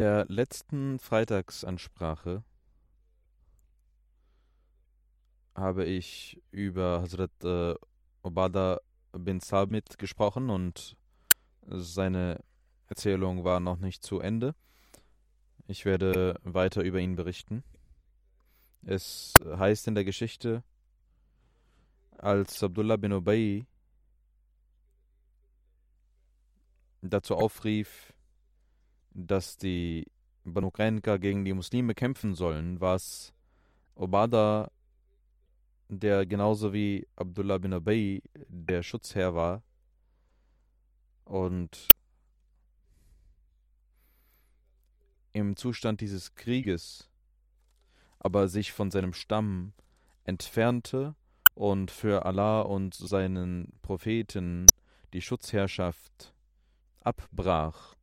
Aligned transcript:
der 0.00 0.24
letzten 0.30 0.98
Freitagsansprache 0.98 2.42
habe 5.54 5.84
ich 5.84 6.40
über 6.52 7.02
Hazrat 7.02 7.30
äh, 7.44 7.74
Obada 8.22 8.80
bin 9.12 9.40
Sabit 9.40 9.98
gesprochen 9.98 10.48
und 10.48 10.96
seine 11.66 12.42
Erzählung 12.86 13.44
war 13.44 13.60
noch 13.60 13.76
nicht 13.76 14.02
zu 14.02 14.20
Ende. 14.20 14.54
Ich 15.66 15.84
werde 15.84 16.40
weiter 16.44 16.80
über 16.82 16.98
ihn 16.98 17.14
berichten. 17.14 17.62
Es 18.80 19.34
heißt 19.44 19.86
in 19.86 19.94
der 19.94 20.04
Geschichte, 20.04 20.64
als 22.16 22.62
Abdullah 22.62 22.96
bin 22.96 23.12
Ubay 23.12 23.66
dazu 27.02 27.36
aufrief, 27.36 28.14
dass 29.12 29.56
die 29.56 30.06
Banu 30.44 30.70
Qanqa 30.70 31.16
gegen 31.18 31.44
die 31.44 31.52
Muslime 31.52 31.94
kämpfen 31.94 32.34
sollen, 32.34 32.80
was 32.80 33.32
Obada, 33.94 34.70
der 35.88 36.24
genauso 36.26 36.72
wie 36.72 37.06
Abdullah 37.16 37.58
bin 37.58 37.74
Ubay 37.74 38.22
der 38.48 38.82
Schutzherr 38.82 39.34
war 39.34 39.62
und 41.24 41.96
im 45.32 45.56
Zustand 45.56 46.00
dieses 46.00 46.34
Krieges 46.34 47.10
aber 48.20 48.48
sich 48.48 48.72
von 48.72 48.90
seinem 48.90 49.14
Stamm 49.14 49.72
entfernte 50.24 51.16
und 51.54 51.90
für 51.90 52.26
Allah 52.26 52.60
und 52.60 52.94
seinen 52.94 53.72
Propheten 53.82 54.66
die 55.12 55.22
Schutzherrschaft 55.22 56.34
abbrach. 57.00 57.96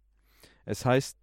Es 0.70 0.84
heißt, 0.84 1.18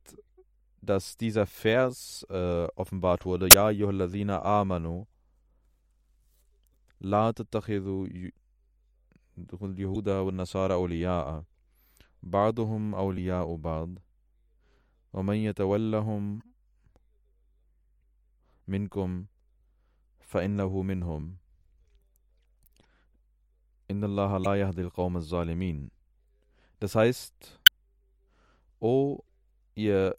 dass 0.80 1.18
dieser 1.18 1.46
Vers 1.46 2.26
äh, 2.30 2.66
offenbart 2.76 3.26
wurde, 3.26 3.46
Ja, 3.52 3.68
Yohalazina 3.68 4.40
amanu, 4.40 5.06
la 6.98 7.30
tattakhidhu 7.30 8.08
Yehuda 9.36 10.22
und 10.22 10.36
Nasara 10.36 10.76
awliya'a, 10.76 11.44
ba'duhum 12.22 12.94
awliya'u 12.94 13.58
ba'd, 13.58 14.00
ومن 15.12 15.36
يتولهم 15.36 16.42
منكم 18.68 19.26
فإنه 20.20 20.82
منهم 20.82 21.36
إن 23.90 24.04
الله 24.04 24.38
لا 24.38 24.54
يهدي 24.54 24.82
القوم 24.82 25.20
Das 26.80 26.94
heißt, 26.96 27.60
O 28.80 29.22
ihr 29.74 30.16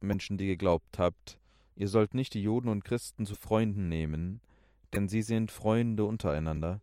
Menschen, 0.00 0.38
die 0.38 0.46
geglaubt 0.46 0.98
habt, 0.98 1.38
ihr 1.76 1.88
sollt 1.88 2.14
nicht 2.14 2.34
die 2.34 2.42
Juden 2.42 2.68
und 2.68 2.84
Christen 2.84 3.26
zu 3.26 3.34
Freunden 3.34 3.88
nehmen, 3.88 4.40
denn 4.92 5.08
sie 5.08 5.22
sind 5.22 5.50
Freunde 5.50 6.04
untereinander, 6.04 6.80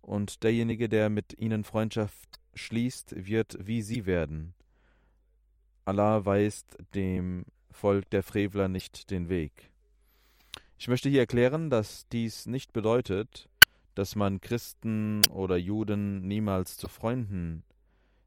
und 0.00 0.42
derjenige, 0.42 0.88
der 0.88 1.10
mit 1.10 1.38
ihnen 1.38 1.64
Freundschaft 1.64 2.40
schließt, 2.54 3.26
wird 3.26 3.56
wie 3.60 3.82
sie 3.82 4.04
werden. 4.04 4.52
Allah 5.84 6.24
weist 6.24 6.76
dem 6.94 7.44
Volk 7.70 8.10
der 8.10 8.22
Frevler 8.22 8.68
nicht 8.68 9.10
den 9.10 9.28
Weg. 9.28 9.70
Ich 10.76 10.88
möchte 10.88 11.08
hier 11.08 11.20
erklären, 11.20 11.70
dass 11.70 12.08
dies 12.08 12.46
nicht 12.46 12.72
bedeutet, 12.72 13.48
dass 13.94 14.16
man 14.16 14.40
Christen 14.40 15.24
oder 15.30 15.56
Juden 15.56 16.26
niemals 16.26 16.76
zu 16.76 16.88
Freunden 16.88 17.62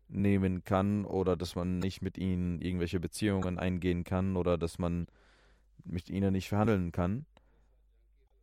nehmen 0.07 0.63
kann 0.63 1.05
oder 1.05 1.35
dass 1.35 1.55
man 1.55 1.79
nicht 1.79 2.01
mit 2.01 2.17
ihnen 2.17 2.61
irgendwelche 2.61 2.99
Beziehungen 2.99 3.59
eingehen 3.59 4.03
kann 4.03 4.35
oder 4.35 4.57
dass 4.57 4.77
man 4.79 5.07
mit 5.83 6.09
ihnen 6.09 6.33
nicht 6.33 6.49
verhandeln 6.49 6.91
kann, 6.91 7.25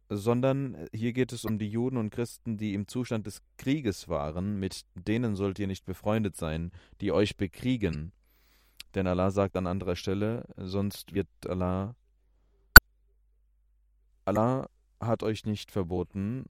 sondern 0.09 0.77
hier 0.93 1.13
geht 1.13 1.33
es 1.33 1.45
um 1.45 1.59
die 1.59 1.69
Juden 1.69 1.97
und 1.97 2.11
Christen, 2.11 2.57
die 2.57 2.75
im 2.75 2.87
Zustand 2.89 3.27
des 3.27 3.43
Krieges 3.57 4.09
waren, 4.09 4.59
mit 4.59 4.85
denen 4.95 5.37
sollt 5.37 5.59
ihr 5.59 5.67
nicht 5.67 5.85
befreundet 5.85 6.37
sein, 6.37 6.73
die 7.01 7.13
euch 7.13 7.37
bekriegen. 7.37 8.13
Denn 8.95 9.07
Allah 9.07 9.31
sagt 9.31 9.57
an 9.57 9.67
anderer 9.67 9.97
Stelle, 9.97 10.45
sonst 10.57 11.15
wird 11.15 11.29
Allah 11.49 11.95
Allah 14.25 14.69
hat 15.01 15.23
euch 15.23 15.45
nicht 15.47 15.71
verboten, 15.73 16.45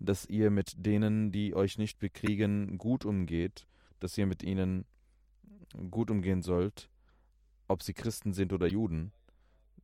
dass 0.00 0.24
ihr 0.26 0.50
mit 0.50 0.86
denen, 0.86 1.30
die 1.30 1.54
euch 1.54 1.76
nicht 1.76 1.98
bekriegen, 1.98 2.78
gut 2.78 3.04
umgeht, 3.04 3.66
dass 4.00 4.16
ihr 4.18 4.26
mit 4.26 4.42
ihnen 4.42 4.84
gut 5.90 6.10
umgehen 6.10 6.42
sollt, 6.42 6.88
ob 7.68 7.82
sie 7.82 7.94
Christen 7.94 8.32
sind 8.32 8.52
oder 8.52 8.66
Juden. 8.66 9.12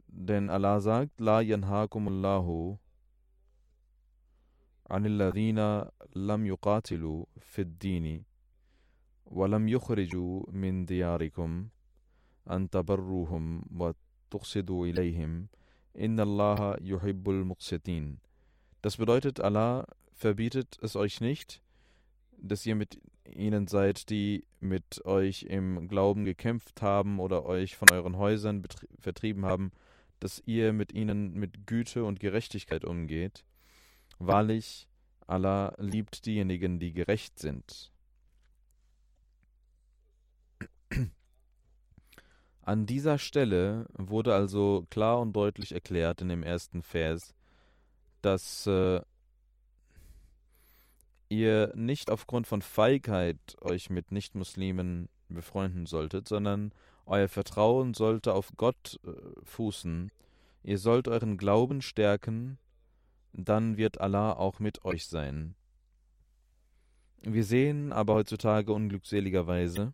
Denn 0.08 0.48
Allah 0.50 0.80
sagt, 0.80 1.20
La 1.20 1.40
yanhakumullahu 1.40 2.78
anilladina 4.88 5.90
lam 6.14 6.44
yuqatilu 6.46 7.26
fid 7.40 7.78
dini 7.78 8.24
wa 9.24 9.46
lam 9.46 9.66
yukhriju 9.68 10.46
min 10.52 10.86
diyarikum 10.86 11.70
an 12.46 12.68
tabarruhum 12.68 13.62
wa 13.70 13.92
tuqsidu 14.30 14.86
ilayhim 14.86 15.48
inna 15.94 16.22
allaha 16.22 16.76
yuhibbul 16.80 17.44
muqsitin. 17.44 18.20
Das 18.82 18.98
bedeutet, 18.98 19.40
Allah 19.40 19.86
verbietet 20.12 20.78
es 20.82 20.96
euch 20.96 21.20
nicht, 21.20 21.62
dass 22.36 22.66
ihr 22.66 22.74
mit 22.74 23.00
ihnen 23.32 23.66
seid, 23.66 24.10
die 24.10 24.44
mit 24.60 25.04
euch 25.04 25.44
im 25.44 25.88
Glauben 25.88 26.24
gekämpft 26.24 26.82
haben 26.82 27.20
oder 27.20 27.44
euch 27.44 27.76
von 27.76 27.90
euren 27.90 28.16
Häusern 28.16 28.62
vertrieben 28.98 29.44
haben, 29.44 29.72
dass 30.20 30.42
ihr 30.46 30.72
mit 30.72 30.92
ihnen 30.92 31.34
mit 31.34 31.66
Güte 31.66 32.04
und 32.04 32.20
Gerechtigkeit 32.20 32.84
umgeht. 32.84 33.44
Wahrlich, 34.18 34.88
Allah 35.26 35.74
liebt 35.78 36.26
diejenigen, 36.26 36.78
die 36.78 36.92
gerecht 36.92 37.38
sind. 37.38 37.92
An 42.62 42.86
dieser 42.86 43.18
Stelle 43.18 43.86
wurde 43.94 44.34
also 44.34 44.86
klar 44.90 45.20
und 45.20 45.34
deutlich 45.34 45.72
erklärt 45.72 46.20
in 46.22 46.28
dem 46.28 46.42
ersten 46.42 46.82
Vers, 46.82 47.34
dass 48.22 48.66
äh, 48.66 49.00
ihr 51.38 51.72
nicht 51.74 52.10
aufgrund 52.10 52.46
von 52.46 52.62
Feigheit 52.62 53.56
euch 53.60 53.90
mit 53.90 54.12
Nichtmuslimen 54.12 55.08
befreunden 55.28 55.86
solltet, 55.86 56.28
sondern 56.28 56.72
euer 57.06 57.28
Vertrauen 57.28 57.94
sollte 57.94 58.34
auf 58.34 58.52
Gott 58.56 58.98
äh, 59.04 59.10
fußen. 59.44 60.10
Ihr 60.62 60.78
sollt 60.78 61.08
euren 61.08 61.36
Glauben 61.36 61.82
stärken, 61.82 62.58
dann 63.32 63.76
wird 63.76 64.00
Allah 64.00 64.32
auch 64.32 64.60
mit 64.60 64.84
euch 64.84 65.06
sein. 65.06 65.54
Wir 67.22 67.44
sehen 67.44 67.92
aber 67.92 68.14
heutzutage 68.14 68.72
unglückseligerweise, 68.72 69.92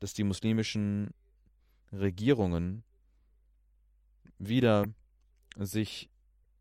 dass 0.00 0.14
die 0.14 0.24
muslimischen 0.24 1.10
Regierungen 1.92 2.84
wieder 4.38 4.84
sich 5.56 6.10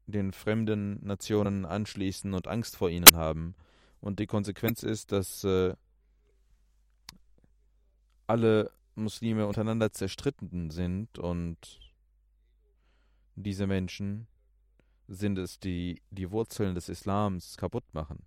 den 0.08 0.32
fremden 0.32 1.06
Nationen 1.06 1.66
anschließen 1.66 2.34
und 2.34 2.48
Angst 2.48 2.76
vor 2.78 2.90
ihnen 2.90 3.16
haben. 3.16 3.56
Und 4.02 4.20
die 4.20 4.28
Konsequenz 4.28 4.84
ist, 4.84 5.12
dass 5.12 5.44
äh, 5.44 5.74
alle 8.28 8.72
Muslime 8.96 9.48
untereinander 9.48 9.92
zerstritten 9.92 10.70
sind 10.70 11.20
und 11.20 11.80
diese 13.36 13.68
Menschen 13.68 14.28
sind 15.08 15.38
es, 15.38 15.60
die 15.60 16.02
die 16.10 16.32
Wurzeln 16.32 16.76
des 16.76 16.90
Islams 16.90 17.58
kaputt 17.58 17.84
machen. 17.94 18.24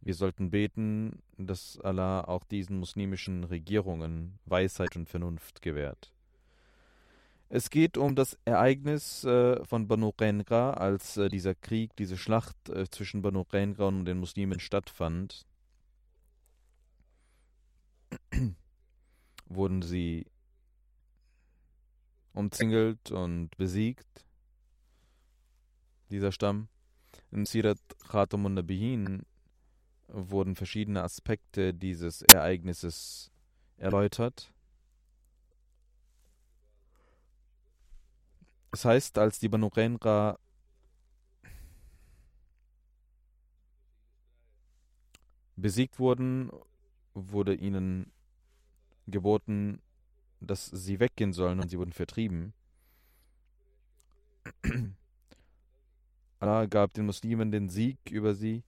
Wir 0.00 0.14
sollten 0.14 0.50
beten, 0.50 1.22
dass 1.36 1.78
Allah 1.80 2.22
auch 2.24 2.44
diesen 2.44 2.78
muslimischen 2.78 3.44
Regierungen 3.44 4.38
Weisheit 4.44 4.96
und 4.96 5.08
Vernunft 5.08 5.62
gewährt. 5.62 6.12
Es 7.48 7.70
geht 7.70 7.96
um 7.96 8.14
das 8.16 8.38
Ereignis 8.44 9.24
äh, 9.24 9.64
von 9.64 9.86
Banu 9.86 10.12
Qenqa, 10.12 10.72
als 10.72 11.16
äh, 11.16 11.28
dieser 11.28 11.54
Krieg, 11.54 11.94
diese 11.96 12.16
Schlacht 12.16 12.68
äh, 12.68 12.88
zwischen 12.90 13.22
Banu 13.22 13.44
Qenqa 13.44 13.84
und 13.84 14.06
den 14.06 14.18
Muslimen 14.18 14.60
stattfand. 14.60 15.46
wurden 19.46 19.82
sie 19.82 20.26
umzingelt 22.32 23.10
und 23.10 23.56
besiegt. 23.56 24.26
Dieser 26.10 26.32
Stamm. 26.32 26.68
In 27.30 27.46
Sirat 27.46 27.80
Khatamun 28.08 28.54
Nabihin 28.54 29.22
wurden 30.08 30.56
verschiedene 30.56 31.02
Aspekte 31.02 31.74
dieses 31.74 32.22
Ereignisses 32.22 33.30
erläutert. 33.76 34.52
Es 38.74 38.84
heißt, 38.84 39.18
als 39.18 39.38
die 39.38 39.48
Banu 39.48 39.70
Qenqa 39.70 40.36
besiegt 45.54 46.00
wurden, 46.00 46.50
wurde 47.14 47.54
ihnen 47.54 48.10
geboten, 49.06 49.80
dass 50.40 50.66
sie 50.66 50.98
weggehen 50.98 51.32
sollen 51.32 51.60
und 51.60 51.68
sie 51.68 51.78
wurden 51.78 51.92
vertrieben. 51.92 52.52
Allah 56.40 56.66
gab 56.66 56.94
den 56.94 57.06
Muslimen 57.06 57.52
den 57.52 57.68
Sieg 57.68 57.98
über 58.10 58.34
sie 58.34 58.64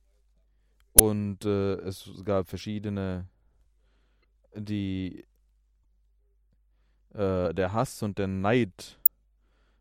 und 0.93 1.44
äh, 1.44 1.79
es 1.81 2.09
gab 2.25 2.47
verschiedene, 2.47 3.26
die 4.55 5.25
äh, 7.12 7.52
der 7.52 7.73
Hass 7.73 8.05
und 8.05 8.19
der 8.19 8.29
Neid 8.29 9.00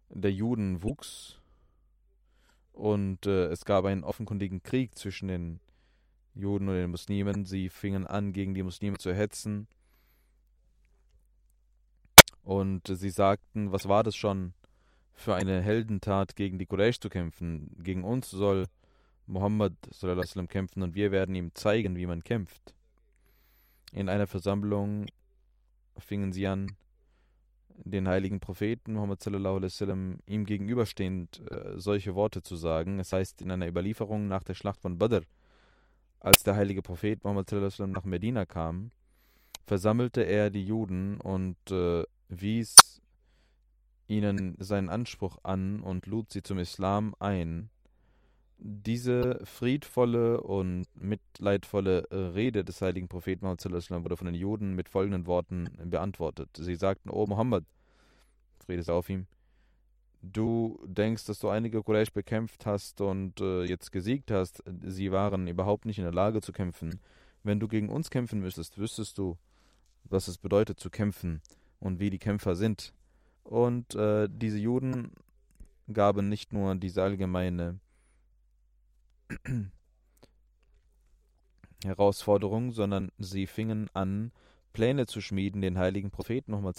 der 0.10 0.32
Juden 0.32 0.84
wuchs 0.84 1.40
und 2.74 3.26
äh, 3.26 3.46
es 3.48 3.66
gab 3.66 3.86
einen 3.86 4.04
offenkundigen 4.04 4.62
Krieg 4.64 4.98
zwischen 4.98 5.28
den 5.28 5.60
Juden 6.34 6.68
und 6.68 6.76
den 6.76 6.92
Muslimen. 6.92 7.46
Sie 7.46 7.70
fingen 7.70 8.06
an, 8.06 8.34
gegen 8.34 8.54
die 8.54 8.64
Muslime 8.64 8.98
zu 8.98 9.14
hetzen 9.14 9.68
und 12.44 12.88
sie 12.88 13.10
sagten, 13.10 13.72
was 13.72 13.88
war 13.88 14.04
das 14.04 14.16
schon 14.16 14.54
für 15.14 15.34
eine 15.36 15.62
Heldentat, 15.62 16.36
gegen 16.36 16.60
die 16.60 16.66
Quraysh 16.66 17.00
zu 17.00 17.10
kämpfen? 17.10 17.72
Gegen 17.82 18.04
uns 18.04 18.30
soll 18.30 18.68
Muhammad 19.26 19.74
sallam, 19.90 20.48
kämpfen 20.48 20.84
und 20.84 20.94
wir 20.94 21.12
werden 21.12 21.34
ihm 21.34 21.56
zeigen, 21.56 21.96
wie 21.96 22.06
man 22.06 22.24
kämpft. 22.24 22.76
In 23.92 24.10
einer 24.10 24.28
Versammlung 24.28 25.08
fingen 25.98 26.34
sie 26.34 26.46
an, 26.46 26.76
den 27.84 28.08
heiligen 28.08 28.40
Propheten 28.40 28.94
Muhammad 28.94 29.22
sallam, 29.22 30.20
ihm 30.26 30.46
gegenüberstehend 30.46 31.42
äh, 31.52 31.80
solche 31.80 32.16
Worte 32.16 32.42
zu 32.42 32.56
sagen. 32.56 33.00
Es 33.00 33.14
heißt 33.14 33.42
in 33.42 33.52
einer 33.52 33.68
Überlieferung 33.68 34.28
nach 34.28 34.44
der 34.44 34.54
Schlacht 34.54 34.82
von 34.82 34.98
Badr, 34.98 35.22
als 36.20 36.44
der 36.44 36.56
heilige 36.56 36.82
Prophet 36.82 37.24
Muhammad 37.24 37.50
sallam, 37.50 37.92
nach 37.92 38.06
Medina 38.06 38.46
kam, 38.46 38.92
versammelte 39.66 40.22
er 40.22 40.50
die 40.50 40.66
Juden 40.66 41.20
und 41.20 41.58
äh, 41.72 42.04
wies 42.30 43.02
ihnen 44.08 44.56
seinen 44.60 44.90
Anspruch 44.90 45.40
an 45.44 45.82
und 45.82 46.06
lud 46.06 46.32
sie 46.32 46.44
zum 46.44 46.60
Islam 46.60 47.16
ein. 47.20 47.70
Diese 48.58 49.42
friedvolle 49.44 50.42
und 50.42 50.86
mitleidvolle 50.96 52.08
Rede 52.12 52.64
des 52.64 52.82
heiligen 52.82 53.08
Propheten 53.08 53.46
wurde 53.46 54.18
von 54.18 54.26
den 54.26 54.36
Juden 54.36 54.76
mit 54.76 54.90
folgenden 54.90 55.28
Worten 55.28 55.70
beantwortet. 55.84 56.50
Sie 56.58 56.76
sagten, 56.76 57.10
O 57.10 57.26
Muhammad, 57.28 57.66
Friede 58.66 58.84
sei 58.84 58.94
auf 58.94 59.10
ihm, 59.10 59.28
du 60.22 60.80
denkst, 60.86 61.26
dass 61.26 61.40
du 61.40 61.50
einige 61.50 61.84
Quraysh 61.84 62.12
bekämpft 62.12 62.66
hast 62.66 63.02
und 63.02 63.40
äh, 63.42 63.64
jetzt 63.66 63.92
gesiegt 63.92 64.32
hast. 64.32 64.64
Sie 64.84 65.12
waren 65.12 65.48
überhaupt 65.48 65.86
nicht 65.86 66.00
in 66.00 66.06
der 66.06 66.14
Lage 66.14 66.42
zu 66.42 66.52
kämpfen. 66.52 67.00
Wenn 67.44 67.60
du 67.60 67.68
gegen 67.68 67.90
uns 67.90 68.10
kämpfen 68.10 68.40
müsstest, 68.40 68.78
wüsstest 68.78 69.18
du, 69.18 69.38
was 70.06 70.28
es 70.28 70.38
bedeutet 70.38 70.80
zu 70.80 70.90
kämpfen 70.90 71.42
und 71.80 72.00
wie 72.00 72.10
die 72.10 72.20
Kämpfer 72.20 72.56
sind. 72.56 72.94
Und 73.44 73.94
äh, 73.96 74.28
diese 74.32 74.58
Juden 74.58 75.12
gaben 75.92 76.30
nicht 76.30 76.54
nur 76.54 76.74
diese 76.76 77.04
allgemeine 77.04 77.80
Herausforderung, 81.84 82.72
sondern 82.72 83.12
sie 83.18 83.48
fingen 83.48 83.90
an, 83.94 84.32
Pläne 84.74 85.06
zu 85.06 85.22
schmieden, 85.22 85.62
den 85.62 85.78
heiligen 85.78 86.12
Propheten 86.12 86.52
Muhammad 86.52 86.76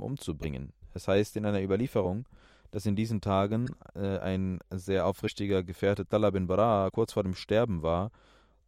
umzubringen. 0.00 0.72
Es 0.94 1.06
heißt 1.06 1.36
in 1.36 1.44
einer 1.44 1.62
Überlieferung, 1.62 2.26
dass 2.70 2.86
in 2.86 2.96
diesen 2.96 3.20
Tagen 3.20 3.66
äh, 3.94 4.18
ein 4.18 4.60
sehr 4.70 5.06
aufrichtiger 5.06 5.62
Gefährte 5.62 6.06
Talab 6.06 6.32
bin 6.32 6.46
Bara 6.46 6.90
kurz 6.90 7.12
vor 7.12 7.22
dem 7.22 7.34
Sterben 7.34 7.82
war 7.82 8.10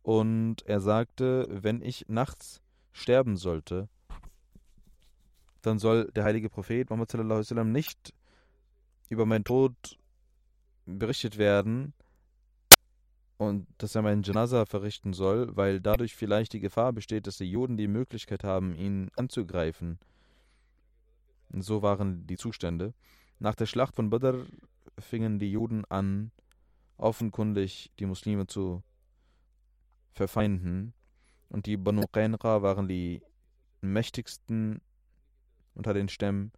und 0.03 0.63
er 0.67 0.81
sagte, 0.81 1.49
wenn 1.51 1.83
ich 1.83 2.07
nachts 2.09 2.61
sterben 2.93 3.37
sollte, 3.37 3.89
dann 5.63 5.79
soll 5.79 6.11
der 6.13 6.25
heilige 6.25 6.51
Prophet 6.51 6.91
Muhammad 6.91 7.15
nicht 7.67 8.15
über 9.09 9.27
meinen 9.27 9.45
Tod 9.45 9.99
berichtet 10.87 11.39
werden 11.39 11.95
und 13.39 13.67
dass 13.79 13.95
er 13.95 14.03
meinen 14.03 14.25
Janaza 14.25 14.67
verrichten 14.67 15.13
soll, 15.13 15.57
weil 15.57 15.81
dadurch 15.81 16.15
vielleicht 16.17 16.53
die 16.53 16.61
Gefahr 16.61 16.93
besteht, 16.93 17.27
dass 17.27 17.39
die 17.39 17.51
Juden 17.51 17.77
die 17.77 17.89
Möglichkeit 17.89 18.45
haben, 18.45 18.75
ihn 18.75 19.11
anzugreifen. 19.17 19.99
So 21.53 21.81
waren 21.81 22.27
die 22.27 22.37
Zustände. 22.37 22.93
Nach 23.39 23.55
der 23.55 23.67
Schlacht 23.67 23.95
von 23.95 24.11
Badr 24.11 24.45
fingen 24.99 25.39
die 25.39 25.53
Juden 25.53 25.85
an, 25.87 26.33
offenkundig 26.97 27.93
die 28.01 28.07
Muslime 28.07 28.49
zu 28.49 28.83
verfeinden. 30.15 30.93
Und 31.49 31.67
die 31.67 31.77
Banu 31.77 32.03
Qainqa 32.13 32.63
waren 32.63 32.89
die 32.89 33.23
mächtigsten 33.81 34.81
unter 35.75 35.95
den 35.95 36.09
Stämmen 36.09 36.51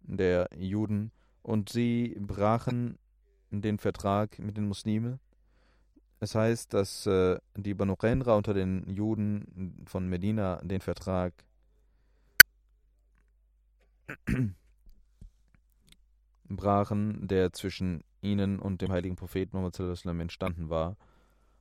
der 0.00 0.48
Juden 0.56 1.12
und 1.42 1.68
sie 1.68 2.16
brachen 2.18 2.98
den 3.50 3.78
Vertrag 3.78 4.40
mit 4.40 4.56
den 4.56 4.66
Muslimen. 4.66 5.20
Es 6.22 6.36
heißt, 6.36 6.72
dass 6.72 7.04
äh, 7.06 7.36
die 7.56 7.74
Banu 7.74 7.96
Qenra 7.96 8.36
unter 8.36 8.54
den 8.54 8.88
Juden 8.88 9.84
von 9.86 10.08
Medina 10.08 10.60
den 10.62 10.80
Vertrag 10.80 11.34
brachen, 16.48 17.26
der 17.26 17.52
zwischen 17.52 18.04
ihnen 18.20 18.60
und 18.60 18.82
dem 18.82 18.92
heiligen 18.92 19.16
Propheten 19.16 19.56
Muhammad 19.56 20.06
entstanden 20.06 20.70
war. 20.70 20.96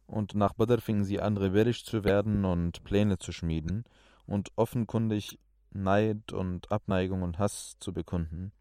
Und 0.05 0.35
nach 0.35 0.53
Badr 0.53 0.79
fingen 0.79 1.05
sie 1.05 1.19
an, 1.19 1.37
rebellisch 1.37 1.83
zu 1.83 2.03
werden 2.03 2.45
und 2.45 2.83
Pläne 2.83 3.17
zu 3.17 3.31
schmieden 3.31 3.83
und 4.27 4.51
offenkundig 4.57 5.39
Neid 5.71 6.33
und 6.33 6.71
Abneigung 6.71 7.23
und 7.23 7.39
Hass 7.39 7.77
zu 7.79 7.93
bekunden 7.93 8.51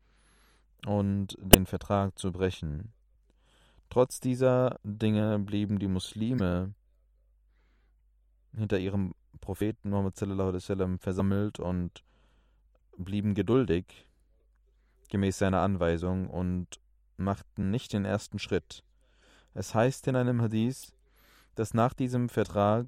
und 0.86 1.36
den 1.42 1.66
Vertrag 1.66 2.18
zu 2.18 2.32
brechen. 2.32 2.94
Trotz 3.90 4.20
dieser 4.20 4.78
Dinge 4.84 5.40
blieben 5.40 5.80
die 5.80 5.88
Muslime 5.88 6.72
hinter 8.56 8.78
ihrem 8.78 9.14
Propheten 9.40 9.90
Muhammad 9.90 10.16
versammelt 11.00 11.58
und 11.58 12.04
blieben 12.96 13.34
geduldig 13.34 14.06
gemäß 15.08 15.38
seiner 15.38 15.62
Anweisung 15.62 16.30
und 16.30 16.80
machten 17.16 17.72
nicht 17.72 17.92
den 17.92 18.04
ersten 18.04 18.38
Schritt. 18.38 18.84
Es 19.54 19.74
heißt 19.74 20.06
in 20.06 20.14
einem 20.14 20.40
Hadith, 20.40 20.92
dass 21.56 21.74
nach 21.74 21.92
diesem 21.92 22.28
Vertrag, 22.28 22.86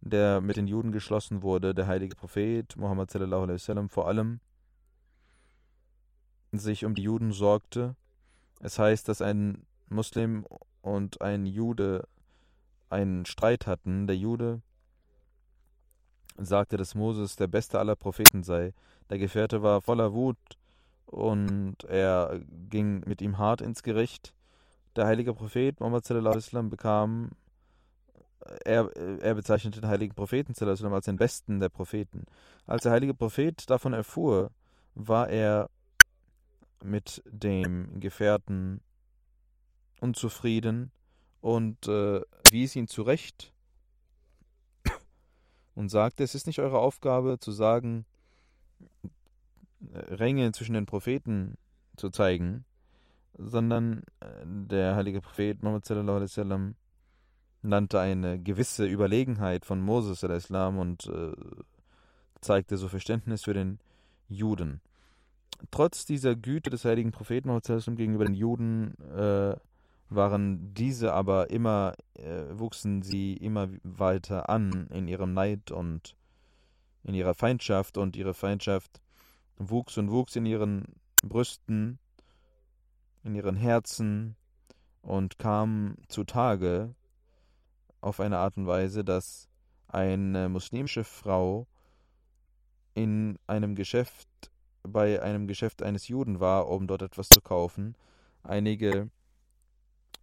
der 0.00 0.40
mit 0.40 0.56
den 0.56 0.68
Juden 0.68 0.92
geschlossen 0.92 1.42
wurde, 1.42 1.74
der 1.74 1.88
heilige 1.88 2.14
Prophet 2.14 2.76
Muhammad 2.76 3.10
sallam, 3.10 3.88
vor 3.88 4.06
allem 4.06 4.38
sich 6.52 6.84
um 6.84 6.94
die 6.94 7.02
Juden 7.02 7.32
sorgte. 7.32 7.96
Es 8.60 8.78
heißt, 8.78 9.08
dass 9.08 9.20
ein 9.20 9.66
Muslim 9.90 10.46
und 10.82 11.20
ein 11.20 11.46
Jude 11.46 12.06
einen 12.90 13.26
Streit 13.26 13.66
hatten. 13.66 14.06
Der 14.06 14.16
Jude 14.16 14.62
sagte, 16.36 16.76
dass 16.76 16.94
Moses 16.94 17.36
der 17.36 17.46
beste 17.46 17.78
aller 17.78 17.96
Propheten 17.96 18.42
sei. 18.42 18.72
Der 19.10 19.18
Gefährte 19.18 19.62
war 19.62 19.80
voller 19.80 20.12
Wut 20.12 20.38
und 21.06 21.84
er 21.84 22.40
ging 22.68 23.02
mit 23.06 23.20
ihm 23.22 23.38
hart 23.38 23.60
ins 23.60 23.82
Gericht. 23.82 24.34
Der 24.96 25.06
heilige 25.06 25.34
Prophet 25.34 25.80
Muhammad 25.80 26.04
sallam, 26.04 26.70
bekam, 26.70 27.30
er, 28.64 28.90
er 28.96 29.34
bezeichnete 29.34 29.80
den 29.80 29.90
heiligen 29.90 30.14
Propheten 30.14 30.54
sallam, 30.54 30.92
als 30.92 31.06
den 31.06 31.16
besten 31.16 31.60
der 31.60 31.68
Propheten. 31.68 32.24
Als 32.66 32.82
der 32.82 32.92
heilige 32.92 33.14
Prophet 33.14 33.68
davon 33.70 33.92
erfuhr, 33.92 34.50
war 34.94 35.28
er 35.28 35.70
mit 36.82 37.22
dem 37.26 38.00
Gefährten 38.00 38.80
unzufrieden 40.00 40.90
und 41.40 41.88
äh, 41.88 42.20
wies 42.50 42.76
ihn 42.76 42.88
zurecht 42.88 43.52
und 45.74 45.88
sagte, 45.90 46.24
es 46.24 46.34
ist 46.34 46.46
nicht 46.46 46.58
eure 46.58 46.78
Aufgabe 46.78 47.38
zu 47.38 47.52
sagen, 47.52 48.04
äh, 49.92 49.98
Ränge 50.14 50.52
zwischen 50.52 50.74
den 50.74 50.86
Propheten 50.86 51.56
zu 51.96 52.10
zeigen, 52.10 52.64
sondern 53.38 54.02
äh, 54.20 54.26
der 54.44 54.96
heilige 54.96 55.20
Prophet 55.20 55.62
Muhammad 55.62 55.84
sallam, 55.84 56.74
nannte 57.62 58.00
eine 58.00 58.40
gewisse 58.40 58.86
Überlegenheit 58.86 59.64
von 59.64 59.80
Moses 59.80 60.22
Islam 60.22 60.78
und 60.78 61.06
äh, 61.06 61.32
zeigte 62.40 62.76
so 62.76 62.88
Verständnis 62.88 63.44
für 63.44 63.54
den 63.54 63.78
Juden. 64.28 64.80
Trotz 65.70 66.04
dieser 66.04 66.36
Güte 66.36 66.70
des 66.70 66.84
heiligen 66.84 67.10
Propheten 67.10 67.48
Muhammad 67.48 67.96
gegenüber 67.96 68.24
den 68.24 68.34
Juden 68.34 68.94
äh, 69.10 69.56
waren 70.08 70.74
diese 70.74 71.12
aber 71.12 71.50
immer, 71.50 71.94
äh, 72.14 72.44
wuchsen 72.50 73.02
sie 73.02 73.34
immer 73.34 73.68
weiter 73.82 74.48
an 74.48 74.88
in 74.90 75.08
ihrem 75.08 75.34
Neid 75.34 75.70
und 75.70 76.16
in 77.02 77.14
ihrer 77.14 77.34
Feindschaft 77.34 77.98
und 77.98 78.16
ihre 78.16 78.34
Feindschaft 78.34 79.00
wuchs 79.56 79.98
und 79.98 80.10
wuchs 80.10 80.36
in 80.36 80.46
ihren 80.46 80.84
Brüsten, 81.22 81.98
in 83.22 83.34
ihren 83.34 83.56
Herzen 83.56 84.36
und 85.02 85.38
kam 85.38 85.96
zutage 86.08 86.94
auf 88.00 88.20
eine 88.20 88.38
Art 88.38 88.56
und 88.56 88.66
Weise, 88.66 89.04
dass 89.04 89.48
eine 89.88 90.48
muslimische 90.48 91.04
Frau 91.04 91.66
in 92.94 93.38
einem 93.46 93.74
Geschäft 93.74 94.28
bei 94.82 95.20
einem 95.22 95.46
Geschäft 95.46 95.82
eines 95.82 96.08
Juden 96.08 96.40
war, 96.40 96.68
um 96.68 96.86
dort 96.86 97.02
etwas 97.02 97.28
zu 97.28 97.40
kaufen. 97.40 97.94
Einige 98.42 99.10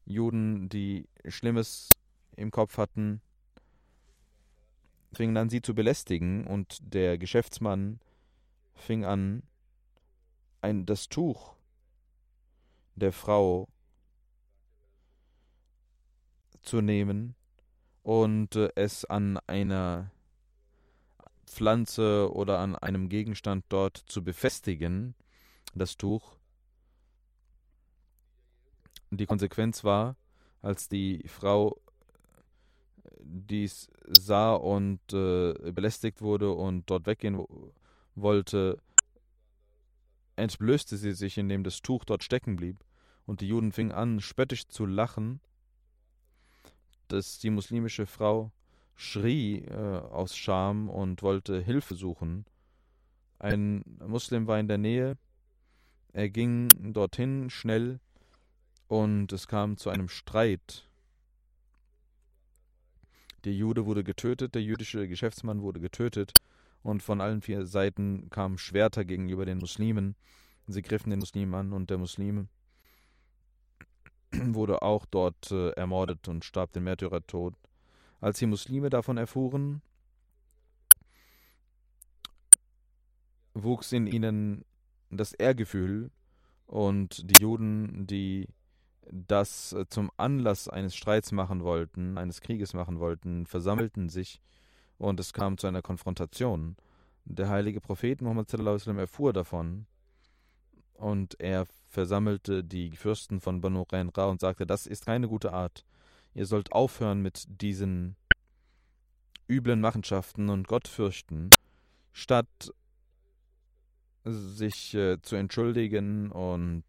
Juden, 0.06 0.70
die 0.70 1.08
Schlimmes 1.28 2.00
im 2.36 2.52
Kopf 2.52 2.78
hatten, 2.78 3.22
fingen 5.14 5.38
an, 5.38 5.50
sie 5.50 5.62
zu 5.62 5.74
belästigen, 5.74 6.46
und 6.46 6.78
der 6.94 7.18
Geschäftsmann 7.18 8.00
fing 8.76 9.06
an, 9.06 9.44
ein, 10.62 10.86
das 10.86 11.10
Tuch 11.10 11.56
der 12.96 13.12
Frau 13.12 13.68
zu 16.62 16.82
nehmen 16.82 17.36
und 18.04 18.56
äh, 18.56 18.70
es 18.76 19.06
an 19.06 19.38
einer 19.48 20.12
Pflanze 21.46 22.32
oder 22.34 22.60
an 22.60 22.76
einem 22.76 23.10
Gegenstand 23.10 23.66
dort 23.70 23.98
zu 23.98 24.24
befestigen, 24.24 25.16
das 25.74 25.98
Tuch, 25.98 26.38
die 29.12 29.26
Konsequenz 29.26 29.84
war, 29.84 30.16
als 30.62 30.90
die 30.90 31.24
Frau 31.28 31.80
dies 33.20 33.90
sah 34.20 34.54
und 34.54 35.00
äh, 35.14 35.54
belästigt 35.72 36.22
wurde 36.22 36.52
und 36.52 36.90
dort 36.90 37.06
weggehen 37.06 37.44
wollte, 38.16 38.78
entblößte 40.36 40.98
sie 40.98 41.14
sich, 41.14 41.38
indem 41.38 41.64
das 41.64 41.82
Tuch 41.82 42.06
dort 42.06 42.24
stecken 42.24 42.56
blieb, 42.56 42.78
und 43.26 43.42
die 43.42 43.48
Juden 43.48 43.72
fingen 43.72 43.92
an, 43.92 44.22
spöttisch 44.22 44.68
zu 44.68 44.86
lachen, 44.86 45.40
dass 47.08 47.40
die 47.40 47.50
muslimische 47.50 48.06
Frau 48.06 48.52
schrie 48.96 49.66
äh, 49.66 50.00
aus 50.00 50.38
Scham 50.38 50.90
und 50.90 51.22
wollte 51.24 51.60
Hilfe 51.60 51.96
suchen. 51.96 52.46
Ein 53.40 53.84
Muslim 54.06 54.48
war 54.48 54.60
in 54.60 54.68
der 54.68 54.78
Nähe, 54.78 55.18
er 56.14 56.30
ging 56.30 56.94
dorthin 56.94 57.50
schnell 57.50 58.00
und 58.88 59.32
es 59.32 59.48
kam 59.48 59.78
zu 59.78 59.90
einem 59.90 60.10
Streit. 60.10 60.88
Der 63.44 63.54
Jude 63.54 63.86
wurde 63.86 64.04
getötet, 64.04 64.56
der 64.56 64.64
jüdische 64.64 65.08
Geschäftsmann 65.08 65.62
wurde 65.62 65.80
getötet 65.80 66.34
und 66.84 67.04
von 67.04 67.22
allen 67.22 67.42
vier 67.42 67.66
Seiten 67.66 68.30
kamen 68.30 68.58
Schwerter 68.58 69.06
gegenüber 69.06 69.46
den 69.46 69.60
Muslimen. 69.60 70.16
Sie 70.68 70.82
griffen 70.82 71.12
den 71.12 71.20
Muslim 71.20 71.54
an 71.54 71.74
und 71.74 71.90
der 71.90 71.98
Muslim 71.98 72.48
wurde 74.32 74.82
auch 74.82 75.06
dort 75.06 75.52
äh, 75.52 75.72
ermordet 75.72 76.28
und 76.28 76.44
starb 76.44 76.74
den 76.74 76.84
Märtyrertod. 76.84 77.56
Als 78.22 78.40
die 78.40 78.48
Muslime 78.48 78.90
davon 78.90 79.18
erfuhren, 79.18 79.82
wuchs 83.54 83.92
in 83.92 84.08
ihnen 84.08 84.66
das 85.10 85.34
Ehrgefühl 85.34 86.12
und 86.66 87.30
die 87.30 87.42
Juden, 87.42 88.08
die 88.08 88.48
das 89.12 89.74
äh, 89.74 89.86
zum 89.88 90.12
Anlass 90.18 90.68
eines 90.68 90.96
Streits 90.96 91.32
machen 91.32 91.64
wollten, 91.64 92.18
eines 92.18 92.42
Krieges 92.42 92.74
machen 92.74 93.00
wollten, 93.00 93.46
versammelten 93.46 94.10
sich 94.10 94.42
und 94.98 95.20
es 95.20 95.34
kam 95.34 95.58
zu 95.58 95.68
einer 95.68 95.82
Konfrontation. 95.82 96.76
Der 97.26 97.50
heilige 97.50 97.82
Prophet 97.82 98.22
Muhammad 98.22 98.54
erfuhr 98.54 99.34
davon 99.34 99.88
und 100.94 101.40
er 101.40 101.66
versammelte 101.88 102.64
die 102.64 102.92
Fürsten 102.92 103.40
von 103.40 103.62
Banu 103.62 103.86
Qainqa 103.86 104.26
und 104.26 104.40
sagte, 104.40 104.66
das 104.66 104.86
ist 104.86 105.06
keine 105.06 105.28
gute 105.28 105.54
Art. 105.54 105.86
Ihr 106.34 106.46
sollt 106.46 106.72
aufhören 106.72 107.22
mit 107.22 107.46
diesen 107.48 108.16
üblen 109.48 109.82
Machenschaften 109.82 110.50
und 110.50 110.68
Gott 110.68 110.88
fürchten, 110.88 111.50
statt 112.12 112.74
sich 114.24 114.94
äh, 114.96 115.22
zu 115.22 115.36
entschuldigen 115.36 116.32
und 116.32 116.84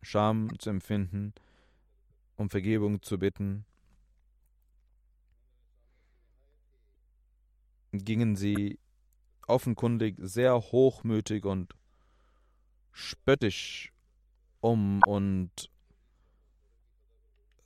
Scham 0.00 0.56
zu 0.58 0.70
empfinden, 0.70 1.34
um 2.38 2.48
Vergebung 2.48 3.02
zu 3.02 3.18
bitten, 3.18 3.64
gingen 7.92 8.36
sie 8.36 8.78
offenkundig 9.46 10.16
sehr 10.18 10.54
hochmütig 10.54 11.44
und 11.44 11.74
spöttisch 12.92 13.92
um 14.60 15.00
und 15.06 15.70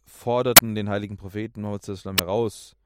forderten 0.06 0.74
den 0.74 0.88
heiligen 0.88 1.16
Propheten 1.16 1.62
Muhammad 1.62 1.86
heraus, 1.86 2.76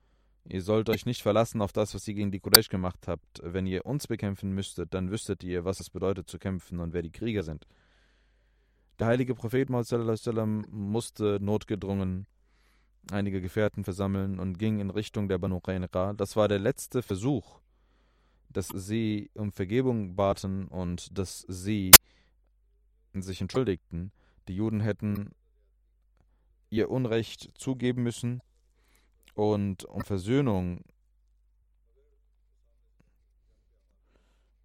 ihr 0.45 0.63
sollt 0.63 0.89
euch 0.89 1.07
nicht 1.07 1.23
verlassen 1.23 1.63
auf 1.63 1.73
das, 1.73 1.95
was 1.95 2.09
ihr 2.09 2.15
gegen 2.15 2.33
die 2.33 2.41
Quraysh 2.41 2.69
gemacht 2.69 3.07
habt. 3.07 3.41
Wenn 3.43 3.67
ihr 3.67 3.87
uns 3.87 4.07
bekämpfen 4.07 4.53
müsstet, 4.53 4.93
dann 4.95 5.11
wüsstet 5.11 5.45
ihr, 5.45 5.65
was 5.65 5.81
es 5.81 5.91
bedeutet 5.91 6.29
zu 6.29 6.39
kämpfen 6.39 6.81
und 6.81 6.95
wer 6.95 7.03
die 7.03 7.11
Krieger 7.11 7.43
sind. 7.43 7.67
Der 8.99 9.09
heilige 9.09 9.35
Prophet 9.35 9.69
Muhammad 9.69 10.69
musste 10.71 11.39
notgedrungen 11.41 12.27
einige 13.11 13.41
Gefährten 13.41 13.85
versammeln 13.85 14.39
und 14.39 14.59
ging 14.59 14.81
in 14.81 14.91
Richtung 14.91 15.29
der 15.29 15.39
Banu 15.39 15.61
Qaynuqa. 15.61 16.15
Das 16.15 16.35
war 16.35 16.49
der 16.49 16.59
letzte 16.59 17.03
Versuch, 17.03 17.61
dass 18.49 18.69
sie 18.69 19.31
um 19.35 19.53
Vergebung 19.53 20.17
baten 20.17 20.67
und 20.69 21.17
dass 21.17 21.45
sie 21.49 21.93
sich 23.13 23.41
entschuldigten. 23.41 24.13
Die 24.49 24.57
Juden 24.57 24.81
hätten 24.81 25.33
ihr 26.71 26.91
Unrecht 26.91 27.51
zugeben 27.55 28.03
müssen 28.03 28.41
und 29.35 29.85
um 29.85 30.03
Versöhnung 30.03 30.83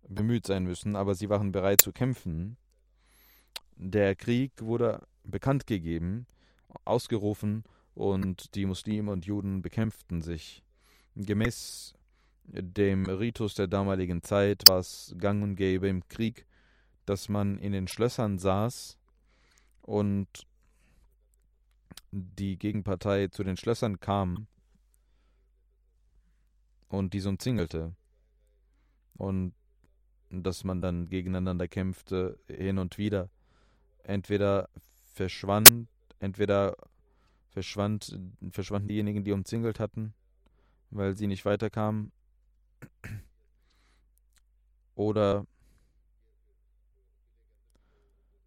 bemüht 0.07 0.47
sein 0.47 0.63
müssen, 0.63 0.95
aber 0.95 1.15
sie 1.15 1.29
waren 1.29 1.51
bereit 1.51 1.81
zu 1.81 1.91
kämpfen. 1.91 2.57
Der 3.75 4.15
Krieg 4.15 4.51
wurde 4.61 5.05
bekannt 5.23 5.67
gegeben, 5.67 6.27
ausgerufen 6.85 7.63
und 7.93 8.55
die 8.55 8.65
Muslime 8.65 9.11
und 9.11 9.25
Juden 9.25 9.61
bekämpften 9.61 10.21
sich. 10.21 10.63
Gemäß 11.15 11.93
dem 12.43 13.05
Ritus 13.05 13.55
der 13.55 13.67
damaligen 13.67 14.21
Zeit 14.23 14.63
war 14.67 14.79
es 14.79 15.15
gang 15.17 15.43
und 15.43 15.55
gäbe 15.55 15.87
im 15.87 16.07
Krieg, 16.07 16.45
dass 17.05 17.29
man 17.29 17.57
in 17.57 17.71
den 17.71 17.87
Schlössern 17.87 18.37
saß 18.37 18.97
und 19.81 20.27
die 22.11 22.57
Gegenpartei 22.57 23.27
zu 23.27 23.43
den 23.43 23.57
Schlössern 23.57 23.99
kam 23.99 24.47
und 26.89 27.13
diese 27.13 27.29
umzingelte. 27.29 27.95
Und 29.13 29.53
dass 30.29 30.63
man 30.63 30.81
dann 30.81 31.07
gegeneinander 31.07 31.67
kämpfte, 31.67 32.39
hin 32.47 32.77
und 32.77 32.97
wieder. 32.97 33.29
Entweder 34.03 34.69
verschwand, 35.13 35.87
entweder 36.19 36.75
verschwand, 37.49 38.17
verschwanden 38.51 38.87
diejenigen, 38.87 39.23
die 39.23 39.31
umzingelt 39.31 39.79
hatten, 39.79 40.13
weil 40.89 41.15
sie 41.15 41.27
nicht 41.27 41.45
weiterkamen, 41.45 42.11
oder 44.95 45.45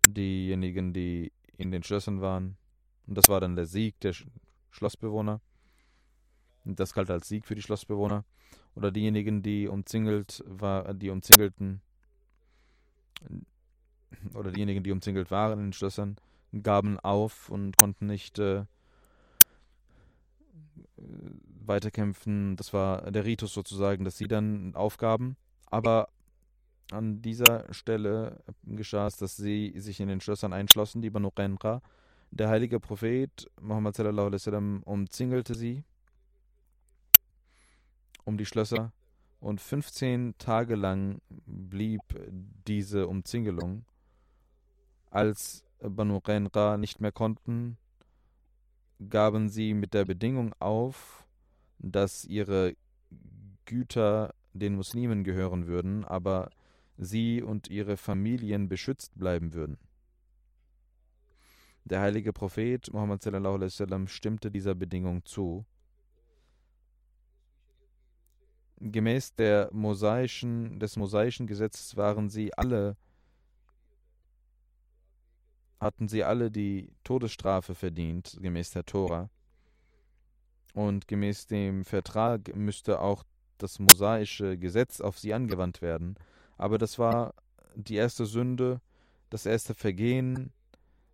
diejenigen, 0.06 0.92
die 0.92 1.32
in 1.56 1.70
den 1.70 1.82
Schlössern 1.82 2.20
waren. 2.20 2.56
Und 3.06 3.16
das 3.16 3.28
war 3.28 3.40
dann 3.40 3.56
der 3.56 3.66
Sieg 3.66 3.98
der 4.00 4.12
Sch 4.12 4.26
Schlossbewohner. 4.70 5.40
Und 6.64 6.80
das 6.80 6.94
galt 6.94 7.10
als 7.10 7.28
Sieg 7.28 7.46
für 7.46 7.54
die 7.54 7.62
Schlossbewohner. 7.62 8.24
Oder 8.74 8.90
diejenigen, 8.90 9.42
die 9.42 9.68
umzingelt 9.68 10.42
war, 10.46 10.94
die 10.94 11.10
umzingelten 11.10 11.80
oder 14.34 14.50
diejenigen, 14.50 14.82
die 14.82 14.92
umzingelt 14.92 15.30
waren 15.30 15.58
in 15.58 15.66
den 15.66 15.72
Schlössern, 15.72 16.16
gaben 16.62 16.98
auf 17.00 17.48
und 17.50 17.76
konnten 17.76 18.06
nicht 18.06 18.38
äh, 18.38 18.64
weiterkämpfen. 21.66 22.56
Das 22.56 22.72
war 22.72 23.10
der 23.10 23.24
Ritus 23.24 23.52
sozusagen, 23.52 24.04
dass 24.04 24.18
sie 24.18 24.28
dann 24.28 24.74
aufgaben. 24.74 25.36
Aber 25.66 26.08
an 26.90 27.22
dieser 27.22 27.72
Stelle 27.72 28.42
geschah 28.64 29.06
es, 29.06 29.16
dass 29.16 29.36
sie 29.36 29.72
sich 29.76 30.00
in 30.00 30.08
den 30.08 30.20
Schlössern 30.20 30.52
einschlossen, 30.52 31.02
die 31.02 31.10
Banu 31.10 31.30
Qenra. 31.30 31.82
Der 32.30 32.48
heilige 32.48 32.80
Prophet 32.80 33.50
Muhammad 33.60 33.94
sallallahu 33.94 34.26
alaihi 34.26 34.40
wasallam 34.40 34.82
umzingelte 34.82 35.54
sie 35.54 35.84
um 38.24 38.36
die 38.36 38.46
Schlösser 38.46 38.92
und 39.40 39.60
15 39.60 40.34
Tage 40.38 40.74
lang 40.74 41.20
blieb 41.28 42.00
diese 42.66 43.06
Umzingelung. 43.06 43.84
Als 45.14 45.64
Banu 45.78 46.20
Qenra 46.20 46.76
nicht 46.76 47.00
mehr 47.00 47.12
konnten, 47.12 47.78
gaben 49.08 49.48
sie 49.48 49.72
mit 49.72 49.94
der 49.94 50.04
Bedingung 50.04 50.52
auf, 50.58 51.24
dass 51.78 52.24
ihre 52.24 52.74
Güter 53.64 54.34
den 54.54 54.74
Muslimen 54.74 55.22
gehören 55.22 55.68
würden, 55.68 56.04
aber 56.04 56.50
sie 56.96 57.42
und 57.42 57.70
ihre 57.70 57.96
Familien 57.96 58.68
beschützt 58.68 59.16
bleiben 59.16 59.54
würden. 59.54 59.78
Der 61.84 62.00
heilige 62.00 62.32
Prophet 62.32 62.92
Muhammad 62.92 63.22
sallam, 63.22 64.08
stimmte 64.08 64.50
dieser 64.50 64.74
Bedingung 64.74 65.24
zu. 65.24 65.64
Gemäß 68.80 69.36
der 69.36 69.70
mosaischen, 69.72 70.80
des 70.80 70.96
mosaischen 70.96 71.46
Gesetzes 71.46 71.96
waren 71.96 72.28
sie 72.30 72.52
alle 72.54 72.96
hatten 75.84 76.08
sie 76.08 76.24
alle 76.24 76.50
die 76.50 76.90
Todesstrafe 77.04 77.74
verdient, 77.74 78.36
gemäß 78.40 78.70
der 78.70 78.84
Tora. 78.84 79.30
Und 80.72 81.06
gemäß 81.06 81.46
dem 81.46 81.84
Vertrag 81.84 82.56
müsste 82.56 83.00
auch 83.00 83.22
das 83.58 83.78
mosaische 83.78 84.58
Gesetz 84.58 85.00
auf 85.00 85.18
sie 85.18 85.32
angewandt 85.32 85.82
werden. 85.82 86.16
Aber 86.56 86.78
das 86.78 86.98
war 86.98 87.34
die 87.76 87.94
erste 87.94 88.26
Sünde, 88.26 88.80
das 89.30 89.46
erste 89.46 89.74
Vergehen, 89.74 90.52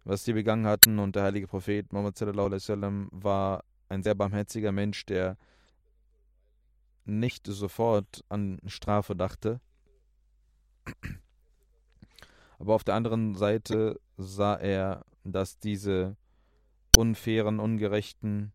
was 0.04 0.24
sie 0.24 0.32
begangen 0.32 0.66
hatten. 0.66 0.98
Und 0.98 1.16
der 1.16 1.24
heilige 1.24 1.48
Prophet 1.48 1.92
Muhammad 1.92 2.16
sallam, 2.16 3.08
war 3.12 3.64
ein 3.88 4.02
sehr 4.02 4.14
barmherziger 4.14 4.72
Mensch, 4.72 5.04
der 5.04 5.36
nicht 7.04 7.46
sofort 7.46 8.24
an 8.28 8.60
Strafe 8.66 9.16
dachte. 9.16 9.60
Aber 12.60 12.74
auf 12.74 12.84
der 12.84 12.94
anderen 12.94 13.34
Seite 13.34 13.98
sah 14.18 14.54
er, 14.54 15.06
dass 15.24 15.58
diese 15.58 16.16
unfairen, 16.94 17.58
ungerechten 17.58 18.52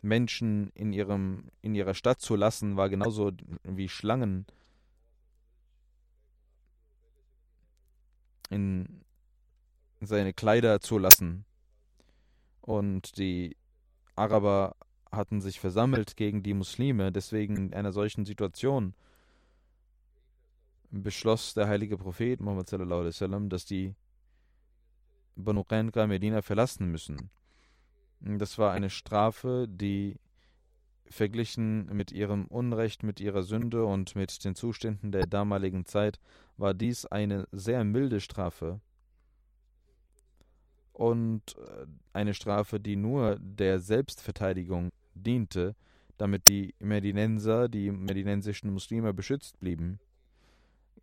Menschen 0.00 0.70
in, 0.74 0.94
ihrem, 0.94 1.50
in 1.60 1.74
ihrer 1.74 1.92
Stadt 1.92 2.22
zu 2.22 2.34
lassen, 2.34 2.78
war 2.78 2.88
genauso 2.88 3.32
wie 3.62 3.90
Schlangen 3.90 4.46
in 8.48 9.02
seine 10.00 10.32
Kleider 10.32 10.80
zu 10.80 10.96
lassen. 10.96 11.44
Und 12.62 13.18
die 13.18 13.54
Araber 14.16 14.76
hatten 15.12 15.42
sich 15.42 15.60
versammelt 15.60 16.16
gegen 16.16 16.42
die 16.42 16.54
Muslime, 16.54 17.12
deswegen 17.12 17.56
in 17.56 17.74
einer 17.74 17.92
solchen 17.92 18.24
Situation 18.24 18.94
beschloss 21.02 21.54
der 21.54 21.68
heilige 21.68 21.96
Prophet 21.96 22.40
Muhammad 22.40 22.68
sallallahu 22.68 23.06
wasallam, 23.06 23.48
dass 23.48 23.64
die 23.64 23.94
Banu 25.36 25.64
Qanqa 25.64 26.06
Medina 26.06 26.42
verlassen 26.42 26.90
müssen. 26.90 27.30
Das 28.20 28.58
war 28.58 28.72
eine 28.72 28.90
Strafe, 28.90 29.66
die 29.68 30.16
verglichen 31.06 31.86
mit 31.86 32.12
ihrem 32.12 32.46
Unrecht, 32.46 33.02
mit 33.02 33.20
ihrer 33.20 33.42
Sünde 33.42 33.84
und 33.84 34.16
mit 34.16 34.44
den 34.44 34.54
Zuständen 34.54 35.12
der 35.12 35.26
damaligen 35.26 35.84
Zeit, 35.84 36.18
war 36.56 36.72
dies 36.72 37.04
eine 37.04 37.46
sehr 37.52 37.84
milde 37.84 38.20
Strafe 38.20 38.80
und 40.92 41.56
äh, 41.58 41.86
eine 42.12 42.32
Strafe, 42.32 42.80
die 42.80 42.96
nur 42.96 43.36
der 43.40 43.80
Selbstverteidigung 43.80 44.90
diente, 45.14 45.74
damit 46.16 46.48
die 46.48 46.74
Medinenser, 46.78 47.68
die 47.68 47.90
medinensischen 47.90 48.72
Muslime 48.72 49.12
beschützt 49.12 49.58
blieben 49.58 49.98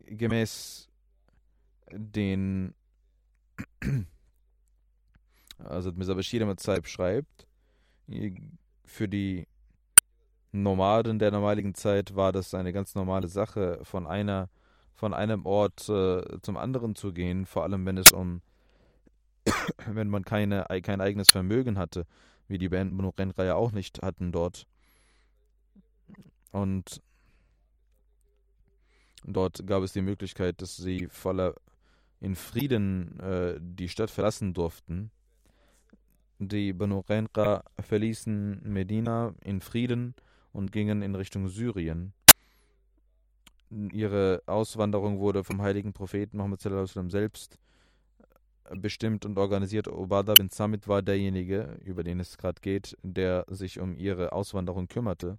gemäß 0.06 0.88
den 1.90 2.74
also 5.58 5.92
Mr. 5.92 6.14
Bashir 6.14 6.54
schreibt, 6.84 7.46
für 8.84 9.08
die 9.08 9.46
Nomaden 10.52 11.18
der 11.18 11.30
damaligen 11.30 11.74
Zeit 11.74 12.14
war 12.14 12.32
das 12.32 12.52
eine 12.54 12.72
ganz 12.72 12.94
normale 12.94 13.28
Sache, 13.28 13.80
von 13.82 14.06
einer 14.06 14.48
von 14.94 15.14
einem 15.14 15.46
Ort 15.46 15.88
äh, 15.88 16.22
zum 16.42 16.56
anderen 16.56 16.94
zu 16.94 17.12
gehen, 17.12 17.46
vor 17.46 17.62
allem 17.62 17.86
wenn 17.86 17.96
es 17.96 18.12
um 18.12 18.42
wenn 19.86 20.08
man 20.08 20.24
keine, 20.24 20.66
kein 20.82 21.00
eigenes 21.00 21.30
Vermögen 21.30 21.78
hatte, 21.78 22.06
wie 22.46 22.58
die 22.58 22.68
Banu 22.68 23.08
Renra 23.08 23.44
ja 23.44 23.54
auch 23.54 23.72
nicht 23.72 24.02
hatten 24.02 24.32
dort. 24.32 24.66
Und 26.50 27.02
Dort 29.24 29.66
gab 29.66 29.82
es 29.82 29.92
die 29.92 30.02
Möglichkeit, 30.02 30.60
dass 30.60 30.76
sie 30.76 31.08
voller 31.10 31.54
in 32.20 32.34
Frieden 32.34 33.18
äh, 33.20 33.58
die 33.60 33.88
Stadt 33.88 34.10
verlassen 34.10 34.54
durften. 34.54 35.10
Die 36.38 36.72
Banu 36.72 37.00
Renqa 37.00 37.62
verließen 37.78 38.62
Medina 38.64 39.34
in 39.44 39.60
Frieden 39.60 40.14
und 40.52 40.72
gingen 40.72 41.02
in 41.02 41.14
Richtung 41.14 41.48
Syrien. 41.48 42.12
Ihre 43.70 44.42
Auswanderung 44.46 45.18
wurde 45.18 45.44
vom 45.44 45.62
heiligen 45.62 45.92
Propheten 45.92 46.36
Muhammad 46.36 46.60
selbst 46.60 47.58
bestimmt 48.70 49.24
und 49.24 49.38
organisiert. 49.38 49.88
Obada 49.88 50.34
bin 50.34 50.50
Samit 50.50 50.88
war 50.88 51.02
derjenige, 51.02 51.78
über 51.84 52.04
den 52.04 52.20
es 52.20 52.36
gerade 52.38 52.60
geht, 52.60 52.96
der 53.02 53.44
sich 53.48 53.80
um 53.80 53.96
ihre 53.96 54.32
Auswanderung 54.32 54.88
kümmerte. 54.88 55.38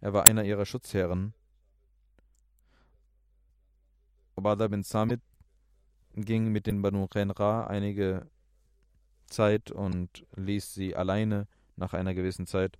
Er 0.00 0.12
war 0.12 0.24
einer 0.24 0.44
ihrer 0.44 0.66
Schutzherren 0.66 1.32
Ubadah 4.36 4.68
bin 4.68 4.82
Samit 4.82 5.20
ging 6.14 6.52
mit 6.52 6.66
den 6.66 6.82
Banu 6.82 7.08
Qenra 7.08 7.66
einige 7.66 8.26
Zeit 9.26 9.70
und 9.70 10.26
ließ 10.36 10.74
sie 10.74 10.94
alleine 10.94 11.48
nach 11.76 11.94
einer 11.94 12.14
gewissen 12.14 12.46
Zeit. 12.46 12.78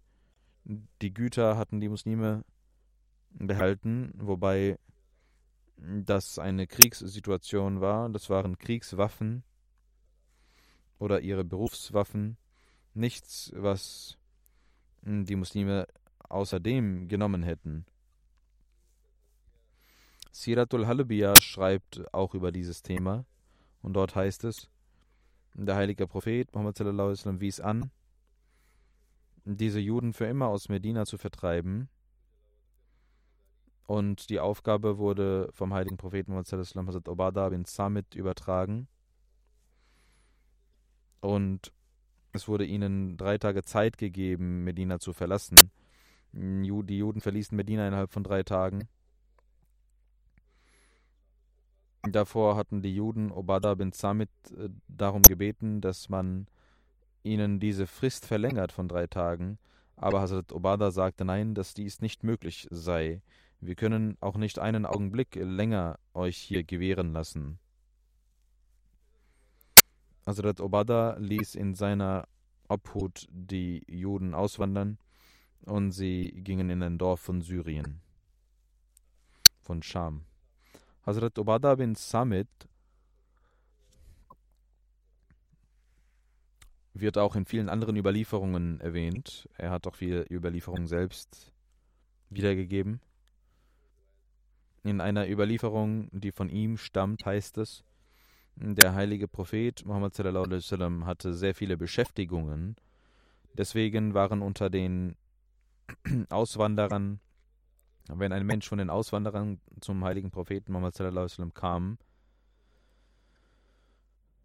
Die 0.64 1.14
Güter 1.14 1.57
hatten 1.57 1.81
die 1.81 1.88
Muslime 1.88 2.45
behalten, 3.31 4.12
wobei 4.16 4.79
das 5.77 6.38
eine 6.38 6.66
Kriegssituation 6.66 7.81
war. 7.81 8.09
Das 8.09 8.31
waren 8.31 8.59
Kriegswaffen 8.59 9.42
oder 10.99 11.21
ihre 11.21 11.45
Berufswaffen. 11.45 12.37
Nichts, 12.95 13.53
was 13.55 14.19
die 15.03 15.37
Muslime 15.37 15.87
außerdem 16.29 17.09
genommen 17.09 17.42
hätten. 17.42 17.87
Siratul 20.37 20.87
Halbiya 20.87 21.40
schreibt 21.40 22.12
auch 22.12 22.35
über 22.35 22.53
dieses 22.53 22.83
Thema 22.83 23.25
und 23.81 23.94
dort 23.94 24.14
heißt 24.14 24.44
es, 24.44 24.68
Der 25.55 25.77
heilige 25.77 26.07
Prophet 26.07 26.55
Muhammad 26.55 26.79
wies 27.40 27.59
an, 27.59 27.90
diese 29.46 29.81
Juden 29.81 30.12
für 30.12 30.27
immer 30.27 30.49
aus 30.49 30.68
Medina 30.68 31.07
zu 31.07 31.16
vertreiben. 31.16 31.88
Und 33.87 34.29
die 34.29 34.38
Aufgabe 34.38 34.99
wurde 34.99 35.49
vom 35.53 35.72
heiligen 35.72 35.96
Propheten 35.96 36.33
Muhammad 36.33 36.49
sallam, 36.49 36.87
Hazrat 36.87 37.09
Obada 37.09 37.49
bin 37.49 37.64
Samit 37.64 38.14
übertragen. 38.14 38.88
Und 41.20 41.72
es 42.33 42.46
wurde 42.46 42.66
ihnen 42.66 43.16
drei 43.16 43.38
Tage 43.38 43.62
Zeit 43.62 43.96
gegeben, 43.96 44.64
Medina 44.64 44.99
zu 44.99 45.14
verlassen. 45.14 45.70
Die 46.33 46.99
Juden 46.99 47.22
verließen 47.22 47.57
Medina 47.57 47.88
innerhalb 47.88 48.12
von 48.12 48.22
drei 48.22 48.42
Tagen. 48.42 48.87
Davor 52.02 52.56
hatten 52.56 52.82
die 52.82 52.94
Juden 52.94 53.32
Obada 53.32 53.74
bin 53.74 53.92
Samit 53.92 54.30
äh, 54.56 54.68
darum 54.88 55.22
gebeten, 55.22 55.80
dass 55.80 56.09
man 56.09 56.46
ihnen 57.22 57.59
diese 57.59 57.87
Frist 57.87 58.26
verlängert 58.26 58.72
von 58.72 58.88
drei 58.88 59.06
Tagen. 59.06 59.59
Aber 59.96 60.20
Hazrat 60.20 60.52
Obada 60.52 60.90
sagte 60.90 61.24
nein, 61.24 61.54
dass 61.54 61.74
dies 61.74 62.00
nicht 62.00 62.22
möglich 62.22 62.68
sei. 62.70 63.22
Wir 63.61 63.74
können 63.74 64.16
auch 64.20 64.37
nicht 64.37 64.59
einen 64.59 64.87
Augenblick 64.87 65.35
länger 65.35 65.98
euch 66.14 66.37
hier 66.37 66.62
gewähren 66.62 67.12
lassen. 67.12 67.59
Hazrat 70.26 70.61
Obada 70.61 71.16
ließ 71.18 71.54
in 71.54 71.74
seiner 71.74 72.28
Obhut 72.68 73.26
die 73.30 73.85
Juden 73.88 74.35
auswandern 74.35 74.98
und 75.64 75.92
sie 75.92 76.32
gingen 76.42 76.68
in 76.68 76.82
ein 76.82 76.98
Dorf 76.98 77.20
von 77.20 77.42
Syrien, 77.42 78.00
von 79.61 79.82
Scham. 79.82 80.24
Hazrat 81.07 81.38
Obada 81.38 81.77
bin 81.77 81.95
Samit 81.95 82.49
wird 86.95 87.16
auch 87.16 87.37
in 87.37 87.45
vielen 87.45 87.69
anderen 87.69 87.95
Überlieferungen 87.97 88.81
erwähnt. 88.81 89.49
Er 89.57 89.71
hat 89.71 89.87
auch 89.87 89.95
viele 89.95 90.27
Überlieferungen 90.29 90.88
selbst 90.88 91.53
wiedergegeben. 92.29 93.01
In 94.83 95.01
einer 95.01 95.29
Überlieferung, 95.29 96.09
die 96.11 96.33
von 96.33 96.49
ihm 96.49 96.77
stammt, 96.77 97.25
heißt 97.25 97.59
es, 97.59 97.85
der 98.57 98.95
heilige 98.95 99.29
Prophet 99.29 99.85
Muhammad 99.85 100.14
sallam, 100.14 101.07
hatte 101.07 101.35
sehr 101.35 101.55
viele 101.55 101.77
Beschäftigungen. 101.77 102.75
Deswegen 103.53 104.14
waren 104.14 104.42
unter 104.42 104.71
den 104.71 105.16
Auswanderern 106.31 107.21
wenn 108.09 108.33
ein 108.33 108.47
Mensch 108.47 108.69
von 108.69 108.79
den 108.79 108.90
Auswanderern 108.90 109.61
zum 109.81 110.05
heiligen 110.05 110.31
Propheten 110.31 110.73
Muhammad 110.73 111.55
kam, 111.55 111.99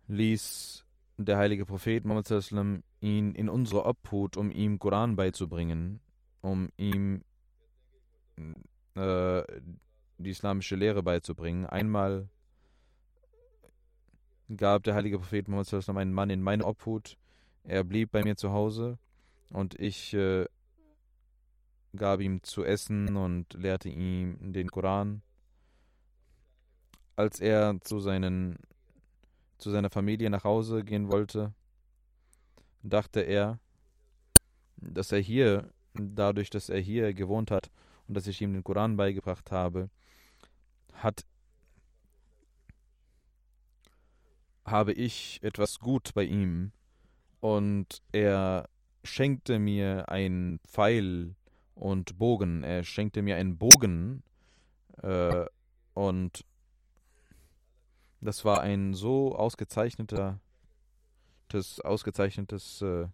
ließ 0.07 0.85
der 1.17 1.37
heilige 1.37 1.65
Prophet 1.65 2.05
Muhammad 2.05 2.83
ihn 2.99 3.33
in 3.33 3.49
unsere 3.49 3.85
Obhut, 3.85 4.37
um 4.37 4.51
ihm 4.51 4.79
Koran 4.79 5.15
beizubringen, 5.15 5.99
um 6.41 6.69
ihm 6.77 7.23
äh, 8.95 9.43
die 10.17 10.29
islamische 10.29 10.75
Lehre 10.75 11.03
beizubringen. 11.03 11.65
Einmal 11.65 12.29
gab 14.55 14.83
der 14.83 14.95
heilige 14.95 15.19
Prophet 15.19 15.47
Muhammad 15.47 15.89
einen 15.89 16.13
Mann 16.13 16.29
in 16.29 16.41
meine 16.41 16.65
Obhut. 16.65 17.17
Er 17.63 17.83
blieb 17.83 18.11
bei 18.11 18.23
mir 18.23 18.35
zu 18.35 18.51
Hause 18.51 18.97
und 19.51 19.79
ich 19.79 20.13
äh, 20.13 20.45
gab 21.95 22.21
ihm 22.21 22.43
zu 22.43 22.63
essen 22.63 23.15
und 23.15 23.53
lehrte 23.53 23.89
ihm 23.89 24.53
den 24.53 24.69
Koran. 24.69 25.21
Als 27.15 27.39
er 27.39 27.79
zu, 27.81 27.99
seinen, 27.99 28.57
zu 29.57 29.71
seiner 29.71 29.89
Familie 29.89 30.29
nach 30.29 30.43
Hause 30.43 30.83
gehen 30.83 31.11
wollte, 31.11 31.53
dachte 32.81 33.21
er, 33.21 33.59
dass 34.77 35.11
er 35.11 35.19
hier, 35.19 35.71
dadurch, 35.93 36.49
dass 36.49 36.69
er 36.69 36.79
hier 36.79 37.13
gewohnt 37.13 37.51
hat 37.51 37.69
und 38.07 38.15
dass 38.15 38.27
ich 38.27 38.41
ihm 38.41 38.53
den 38.53 38.63
Koran 38.63 38.97
beigebracht 38.97 39.51
habe, 39.51 39.89
hat 40.93 41.25
habe 44.65 44.93
ich 44.93 45.39
etwas 45.41 45.79
gut 45.79 46.13
bei 46.13 46.23
ihm 46.23 46.71
und 47.39 48.01
er 48.11 48.69
schenkte 49.03 49.59
mir 49.59 50.09
ein 50.09 50.59
Pfeil 50.67 51.35
und 51.81 52.19
Bogen. 52.19 52.63
Er 52.63 52.83
schenkte 52.83 53.23
mir 53.23 53.37
einen 53.37 53.57
Bogen 53.57 54.21
äh, 55.01 55.45
und 55.95 56.45
das 58.21 58.45
war 58.45 58.61
ein 58.61 58.93
so 58.93 59.35
ausgezeichneter, 59.35 60.39
das 61.47 61.79
ausgezeichnetes 61.79 62.83
äh, 62.83 63.07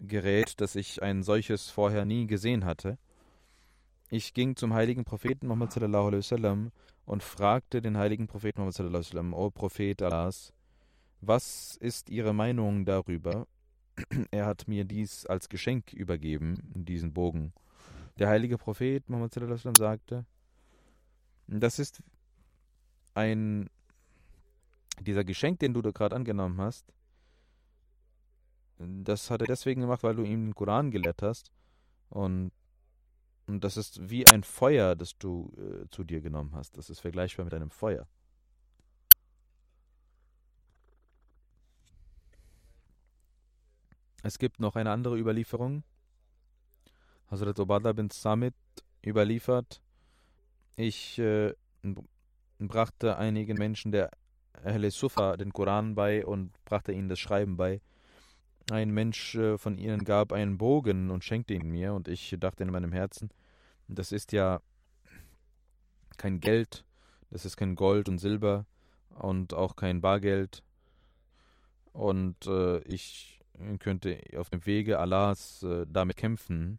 Gerät, 0.00 0.60
dass 0.60 0.74
ich 0.74 1.00
ein 1.00 1.22
solches 1.22 1.70
vorher 1.70 2.04
nie 2.04 2.26
gesehen 2.26 2.64
hatte. 2.64 2.98
Ich 4.10 4.34
ging 4.34 4.56
zum 4.56 4.74
heiligen 4.74 5.04
Propheten 5.04 5.46
Muhammad 5.46 5.72
sallallahu 5.72 6.08
alaihi 6.08 6.18
wasallam 6.18 6.72
und 7.06 7.22
fragte 7.22 7.80
den 7.80 7.96
heiligen 7.96 8.26
Propheten 8.26 8.58
Muhammad 8.58 8.74
sallallahu 8.74 8.96
alaihi 8.96 9.10
wasallam, 9.10 9.32
O 9.32 9.50
Prophet 9.50 10.02
Allahs, 10.02 10.52
was 11.20 11.76
ist 11.76 12.10
Ihre 12.10 12.34
Meinung 12.34 12.84
darüber? 12.84 13.46
er 14.30 14.46
hat 14.46 14.68
mir 14.68 14.84
dies 14.84 15.26
als 15.26 15.48
Geschenk 15.48 15.92
übergeben, 15.92 16.56
diesen 16.74 17.12
Bogen. 17.12 17.52
Der 18.18 18.28
heilige 18.28 18.58
Prophet 18.58 19.08
Muhammad 19.08 19.32
sagte, 19.78 20.26
das 21.46 21.78
ist 21.78 22.02
ein, 23.14 23.68
dieser 25.00 25.24
Geschenk, 25.24 25.58
den 25.60 25.74
du 25.74 25.82
da 25.82 25.90
gerade 25.90 26.14
angenommen 26.14 26.60
hast, 26.60 26.92
das 28.78 29.30
hat 29.30 29.40
er 29.40 29.46
deswegen 29.46 29.82
gemacht, 29.82 30.02
weil 30.02 30.16
du 30.16 30.24
ihm 30.24 30.46
den 30.46 30.54
Koran 30.54 30.90
gelehrt 30.90 31.22
hast. 31.22 31.52
Und, 32.08 32.52
und 33.46 33.62
das 33.62 33.76
ist 33.76 34.10
wie 34.10 34.26
ein 34.26 34.42
Feuer, 34.42 34.96
das 34.96 35.16
du 35.18 35.52
äh, 35.56 35.88
zu 35.90 36.04
dir 36.04 36.20
genommen 36.20 36.52
hast. 36.54 36.76
Das 36.76 36.90
ist 36.90 37.00
vergleichbar 37.00 37.44
mit 37.44 37.54
einem 37.54 37.70
Feuer. 37.70 38.06
Es 44.22 44.38
gibt 44.38 44.60
noch 44.60 44.76
eine 44.76 44.90
andere 44.90 45.18
Überlieferung. 45.18 45.82
Hazrat 47.30 47.58
Obada 47.58 47.92
bin 47.92 48.08
Samit 48.10 48.54
überliefert. 49.04 49.80
Ich 50.76 51.18
äh, 51.18 51.54
brachte 52.58 53.16
einigen 53.16 53.58
Menschen 53.58 53.90
der 53.90 54.10
Ahle 54.64 54.90
Sufa 54.90 55.36
den 55.36 55.52
Koran 55.52 55.96
bei 55.96 56.24
und 56.24 56.52
brachte 56.64 56.92
ihnen 56.92 57.08
das 57.08 57.18
Schreiben 57.18 57.56
bei. 57.56 57.80
Ein 58.70 58.90
Mensch 58.90 59.34
äh, 59.34 59.58
von 59.58 59.76
ihnen 59.76 60.04
gab 60.04 60.32
einen 60.32 60.56
Bogen 60.56 61.10
und 61.10 61.24
schenkte 61.24 61.54
ihn 61.54 61.68
mir 61.68 61.92
und 61.92 62.06
ich 62.06 62.36
dachte 62.38 62.62
in 62.62 62.70
meinem 62.70 62.92
Herzen, 62.92 63.30
das 63.88 64.12
ist 64.12 64.30
ja 64.30 64.60
kein 66.16 66.38
Geld, 66.38 66.84
das 67.30 67.44
ist 67.44 67.56
kein 67.56 67.74
Gold 67.74 68.08
und 68.08 68.18
Silber 68.18 68.66
und 69.10 69.52
auch 69.52 69.74
kein 69.74 70.00
Bargeld. 70.00 70.62
Und 71.92 72.46
äh, 72.46 72.78
ich 72.84 73.41
könnte 73.78 74.20
auf 74.36 74.50
dem 74.50 74.64
Wege 74.66 74.98
Allahs 74.98 75.62
äh, 75.62 75.86
damit 75.88 76.16
kämpfen. 76.16 76.78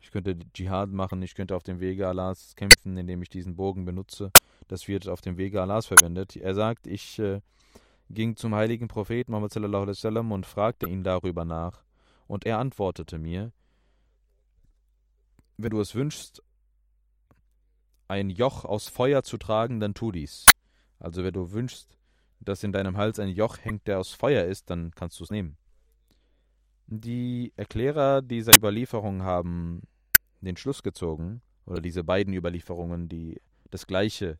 Ich 0.00 0.10
könnte 0.10 0.38
Dschihad 0.54 0.90
machen, 0.90 1.22
ich 1.22 1.34
könnte 1.34 1.54
auf 1.54 1.62
dem 1.62 1.80
Wege 1.80 2.08
Allahs 2.08 2.56
kämpfen, 2.56 2.96
indem 2.96 3.22
ich 3.22 3.28
diesen 3.28 3.54
Bogen 3.54 3.84
benutze. 3.84 4.32
Das 4.68 4.88
wird 4.88 5.08
auf 5.08 5.20
dem 5.20 5.36
Wege 5.36 5.60
Allahs 5.60 5.86
verwendet. 5.86 6.36
Er 6.36 6.54
sagt, 6.54 6.86
ich 6.86 7.18
äh, 7.18 7.40
ging 8.08 8.36
zum 8.36 8.54
heiligen 8.54 8.88
Propheten 8.88 9.32
Muhammad 9.32 9.52
sallallahu 9.52 9.82
alaihi 9.82 9.96
wasallam 9.96 10.32
und 10.32 10.46
fragte 10.46 10.88
ihn 10.88 11.04
darüber 11.04 11.44
nach. 11.44 11.84
Und 12.26 12.46
er 12.46 12.58
antwortete 12.58 13.18
mir, 13.18 13.52
wenn 15.58 15.70
du 15.70 15.80
es 15.80 15.94
wünschst, 15.94 16.42
ein 18.08 18.30
Joch 18.30 18.64
aus 18.64 18.88
Feuer 18.88 19.22
zu 19.22 19.36
tragen, 19.36 19.78
dann 19.78 19.94
tu 19.94 20.10
dies. 20.10 20.46
Also 20.98 21.22
wenn 21.22 21.32
du 21.32 21.52
wünschst, 21.52 21.96
dass 22.40 22.64
in 22.64 22.72
deinem 22.72 22.96
Hals 22.96 23.18
ein 23.18 23.28
Joch 23.28 23.58
hängt, 23.58 23.86
der 23.86 23.98
aus 23.98 24.12
Feuer 24.12 24.44
ist, 24.44 24.70
dann 24.70 24.90
kannst 24.92 25.20
du 25.20 25.24
es 25.24 25.30
nehmen. 25.30 25.56
Die 26.86 27.52
Erklärer 27.56 28.22
dieser 28.22 28.54
Überlieferung 28.54 29.22
haben 29.22 29.82
den 30.40 30.56
Schluss 30.56 30.82
gezogen, 30.82 31.42
oder 31.66 31.80
diese 31.80 32.02
beiden 32.02 32.34
Überlieferungen, 32.34 33.08
die 33.08 33.40
das 33.70 33.86
gleiche, 33.86 34.38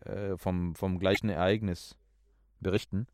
äh, 0.00 0.36
vom, 0.36 0.74
vom 0.74 0.98
gleichen 0.98 1.28
Ereignis 1.28 1.96
berichten. 2.60 3.06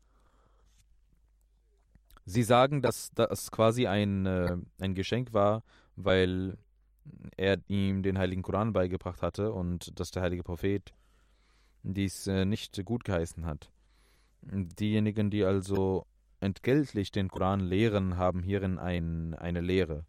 Sie 2.25 2.43
sagen, 2.43 2.81
dass 2.81 3.11
das 3.15 3.51
quasi 3.51 3.87
ein, 3.87 4.25
äh, 4.25 4.55
ein 4.79 4.93
Geschenk 4.93 5.33
war, 5.33 5.63
weil 5.95 6.57
er 7.35 7.57
ihm 7.67 8.03
den 8.03 8.17
heiligen 8.17 8.43
Koran 8.43 8.73
beigebracht 8.73 9.21
hatte 9.21 9.51
und 9.51 9.99
dass 9.99 10.11
der 10.11 10.21
heilige 10.21 10.43
Prophet 10.43 10.93
dies 11.83 12.27
äh, 12.27 12.45
nicht 12.45 12.83
gut 12.85 13.03
geheißen 13.03 13.45
hat. 13.45 13.71
Diejenigen, 14.41 15.29
die 15.29 15.43
also 15.43 16.05
entgeltlich 16.39 17.11
den 17.11 17.29
Koran 17.29 17.59
lehren, 17.59 18.17
haben 18.17 18.43
hierin 18.43 18.79
ein, 18.79 19.35
eine 19.35 19.61
Lehre. 19.61 20.05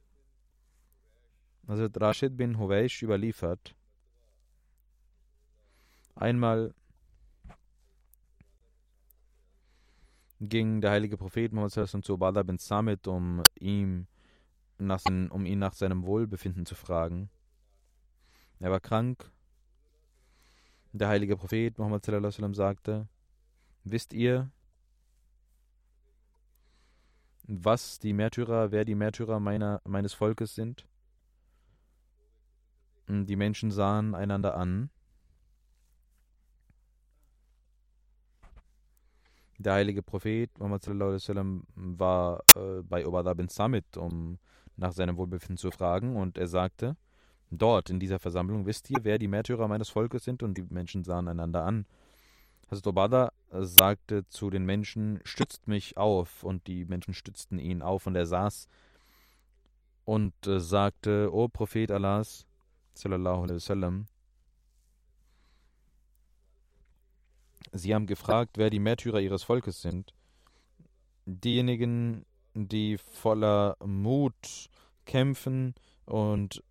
Also 1.66 1.86
Rashid 1.94 2.36
bin 2.36 2.58
Huwaish 2.58 3.02
überliefert, 3.02 3.76
einmal 6.14 6.74
ging 10.40 10.80
der 10.80 10.90
heilige 10.90 11.16
Prophet 11.16 11.52
Muhammad 11.52 12.04
zu 12.04 12.14
Ubadah 12.14 12.42
bin 12.42 12.58
Samit, 12.58 13.06
um 13.06 13.42
ihm 13.58 14.06
nach 14.78 15.04
um 15.06 15.46
ihn 15.46 15.58
nach 15.60 15.74
seinem 15.74 16.04
Wohlbefinden 16.04 16.66
zu 16.66 16.74
fragen. 16.74 17.30
Er 18.58 18.70
war 18.70 18.80
krank. 18.80 19.30
Der 20.92 21.08
heilige 21.08 21.36
Prophet 21.38 21.78
Muhammad 21.78 22.04
sagte, 22.54 23.08
wisst 23.82 24.12
ihr, 24.12 24.50
was 27.44 27.98
die 27.98 28.12
Märtyrer, 28.12 28.70
wer 28.72 28.84
die 28.84 28.94
Märtyrer 28.94 29.40
meiner, 29.40 29.80
meines 29.84 30.12
Volkes 30.12 30.54
sind? 30.54 30.86
Die 33.08 33.36
Menschen 33.36 33.70
sahen 33.70 34.14
einander 34.14 34.54
an. 34.54 34.90
Der 39.58 39.74
heilige 39.74 40.02
Prophet 40.02 40.50
Muhammad 40.58 40.86
war 40.86 42.44
äh, 42.54 42.82
bei 42.82 43.06
Ubadah 43.06 43.34
bin 43.34 43.48
Samit, 43.48 43.96
um 43.96 44.38
nach 44.76 44.92
seinem 44.92 45.16
Wohlbefinden 45.16 45.56
zu 45.56 45.70
fragen, 45.70 46.16
und 46.16 46.36
er 46.36 46.48
sagte, 46.48 46.96
dort 47.58 47.90
in 47.90 48.00
dieser 48.00 48.18
Versammlung 48.18 48.66
wisst 48.66 48.90
ihr, 48.90 48.98
wer 49.02 49.18
die 49.18 49.28
Märtyrer 49.28 49.68
meines 49.68 49.90
Volkes 49.90 50.24
sind, 50.24 50.42
und 50.42 50.56
die 50.56 50.66
Menschen 50.70 51.04
sahen 51.04 51.28
einander 51.28 51.64
an. 51.64 51.86
Hazrat 52.70 52.86
Obada 52.86 53.32
sagte 53.50 54.26
zu 54.28 54.50
den 54.50 54.64
Menschen, 54.64 55.20
stützt 55.24 55.68
mich 55.68 55.96
auf, 55.96 56.42
und 56.42 56.66
die 56.66 56.84
Menschen 56.84 57.14
stützten 57.14 57.58
ihn 57.58 57.82
auf, 57.82 58.06
und 58.06 58.16
er 58.16 58.26
saß 58.26 58.68
und 60.04 60.34
äh, 60.46 60.58
sagte, 60.58 61.32
O 61.32 61.48
Prophet 61.48 61.90
Allahs, 61.90 62.46
sallallahu 62.94 63.42
alaihi 63.42 63.56
wasallam, 63.56 64.06
Sie 67.74 67.94
haben 67.94 68.06
gefragt, 68.06 68.58
wer 68.58 68.68
die 68.68 68.80
Märtyrer 68.80 69.20
Ihres 69.20 69.44
Volkes 69.44 69.80
sind. 69.80 70.12
Diejenigen, 71.24 72.26
die 72.54 72.98
voller 72.98 73.76
Mut 73.82 74.68
kämpfen 75.06 75.74
und 76.04 76.62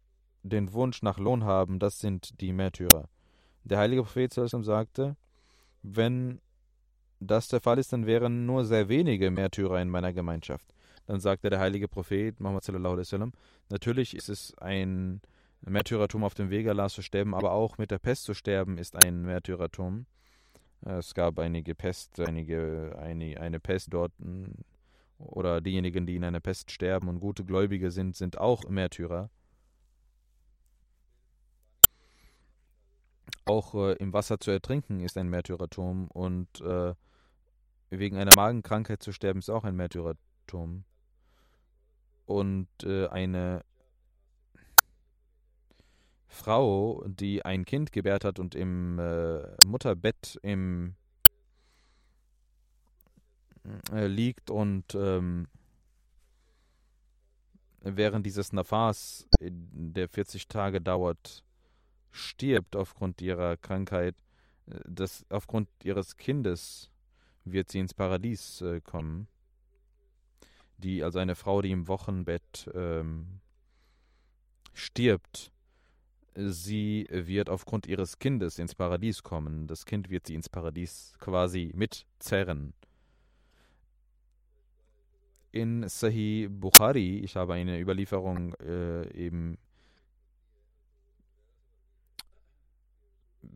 den 0.44 0.74
Wunsch 0.74 1.02
nach 1.02 1.18
Lohn 1.18 1.44
haben, 1.44 1.80
das 1.80 2.00
sind 2.00 2.42
die 2.42 2.54
Märtyrer. 2.54 3.08
Der 3.64 3.78
heilige 3.78 4.04
Prophet 4.04 4.34
sagte, 4.34 5.16
wenn 5.84 6.40
das 7.20 7.48
der 7.48 7.62
Fall 7.62 7.78
ist, 7.78 7.94
dann 7.94 8.08
wären 8.08 8.46
nur 8.46 8.66
sehr 8.66 8.90
wenige 8.90 9.30
Märtyrer 9.30 9.82
in 9.82 9.90
meiner 9.90 10.14
Gemeinschaft. 10.14 10.74
Dann 11.06 11.20
sagte 11.20 11.50
der 11.50 11.60
heilige 11.60 11.88
Prophet 11.88 12.40
Muhammad 12.40 12.64
sallallahu 12.64 13.32
natürlich 13.70 14.16
ist 14.16 14.30
es 14.30 14.58
ein 14.58 15.22
Märtyrertum 15.62 16.24
auf 16.24 16.34
dem 16.34 16.50
Wege 16.50 16.72
Allahs 16.72 16.94
zu 16.94 17.02
sterben, 17.02 17.36
aber 17.36 17.52
auch 17.52 17.78
mit 17.78 17.92
der 17.92 18.00
Pest 18.00 18.24
zu 18.24 18.34
sterben 18.34 18.78
ist 18.78 18.96
ein 18.96 19.22
Märtyrertum. 19.22 20.06
Es 20.84 21.14
gab 21.14 21.38
einige 21.38 21.76
Pest, 21.76 22.20
einige, 22.20 22.98
eine, 23.00 23.40
eine 23.40 23.60
Pest 23.60 23.94
dort 23.94 24.14
oder 25.20 25.62
diejenigen, 25.62 26.08
die 26.08 26.16
in 26.16 26.24
einer 26.24 26.40
Pest 26.40 26.72
sterben 26.72 27.08
und 27.08 27.20
gute 27.20 27.46
Gläubige 27.46 27.92
sind, 27.92 28.16
sind 28.16 28.40
auch 28.40 28.68
Märtyrer. 28.68 29.30
Auch 33.52 33.76
äh, 33.76 33.94
im 33.96 34.14
Wasser 34.14 34.40
zu 34.40 34.50
ertrinken 34.50 35.02
ist 35.02 35.18
ein 35.18 35.28
Märtyrertum 35.28 36.08
und 36.08 36.62
äh, 36.62 36.94
wegen 37.90 38.16
einer 38.16 38.32
Magenkrankheit 38.34 39.04
zu 39.04 39.12
sterben 39.12 39.40
ist 39.40 39.50
auch 39.50 39.66
ein 39.66 39.76
Märtyrertum. 39.76 40.86
Und 42.26 42.70
äh, 42.86 43.08
eine 43.08 43.66
Frau, 46.30 47.04
die 47.06 47.44
ein 47.44 47.66
Kind 47.66 47.92
gebärt 47.92 48.24
hat 48.24 48.40
und 48.40 48.56
im 48.56 49.00
äh, 49.00 49.42
Mutterbett 49.66 50.40
im 50.44 50.96
äh, 53.92 54.08
liegt 54.08 54.50
und 54.50 54.96
ähm, 54.96 55.50
während 57.82 58.26
dieses 58.26 58.54
Nafas, 58.54 59.28
der 59.42 60.08
40 60.08 60.48
Tage 60.48 60.80
dauert, 60.80 61.44
stirbt 62.12 62.76
aufgrund 62.76 63.22
ihrer 63.22 63.58
Krankheit, 63.58 64.16
äh, 64.68 64.80
das, 64.88 65.26
aufgrund 65.30 65.70
ihres 65.84 66.18
Kindes 66.18 66.90
wird 67.46 67.72
sie 67.72 67.80
ins 67.80 67.94
Paradies 67.94 68.62
äh, 68.62 68.82
kommen. 68.82 69.28
Die, 70.78 71.04
also 71.04 71.20
eine 71.20 71.36
Frau, 71.36 71.62
die 71.62 71.72
im 71.72 71.88
Wochenbett 71.88 72.70
ähm, 72.74 73.40
stirbt, 74.74 75.52
sie 76.36 77.08
wird 77.12 77.50
aufgrund 77.50 77.86
ihres 77.88 78.18
Kindes 78.18 78.58
ins 78.58 78.74
Paradies 78.74 79.22
kommen. 79.22 79.68
Das 79.68 79.86
Kind 79.86 80.10
wird 80.10 80.28
sie 80.28 80.34
ins 80.34 80.50
Paradies 80.50 81.16
quasi 81.20 81.72
mitzerren 81.76 82.74
in 85.52 85.88
Sahih 85.88 86.48
Bukhari, 86.50 87.20
ich 87.20 87.36
habe 87.36 87.54
eine 87.54 87.80
Überlieferung 87.80 88.54
äh, 88.56 89.10
eben 89.14 89.58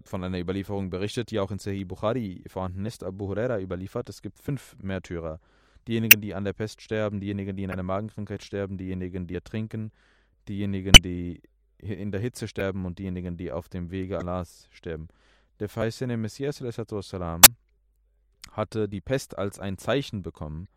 von 0.03 0.23
einer 0.23 0.39
Überlieferung 0.39 0.89
berichtet, 0.89 1.31
die 1.31 1.39
auch 1.39 1.51
in 1.51 1.59
Sahih 1.59 1.85
Bukhari 1.85 2.43
vorhanden 2.47 2.85
ist, 2.85 3.03
Abu 3.03 3.27
Huraira 3.27 3.59
überliefert, 3.59 4.09
es 4.09 4.21
gibt 4.21 4.39
fünf 4.39 4.75
Märtyrer. 4.81 5.39
Diejenigen, 5.87 6.21
die 6.21 6.33
an 6.33 6.43
der 6.43 6.53
Pest 6.53 6.81
sterben, 6.81 7.19
diejenigen, 7.19 7.55
die 7.55 7.63
in 7.63 7.71
einer 7.71 7.83
Magenkrankheit 7.83 8.43
sterben, 8.43 8.77
diejenigen, 8.77 9.27
die 9.27 9.35
ertrinken, 9.35 9.91
diejenigen, 10.47 10.93
die 10.93 11.41
in 11.77 12.11
der 12.11 12.21
Hitze 12.21 12.47
sterben 12.47 12.85
und 12.85 12.97
diejenigen, 12.97 13.37
die 13.37 13.51
auf 13.51 13.69
dem 13.69 13.91
Wege 13.91 14.17
Allahs 14.17 14.67
sterben. 14.71 15.09
Der 15.59 15.69
verheißene 15.69 16.17
Messias 16.17 16.61
hatte 18.51 18.89
die 18.89 19.01
Pest 19.01 19.37
als 19.37 19.59
ein 19.59 19.77
Zeichen 19.77 20.23
bekommen, 20.23 20.67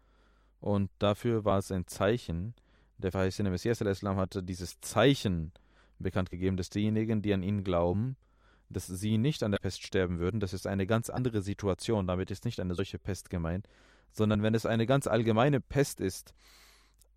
und 0.60 0.90
dafür 0.98 1.44
war 1.44 1.58
es 1.58 1.70
ein 1.70 1.86
Zeichen. 1.86 2.54
Der 2.98 3.12
verheißene 3.12 3.50
Messias 3.50 3.80
hatte 3.80 4.42
dieses 4.42 4.80
Zeichen 4.80 5.52
bekannt 5.98 6.30
gegeben, 6.30 6.56
dass 6.56 6.68
diejenigen, 6.70 7.22
die 7.22 7.32
an 7.32 7.42
ihn 7.42 7.64
glauben, 7.64 8.16
dass 8.70 8.86
sie 8.86 9.18
nicht 9.18 9.42
an 9.42 9.52
der 9.52 9.58
Pest 9.58 9.82
sterben 9.82 10.18
würden. 10.18 10.40
Das 10.40 10.52
ist 10.52 10.66
eine 10.66 10.86
ganz 10.86 11.10
andere 11.10 11.42
Situation. 11.42 12.06
Damit 12.06 12.30
ist 12.30 12.44
nicht 12.44 12.60
eine 12.60 12.74
solche 12.74 12.98
Pest 12.98 13.30
gemeint, 13.30 13.68
sondern 14.12 14.42
wenn 14.42 14.54
es 14.54 14.66
eine 14.66 14.86
ganz 14.86 15.06
allgemeine 15.06 15.60
Pest 15.60 16.00
ist, 16.00 16.34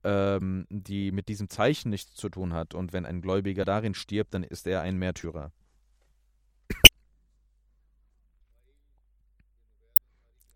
ähm, 0.03 0.65
die 0.69 1.11
mit 1.11 1.27
diesem 1.27 1.49
Zeichen 1.49 1.89
nichts 1.89 2.15
zu 2.15 2.29
tun 2.29 2.53
hat 2.53 2.73
und 2.73 2.93
wenn 2.93 3.05
ein 3.05 3.21
Gläubiger 3.21 3.65
darin 3.65 3.93
stirbt, 3.93 4.33
dann 4.33 4.43
ist 4.43 4.65
er 4.67 4.81
ein 4.81 4.97
Märtyrer. 4.97 5.51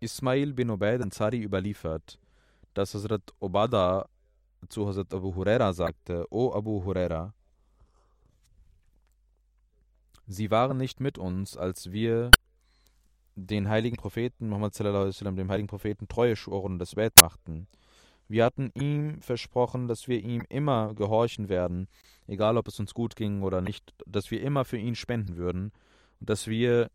Ismail 0.00 0.52
bin 0.52 0.70
Ubaid 0.70 1.00
Ansari 1.00 1.42
überliefert, 1.42 2.18
dass 2.74 2.94
Hazrat 2.94 3.32
Obada 3.40 4.08
zu 4.68 4.86
Hazrat 4.86 5.12
Abu 5.14 5.34
Huraira 5.34 5.72
sagte, 5.72 6.26
O 6.30 6.52
Abu 6.52 6.84
Huraira, 6.84 7.32
Sie 10.26 10.50
waren 10.50 10.76
nicht 10.76 11.00
mit 11.00 11.18
uns, 11.18 11.56
als 11.56 11.92
wir 11.92 12.30
den 13.36 13.68
heiligen 13.68 13.96
Propheten 13.96 14.48
Muhammad 14.48 14.74
sallam, 14.74 15.36
dem 15.36 15.50
heiligen 15.50 15.68
Propheten 15.68 16.08
Treue 16.08 16.36
schworen 16.36 16.72
und 16.72 16.78
das 16.78 16.96
Welt 16.96 17.14
machten. 17.20 17.68
Wir 18.28 18.44
hatten 18.44 18.72
ihm 18.74 19.20
versprochen, 19.20 19.86
dass 19.86 20.08
wir 20.08 20.20
ihm 20.20 20.42
immer 20.48 20.94
gehorchen 20.94 21.48
werden, 21.48 21.86
egal 22.26 22.56
ob 22.56 22.66
es 22.66 22.80
uns 22.80 22.92
gut 22.92 23.14
ging 23.14 23.42
oder 23.42 23.60
nicht, 23.60 23.94
dass 24.04 24.30
wir 24.32 24.42
immer 24.42 24.64
für 24.64 24.78
ihn 24.78 24.96
spenden 24.96 25.36
würden 25.36 25.70
und 26.18 26.30
dass 26.30 26.48
wir 26.48 26.90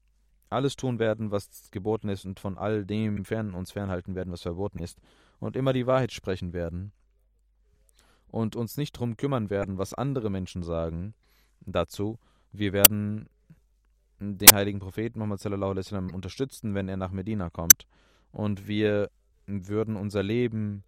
alles 0.49 0.75
tun 0.75 0.99
werden, 0.99 1.31
was 1.31 1.71
geboten 1.71 2.09
ist 2.09 2.25
und 2.25 2.39
von 2.39 2.57
all 2.57 2.85
dem 2.85 3.23
fern 3.23 3.53
uns 3.53 3.71
fernhalten 3.71 4.15
werden, 4.15 4.33
was 4.33 4.41
verboten 4.41 4.79
ist 4.79 4.99
und 5.39 5.55
immer 5.55 5.71
die 5.71 5.87
Wahrheit 5.87 6.11
sprechen 6.11 6.51
werden 6.51 6.91
und 8.27 8.57
uns 8.57 8.75
nicht 8.75 8.97
darum 8.97 9.15
kümmern 9.15 9.49
werden, 9.49 9.77
was 9.77 9.93
andere 9.93 10.29
Menschen 10.29 10.63
sagen 10.63 11.13
dazu. 11.61 12.19
Wir 12.51 12.73
werden 12.73 13.27
den 14.19 14.53
heiligen 14.53 14.79
Propheten 14.79 15.19
Muhammad 15.19 15.45
unterstützen, 16.13 16.75
wenn 16.75 16.87
er 16.87 16.97
nach 16.97 17.11
Medina 17.11 17.49
kommt 17.49 17.87
und 18.31 18.67
wir 18.67 19.09
würden 19.47 19.95
unser 19.95 20.23
Leben 20.23 20.83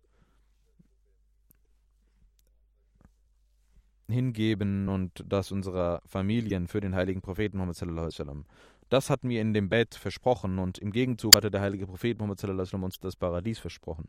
hingeben 4.08 4.90
und 4.90 5.24
das 5.28 5.52
unserer 5.52 6.02
Familien 6.06 6.68
für 6.68 6.82
den 6.82 6.96
heiligen 6.96 7.22
Propheten 7.22 7.58
Muhammad. 7.58 8.46
Das 8.90 9.10
hatten 9.10 9.30
wir 9.30 9.42
in 9.42 9.54
dem 9.54 9.70
Bett 9.70 9.96
versprochen 9.96 10.60
und 10.60 10.78
im 10.78 10.92
Gegenzug 10.92 11.36
hatte 11.36 11.50
der 11.50 11.62
heilige 11.62 11.88
Prophet 11.88 12.20
Muhammad 12.20 12.74
uns 12.74 13.00
das 13.00 13.16
Paradies 13.16 13.60
versprochen. 13.60 14.08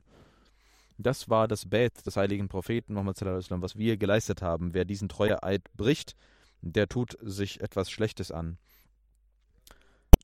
Das 0.99 1.29
war 1.29 1.49
das 1.49 1.69
Bett 1.69 2.05
des 2.07 2.17
heiligen 2.17 2.49
Propheten 2.49 2.95
Muhammad 2.95 3.21
was 3.23 3.77
wir 3.77 3.97
geleistet 3.97 4.43
haben. 4.43 4.75
Wer 4.75 4.85
diesen 4.85 5.09
Treueeid 5.09 5.63
bricht, 5.75 6.15
der 6.65 6.89
tut 6.89 7.17
sich 7.21 7.61
etwas 7.61 7.91
Schlechtes 7.91 8.31
an. 8.31 8.59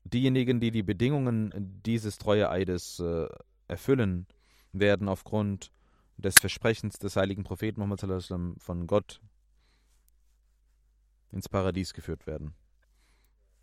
Diejenigen, 0.03 0.59
die 0.59 0.71
die 0.71 0.81
Bedingungen 0.81 1.81
dieses 1.85 2.17
Treueeides 2.17 2.99
äh, 2.99 3.27
erfüllen, 3.67 4.25
werden 4.73 5.07
aufgrund 5.07 5.71
des 6.17 6.39
Versprechens 6.39 6.97
des 6.97 7.15
heiligen 7.15 7.43
Propheten 7.43 7.79
Muhammad 7.79 8.23
von 8.57 8.87
Gott 8.87 9.21
ins 11.31 11.47
Paradies 11.47 11.93
geführt 11.93 12.25
werden. 12.25 12.55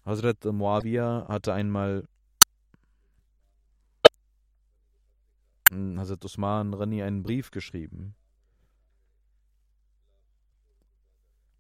Hazrat 0.04 0.44
Muawiyah 0.44 1.26
hatte 1.28 1.52
einmal 1.52 2.06
Hazrat 5.70 6.24
Usman 6.24 6.72
Rani 6.74 7.02
einen 7.02 7.24
Brief 7.24 7.50
geschrieben 7.50 8.14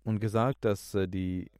und 0.08 0.20
gesagt, 0.20 0.64
dass 0.64 0.94
äh, 0.94 1.06
die 1.06 1.50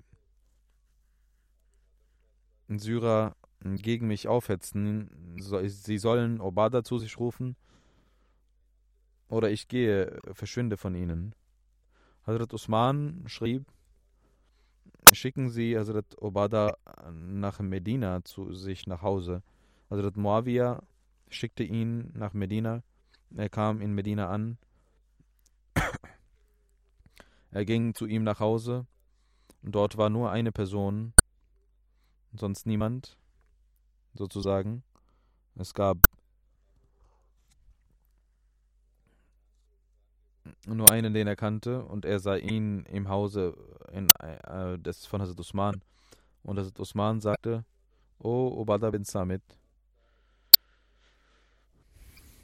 Syrer 2.69 3.37
gegen 3.63 4.07
mich 4.09 4.27
aufhetzen. 4.27 5.11
Sie 5.67 5.99
sollen 5.99 6.41
Obada 6.41 6.83
zu 6.83 6.99
sich 6.99 7.19
rufen 7.19 7.57
oder 9.29 9.51
ich 9.51 9.69
gehe, 9.69 10.19
verschwinde 10.33 10.79
von 10.79 10.95
ihnen. 10.95 11.35
Hazrat 12.27 12.55
Usman 12.55 13.25
schrieb, 13.27 13.67
schicken 15.13 15.51
Sie 15.51 15.77
Hazrat 15.77 16.17
Obada 16.17 16.79
nach 17.13 17.61
Medina 17.61 18.25
zu 18.25 18.55
sich 18.55 18.87
nach 18.87 19.03
Hause. 19.03 19.43
Hazrat 19.91 20.17
Muawiyah 20.17 20.83
schickte 21.29 21.65
ihn 21.65 22.13
nach 22.15 22.33
Medina. 22.33 22.83
Er 23.37 23.51
kam 23.51 23.83
in 23.83 23.93
Medina 23.93 24.31
an. 24.31 24.57
Er 27.51 27.65
ging 27.65 27.95
zu 27.95 28.07
ihm 28.07 28.25
nach 28.25 28.41
Hause. 28.41 28.87
Dort 29.63 29.97
war 29.97 30.11
nur 30.11 30.31
eine 30.31 30.53
Person, 30.53 31.13
sonst 32.35 32.67
niemand, 32.67 33.17
sozusagen. 34.15 34.83
Es 35.57 35.75
gab 35.75 35.99
nur 40.67 40.91
einen, 40.91 41.15
den 41.15 41.27
er 41.27 41.37
kannte, 41.37 41.85
und 41.85 42.05
er 42.05 42.21
sah 42.21 42.37
ihn 42.37 42.85
im 42.87 43.09
Hause 43.09 43.57
in, 43.93 44.09
äh, 44.21 44.79
des 44.79 45.07
von 45.07 45.21
Hazrat 45.21 45.41
Usman. 45.41 45.83
Und 46.43 46.59
Hazrat 46.59 46.79
Usman 46.79 47.21
sagte, 47.21 47.65
O 48.19 48.49
Obada 48.57 48.91
bin 48.91 49.05
Samit, 49.05 49.43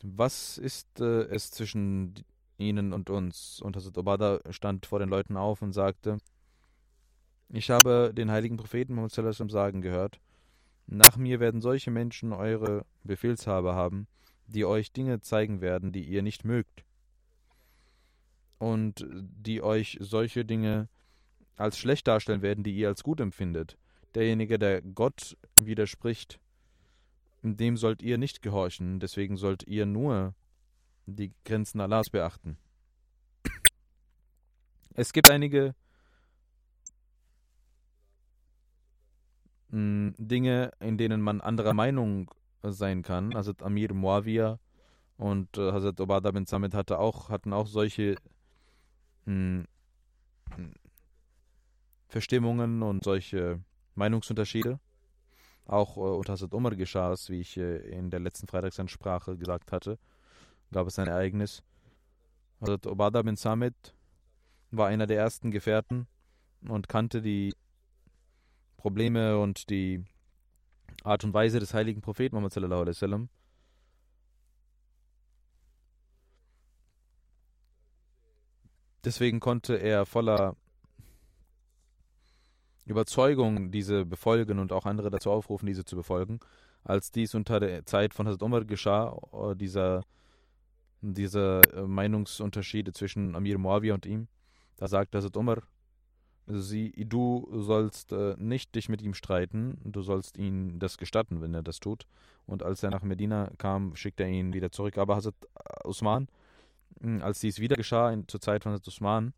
was 0.02 0.58
ist 0.58 1.00
äh, 1.00 1.22
es 1.24 1.50
zwischen 1.50 2.14
ihnen 2.58 2.92
und 2.92 3.10
uns? 3.10 3.60
Und 3.60 3.76
Hazrat 3.76 3.98
Obada 3.98 4.40
stand 4.50 4.86
vor 4.86 4.98
den 4.98 5.08
Leuten 5.08 5.36
auf 5.36 5.62
und 5.62 5.72
sagte, 5.72 6.18
ich 7.48 7.70
habe 7.70 8.12
den 8.14 8.30
heiligen 8.30 8.56
Propheten 8.56 8.94
Muhammad 8.94 9.50
sagen 9.50 9.80
gehört, 9.80 10.20
nach 10.86 11.16
mir 11.16 11.40
werden 11.40 11.60
solche 11.60 11.90
Menschen 11.90 12.32
eure 12.32 12.84
Befehlshaber 13.04 13.74
haben, 13.74 14.06
die 14.46 14.64
euch 14.64 14.92
Dinge 14.92 15.20
zeigen 15.20 15.60
werden, 15.60 15.92
die 15.92 16.04
ihr 16.04 16.22
nicht 16.22 16.44
mögt 16.44 16.84
und 18.58 19.06
die 19.10 19.62
euch 19.62 19.98
solche 20.00 20.44
Dinge 20.44 20.88
als 21.56 21.78
schlecht 21.78 22.06
darstellen 22.08 22.42
werden, 22.42 22.64
die 22.64 22.74
ihr 22.74 22.88
als 22.88 23.02
gut 23.02 23.20
empfindet. 23.20 23.78
Derjenige, 24.14 24.58
der 24.58 24.82
Gott 24.82 25.36
widerspricht, 25.60 26.38
dem 27.42 27.76
sollt 27.76 28.02
ihr 28.02 28.18
nicht 28.18 28.42
gehorchen, 28.42 29.00
deswegen 29.00 29.36
sollt 29.36 29.66
ihr 29.66 29.86
nur 29.86 30.34
die 31.06 31.32
Grenzen 31.44 31.80
Allahs 31.80 32.10
beachten. 32.10 32.56
Es 34.94 35.12
gibt 35.12 35.28
einige 35.28 35.74
hm, 39.70 40.14
Dinge, 40.18 40.70
in 40.80 40.96
denen 40.96 41.20
man 41.20 41.40
anderer 41.40 41.74
Meinung 41.74 42.30
sein 42.62 43.02
kann. 43.02 43.34
Also 43.34 43.52
Amir 43.60 43.92
Muawiyah 43.92 44.58
und 45.16 45.58
äh, 45.58 45.72
Hazrat 45.72 46.00
Obada 46.00 46.30
bin 46.30 46.46
Samit 46.46 46.74
hatte 46.74 46.98
auch, 46.98 47.28
hatten 47.28 47.52
auch 47.52 47.66
solche 47.66 48.16
hm, 49.26 49.66
Verstimmungen 52.06 52.82
und 52.82 53.02
solche 53.02 53.60
Meinungsunterschiede. 53.96 54.78
Auch 55.66 55.96
äh, 55.96 56.00
unter 56.00 56.34
Hazrat 56.34 56.54
Umar 56.54 56.76
geschah 56.76 57.12
es, 57.12 57.28
wie 57.30 57.40
ich 57.40 57.56
äh, 57.56 57.78
in 57.78 58.10
der 58.10 58.20
letzten 58.20 58.46
Freitagsansprache 58.46 59.36
gesagt 59.36 59.72
hatte, 59.72 59.98
gab 60.74 60.88
es 60.88 60.98
ein 60.98 61.06
Ereignis. 61.06 61.62
Hazrat 62.60 62.86
Obada 62.88 63.22
bin 63.22 63.36
Samit 63.36 63.94
war 64.72 64.88
einer 64.88 65.06
der 65.06 65.18
ersten 65.18 65.52
Gefährten 65.52 66.08
und 66.68 66.88
kannte 66.88 67.22
die 67.22 67.54
Probleme 68.76 69.38
und 69.38 69.70
die 69.70 70.04
Art 71.04 71.22
und 71.22 71.32
Weise 71.32 71.60
des 71.60 71.74
heiligen 71.74 72.00
Propheten 72.00 72.34
Muhammad 72.34 72.52
sallallahu 72.52 72.80
alaihi 72.80 72.96
wasallam. 72.96 73.28
Deswegen 79.04 79.38
konnte 79.38 79.76
er 79.76 80.06
voller 80.06 80.56
Überzeugung 82.84 83.70
diese 83.70 84.04
befolgen 84.04 84.58
und 84.58 84.72
auch 84.72 84.86
andere 84.86 85.10
dazu 85.10 85.30
aufrufen, 85.30 85.66
diese 85.66 85.84
zu 85.84 85.94
befolgen. 85.94 86.40
Als 86.82 87.12
dies 87.12 87.34
unter 87.34 87.60
der 87.60 87.86
Zeit 87.86 88.12
von 88.12 88.26
Hazrat 88.26 88.42
Umar 88.42 88.64
geschah, 88.64 89.16
äh, 89.32 89.54
dieser, 89.54 90.02
diese 91.12 91.60
äh, 91.74 91.82
Meinungsunterschiede 91.82 92.92
zwischen 92.92 93.36
Amir 93.36 93.58
Muawiyah 93.58 93.94
und 93.94 94.06
ihm, 94.06 94.28
da 94.76 94.88
sagte 94.88 95.18
Hazrat 95.18 95.36
Umar, 95.36 95.62
sie, 96.46 96.92
du 96.92 97.48
sollst 97.52 98.12
äh, 98.12 98.34
nicht 98.38 98.74
dich 98.74 98.88
mit 98.88 99.02
ihm 99.02 99.14
streiten, 99.14 99.78
du 99.84 100.02
sollst 100.02 100.38
ihn 100.38 100.78
das 100.78 100.98
gestatten, 100.98 101.40
wenn 101.40 101.54
er 101.54 101.62
das 101.62 101.80
tut. 101.80 102.06
Und 102.46 102.62
als 102.62 102.82
er 102.82 102.90
nach 102.90 103.02
Medina 103.02 103.50
kam, 103.58 103.94
schickte 103.96 104.24
er 104.24 104.30
ihn 104.30 104.52
wieder 104.52 104.70
zurück. 104.70 104.98
Aber 104.98 105.16
Hazrat 105.16 105.34
Usman 105.84 106.28
hm, 107.00 107.22
als 107.22 107.40
dies 107.40 107.60
wieder 107.60 107.76
geschah 107.76 108.10
in, 108.10 108.28
zur 108.28 108.40
Zeit 108.40 108.62
von 108.62 108.72
Hazrat 108.72 108.88
Usman, 108.88 109.34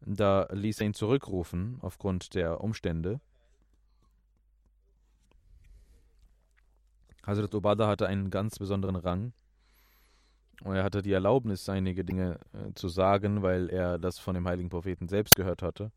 da 0.00 0.48
ließ 0.52 0.80
er 0.80 0.86
ihn 0.86 0.94
zurückrufen 0.94 1.78
aufgrund 1.82 2.34
der 2.34 2.60
Umstände. 2.60 3.20
Hazrat 7.26 7.54
Ubada 7.54 7.86
hatte 7.86 8.06
einen 8.06 8.30
ganz 8.30 8.58
besonderen 8.58 8.96
Rang. 8.96 9.32
Und 10.62 10.74
er 10.74 10.82
hatte 10.82 11.02
die 11.02 11.12
Erlaubnis, 11.12 11.68
einige 11.68 12.04
Dinge 12.04 12.40
äh, 12.52 12.72
zu 12.74 12.88
sagen, 12.88 13.42
weil 13.42 13.70
er 13.70 13.98
das 13.98 14.18
von 14.18 14.34
dem 14.34 14.46
heiligen 14.48 14.68
Propheten 14.68 15.08
selbst 15.08 15.36
gehört 15.36 15.62
hatte. 15.62 15.92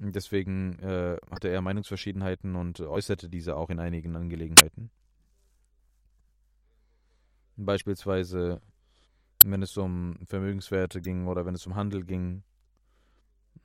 Deswegen 0.00 0.78
äh, 0.80 1.16
hatte 1.30 1.48
er 1.48 1.60
Meinungsverschiedenheiten 1.60 2.56
und 2.56 2.80
äußerte 2.80 3.28
diese 3.28 3.56
auch 3.56 3.70
in 3.70 3.80
einigen 3.80 4.16
Angelegenheiten. 4.16 4.90
Beispielsweise 7.56 8.60
wenn 9.44 9.62
es 9.62 9.76
um 9.76 10.18
Vermögenswerte 10.26 11.00
ging 11.00 11.26
oder 11.26 11.46
wenn 11.46 11.54
es 11.54 11.66
um 11.66 11.74
Handel 11.76 12.04
ging. 12.04 12.42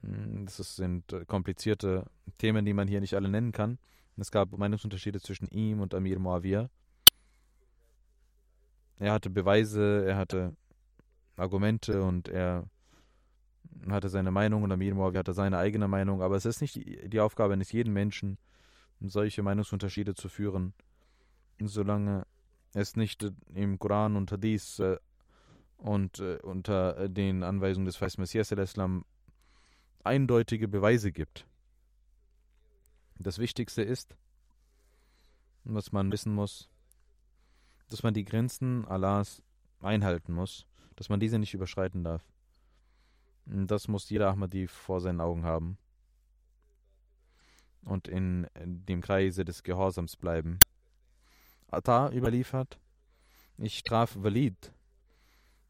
Hm, 0.01 0.45
das 0.45 0.75
sind 0.75 1.11
äh, 1.13 1.25
komplizierte 1.25 2.05
Themen, 2.37 2.65
die 2.65 2.73
man 2.73 2.87
hier 2.87 3.01
nicht 3.01 3.15
alle 3.15 3.29
nennen 3.29 3.51
kann. 3.51 3.79
Es 4.17 4.31
gab 4.31 4.55
Meinungsunterschiede 4.55 5.19
zwischen 5.19 5.47
ihm 5.47 5.79
und 5.81 5.95
Amir 5.95 6.19
Muawiyah. 6.19 6.69
Er 8.99 9.13
hatte 9.13 9.29
Beweise, 9.29 10.05
er 10.05 10.17
hatte 10.17 10.55
Argumente 11.35 12.03
und 12.03 12.27
er 12.27 12.65
hatte 13.89 14.09
seine 14.09 14.31
Meinung 14.31 14.63
und 14.63 14.71
Amir 14.71 14.95
Muawiyah 14.95 15.19
hatte 15.19 15.33
seine 15.33 15.57
eigene 15.57 15.87
Meinung. 15.87 16.21
Aber 16.21 16.35
es 16.35 16.45
ist 16.45 16.61
nicht 16.61 16.75
die 16.75 17.19
Aufgabe 17.19 17.53
eines 17.53 17.71
jeden 17.71 17.93
Menschen, 17.93 18.37
solche 19.01 19.43
Meinungsunterschiede 19.43 20.15
zu 20.15 20.29
führen, 20.29 20.73
solange 21.59 22.25
es 22.73 22.95
nicht 22.95 23.29
im 23.53 23.77
Koran 23.79 24.15
und 24.15 24.31
Hadith 24.31 24.79
äh, 24.79 24.97
und 25.77 26.19
äh, 26.19 26.39
unter 26.41 26.97
äh, 26.97 27.09
den 27.09 27.43
Anweisungen 27.43 27.85
des 27.85 27.97
Feist 27.97 28.17
Messias 28.17 28.51
Islam 28.51 29.05
eindeutige 30.03 30.67
Beweise 30.67 31.11
gibt. 31.11 31.45
Das 33.19 33.37
Wichtigste 33.37 33.83
ist, 33.83 34.15
was 35.63 35.91
man 35.91 36.11
wissen 36.11 36.33
muss, 36.33 36.69
dass 37.89 38.03
man 38.03 38.13
die 38.13 38.25
Grenzen 38.25 38.85
Allahs 38.85 39.41
einhalten 39.81 40.33
muss, 40.33 40.65
dass 40.95 41.09
man 41.09 41.19
diese 41.19 41.39
nicht 41.39 41.53
überschreiten 41.53 42.03
darf. 42.03 42.23
Das 43.45 43.87
muss 43.87 44.09
jeder 44.09 44.29
Ahmadi 44.29 44.67
vor 44.67 45.01
seinen 45.01 45.19
Augen 45.19 45.43
haben 45.43 45.77
und 47.81 48.07
in 48.07 48.47
dem 48.55 49.01
Kreise 49.01 49.43
des 49.43 49.63
Gehorsams 49.63 50.15
bleiben. 50.15 50.63
Atta 51.69 52.11
überliefert, 52.11 52.79
ich 53.57 53.83
traf 53.83 54.15
Walid, 54.17 54.73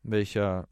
welcher 0.04 0.68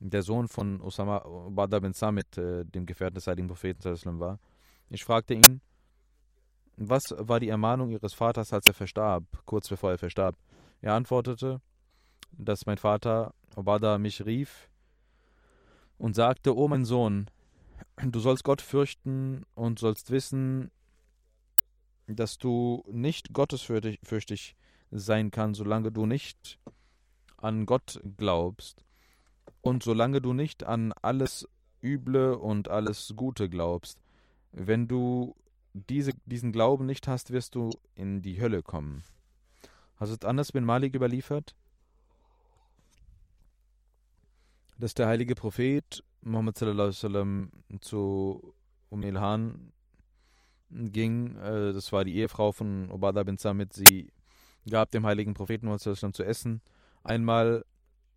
der 0.00 0.22
Sohn 0.22 0.48
von 0.48 0.80
Osama 0.80 1.20
Bada 1.50 1.78
bin 1.78 1.92
Samit, 1.92 2.36
äh, 2.36 2.64
dem 2.64 2.86
Gefährten 2.86 3.14
des 3.14 3.26
heiligen 3.26 3.46
Propheten 3.48 4.18
war. 4.18 4.40
Ich 4.90 5.04
fragte 5.04 5.34
ihn, 5.34 5.60
was 6.76 7.14
war 7.16 7.40
die 7.40 7.48
Ermahnung 7.48 7.90
ihres 7.90 8.14
Vaters, 8.14 8.52
als 8.52 8.66
er 8.66 8.74
verstarb, 8.74 9.24
kurz 9.44 9.68
bevor 9.68 9.90
er 9.90 9.98
verstarb? 9.98 10.36
Er 10.80 10.94
antwortete, 10.94 11.60
dass 12.32 12.66
mein 12.66 12.78
Vater 12.78 13.34
Obada 13.56 13.98
mich 13.98 14.24
rief 14.24 14.68
und 15.98 16.14
sagte, 16.14 16.56
O 16.56 16.68
mein 16.68 16.84
Sohn, 16.84 17.26
du 18.02 18.20
sollst 18.20 18.44
Gott 18.44 18.62
fürchten 18.62 19.44
und 19.54 19.78
sollst 19.78 20.10
wissen, 20.10 20.70
dass 22.06 22.38
du 22.38 22.82
nicht 22.90 23.32
gottesfürchtig 23.32 24.56
sein 24.90 25.30
kannst, 25.30 25.58
solange 25.58 25.92
du 25.92 26.06
nicht 26.06 26.58
an 27.36 27.66
Gott 27.66 28.00
glaubst 28.16 28.84
und 29.60 29.82
solange 29.82 30.20
du 30.20 30.32
nicht 30.32 30.64
an 30.64 30.92
alles 31.02 31.48
Üble 31.82 32.36
und 32.36 32.68
alles 32.68 33.14
Gute 33.16 33.48
glaubst, 33.48 33.98
wenn 34.52 34.86
du 34.86 35.34
diese, 35.74 36.12
diesen 36.26 36.52
Glauben 36.52 36.86
nicht 36.86 37.08
hast, 37.08 37.30
wirst 37.30 37.54
du 37.54 37.70
in 37.94 38.22
die 38.22 38.40
Hölle 38.40 38.62
kommen. 38.62 39.02
Hazrat 39.98 40.24
Anas 40.24 40.52
bin 40.52 40.64
Malik 40.64 40.94
überliefert, 40.94 41.54
dass 44.78 44.94
der 44.94 45.06
heilige 45.06 45.34
Prophet 45.34 46.02
Muhammad 46.22 46.56
sallam, 46.56 47.50
zu 47.80 48.54
Um 48.88 49.02
Ilhan 49.02 49.72
ging. 50.70 51.36
Äh, 51.36 51.72
das 51.72 51.92
war 51.92 52.04
die 52.04 52.16
Ehefrau 52.16 52.52
von 52.52 52.90
Obada 52.90 53.22
bin 53.22 53.38
Samit. 53.38 53.72
Sie 53.72 54.12
gab 54.68 54.90
dem 54.90 55.06
heiligen 55.06 55.34
Propheten 55.34 55.66
Muhammad 55.66 56.14
zu 56.14 56.24
essen. 56.24 56.60
Einmal 57.02 57.64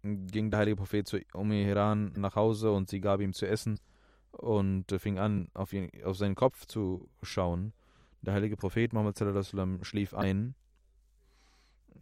ging 0.03 0.51
der 0.51 0.59
heilige 0.59 0.77
Prophet 0.77 1.07
zu 1.07 1.19
Um 1.33 1.51
Iran 1.51 2.13
nach 2.15 2.35
Hause 2.35 2.71
und 2.71 2.89
sie 2.89 2.99
gab 2.99 3.21
ihm 3.21 3.33
zu 3.33 3.47
essen 3.47 3.79
und 4.37 4.91
fing 4.99 5.17
an, 5.17 5.49
auf, 5.53 5.73
ihn, 5.73 5.89
auf 6.03 6.17
seinen 6.17 6.35
Kopf 6.35 6.65
zu 6.65 7.09
schauen. 7.21 7.73
Der 8.21 8.33
heilige 8.33 8.57
Prophet 8.57 8.93
Muhammad 8.93 9.17
schlief 9.85 10.13
ein. 10.13 10.55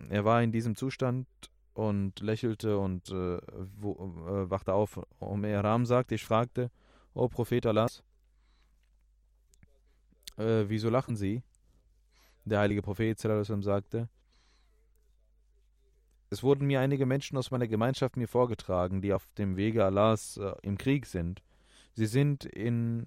Er 0.10 0.26
war 0.26 0.42
in 0.42 0.52
diesem 0.52 0.76
Zustand 0.76 1.28
und 1.74 2.20
lächelte 2.20 2.78
und 2.78 3.10
äh, 3.10 3.40
wo, 3.78 3.94
äh, 4.28 4.50
wachte 4.50 4.74
auf. 4.74 5.00
Um 5.20 5.44
Ram 5.44 5.86
sagte, 5.86 6.16
ich 6.16 6.26
fragte, 6.26 6.72
O 7.14 7.28
Prophet 7.28 7.66
Allahs, 7.66 8.04
äh, 10.38 10.66
wieso 10.68 10.90
lachen 10.90 11.16
Sie? 11.16 11.44
Der 12.46 12.60
heilige 12.60 12.82
Prophet 12.82 13.20
sagte, 13.20 14.10
es 16.30 16.42
wurden 16.42 16.66
mir 16.66 16.80
einige 16.82 17.06
Menschen 17.06 17.38
aus 17.38 17.52
meiner 17.52 17.68
Gemeinschaft 17.68 18.18
mir 18.18 18.28
vorgetragen, 18.28 19.02
die 19.02 19.14
auf 19.14 19.28
dem 19.38 19.56
Wege 19.56 19.86
Allahs 19.86 20.38
äh, 20.38 20.54
im 20.64 20.78
Krieg 20.78 21.06
sind. 21.06 21.44
Sie 21.94 22.06
sind 22.08 22.46
in 22.46 23.06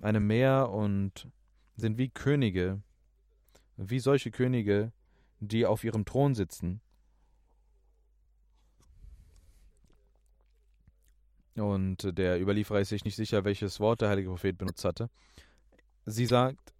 einem 0.00 0.26
Meer 0.26 0.70
und 0.70 1.28
sind 1.76 1.98
wie 1.98 2.08
Könige, 2.08 2.80
wie 3.76 3.98
solche 3.98 4.30
Könige, 4.30 4.92
die 5.40 5.66
auf 5.66 5.84
ihrem 5.84 6.04
Thron 6.04 6.34
sitzen. 6.34 6.80
Und 11.56 12.18
der 12.18 12.40
Überlieferer 12.40 12.80
ist 12.80 12.88
sich 12.88 13.04
nicht 13.04 13.16
sicher, 13.16 13.44
welches 13.44 13.78
Wort 13.78 14.00
der 14.00 14.08
heilige 14.08 14.28
Prophet 14.28 14.58
benutzt 14.58 14.84
hatte. 14.84 15.08
Sie 16.04 16.26
sagt, 16.26 16.74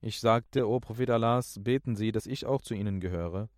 ich 0.00 0.20
sagte, 0.20 0.68
O 0.68 0.80
Prophet 0.80 1.10
Allahs, 1.10 1.58
beten 1.62 1.96
Sie, 1.96 2.12
dass 2.12 2.26
ich 2.26 2.46
auch 2.46 2.62
zu 2.62 2.74
Ihnen 2.74 3.00
gehöre. 3.00 3.48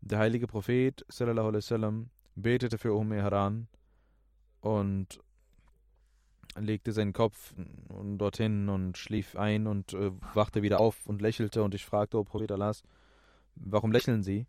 Der 0.00 0.18
heilige 0.18 0.46
Prophet 0.46 1.04
sallallahu 1.08 1.48
alaihi 1.48 1.58
wasallam 1.58 2.10
betete 2.34 2.78
für 2.78 2.94
Umm 2.94 3.12
Haran 3.12 3.68
und 4.60 5.20
legte 6.58 6.92
seinen 6.92 7.12
Kopf 7.12 7.54
dorthin 8.16 8.68
und 8.68 8.98
schlief 8.98 9.36
ein 9.36 9.66
und 9.66 9.92
äh, 9.94 10.10
wachte 10.34 10.62
wieder 10.62 10.80
auf 10.80 11.06
und 11.06 11.22
lächelte 11.22 11.62
und 11.62 11.74
ich 11.74 11.84
fragte, 11.84 12.18
O 12.18 12.24
Prophet 12.24 12.52
Allahs, 12.52 12.82
warum 13.54 13.92
lächeln 13.92 14.22
Sie? 14.22 14.46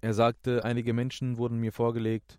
Er 0.00 0.14
sagte, 0.14 0.64
einige 0.64 0.92
Menschen 0.92 1.38
wurden 1.38 1.58
mir 1.58 1.72
vorgelegt, 1.72 2.38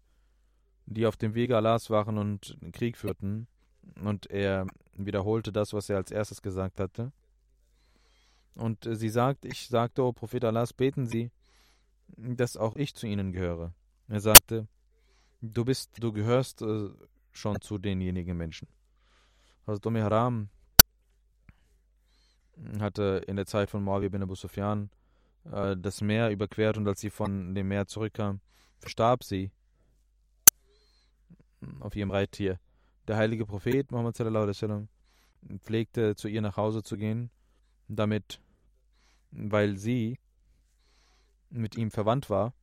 die 0.86 1.06
auf 1.06 1.18
dem 1.18 1.36
Wege 1.36 1.58
Allahs 1.58 1.90
waren 1.90 2.18
und 2.18 2.58
Krieg 2.72 2.98
führten, 2.98 3.48
und 4.02 4.30
er 4.30 4.66
wiederholte 4.94 5.52
das, 5.52 5.74
was 5.74 5.90
er 5.90 5.98
als 5.98 6.12
erstes 6.12 6.42
gesagt 6.42 6.80
hatte. 6.80 7.12
Und 8.56 8.86
äh, 8.86 8.96
sie 8.96 9.10
sagt, 9.10 9.46
ich 9.46 9.68
sagte, 9.68 10.04
O 10.04 10.14
Prophet 10.14 10.44
Allahs, 10.44 10.74
beten 10.74 11.06
Sie, 11.06 11.32
dass 12.08 12.58
auch 12.58 12.76
ich 12.76 12.96
zu 12.96 13.08
ihnen 13.08 13.32
gehöre. 13.32 13.74
Er 14.08 14.20
sagte, 14.20 14.68
du 15.42 15.66
bist, 15.66 15.92
du 16.02 16.12
gehörst 16.12 16.62
äh, 16.62 16.90
schon 17.32 17.60
zu 17.62 17.78
denjenigen 17.78 18.38
Menschen. 18.38 18.68
Also 19.66 19.80
Dome 19.80 20.04
Haram 20.04 20.50
hatte 22.80 23.24
in 23.28 23.36
der 23.36 23.46
Zeit 23.46 23.70
von 23.70 23.84
Muawiyah 23.84 24.10
bin 24.10 24.24
Abu 24.24 24.36
Sufyan 24.36 24.90
äh, 25.52 25.76
das 25.78 26.02
Meer 26.02 26.30
überquert 26.30 26.78
und 26.78 26.88
als 26.88 27.00
sie 27.02 27.10
von 27.10 27.56
dem 27.56 27.68
Meer 27.68 27.88
zurückkam, 27.88 28.42
verstarb 28.80 29.24
sie 29.24 29.52
auf 31.80 31.96
ihrem 31.96 32.12
Reittier. 32.12 32.60
Der 33.08 33.18
heilige 33.18 33.46
Prophet 33.46 33.92
Muhammad 33.92 34.16
sallam, 34.16 34.88
pflegte 35.60 36.16
zu 36.16 36.28
ihr 36.28 36.42
nach 36.42 36.58
Hause 36.58 36.84
zu 36.84 36.98
gehen, 36.98 37.32
damit, 37.88 38.40
weil 39.32 39.78
sie 39.78 40.20
mit 41.50 41.76
ihm 41.76 41.92
verwandt 41.92 42.30
war, 42.30 42.54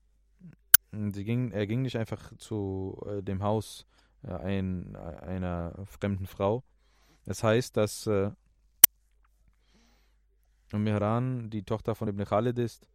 sie 0.93 1.25
ging, 1.25 1.53
er 1.53 1.67
ging 1.67 1.83
nicht 1.83 1.97
einfach 1.97 2.37
zu 2.39 3.01
äh, 3.07 3.23
dem 3.23 3.43
Haus 3.43 3.87
äh, 4.23 4.33
ein, 4.33 4.97
einer 4.97 5.75
fremden 5.85 6.27
Frau. 6.27 6.63
Das 7.25 7.43
heißt, 7.43 7.77
dass 7.77 8.07
äh, 8.07 8.31
Mihran 10.73 11.51
die 11.51 11.63
Tochter 11.63 11.95
von 11.95 12.09
Ibn 12.09 12.25
Khalid 12.25 12.59
ist, 12.59 12.89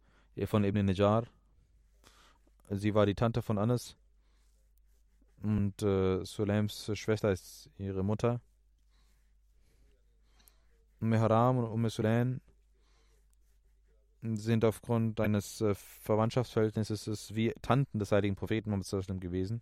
von 0.46 0.64
Ibn 0.64 0.86
Najjar. 0.86 1.24
Sie 2.70 2.94
war 2.94 3.06
die 3.06 3.14
Tante 3.14 3.42
von 3.42 3.58
Anas 3.58 3.96
und 5.42 5.82
äh, 5.82 6.24
Sulaims 6.24 6.90
Schwester 6.94 7.32
ist 7.32 7.68
ihre 7.78 8.02
Mutter. 8.02 8.40
Umm 11.00 11.14
Haram 11.14 11.58
und 11.58 11.66
Umm 11.66 11.88
Sulaim 11.88 12.40
sind 14.22 14.64
aufgrund 14.64 15.20
eines 15.20 15.60
äh, 15.60 15.74
Verwandtschaftsverhältnisses 15.74 17.34
wie 17.34 17.52
Tanten 17.60 17.98
des 17.98 18.12
heiligen 18.12 18.36
Propheten 18.36 18.70
Muhammad 18.70 19.20
gewesen. 19.20 19.60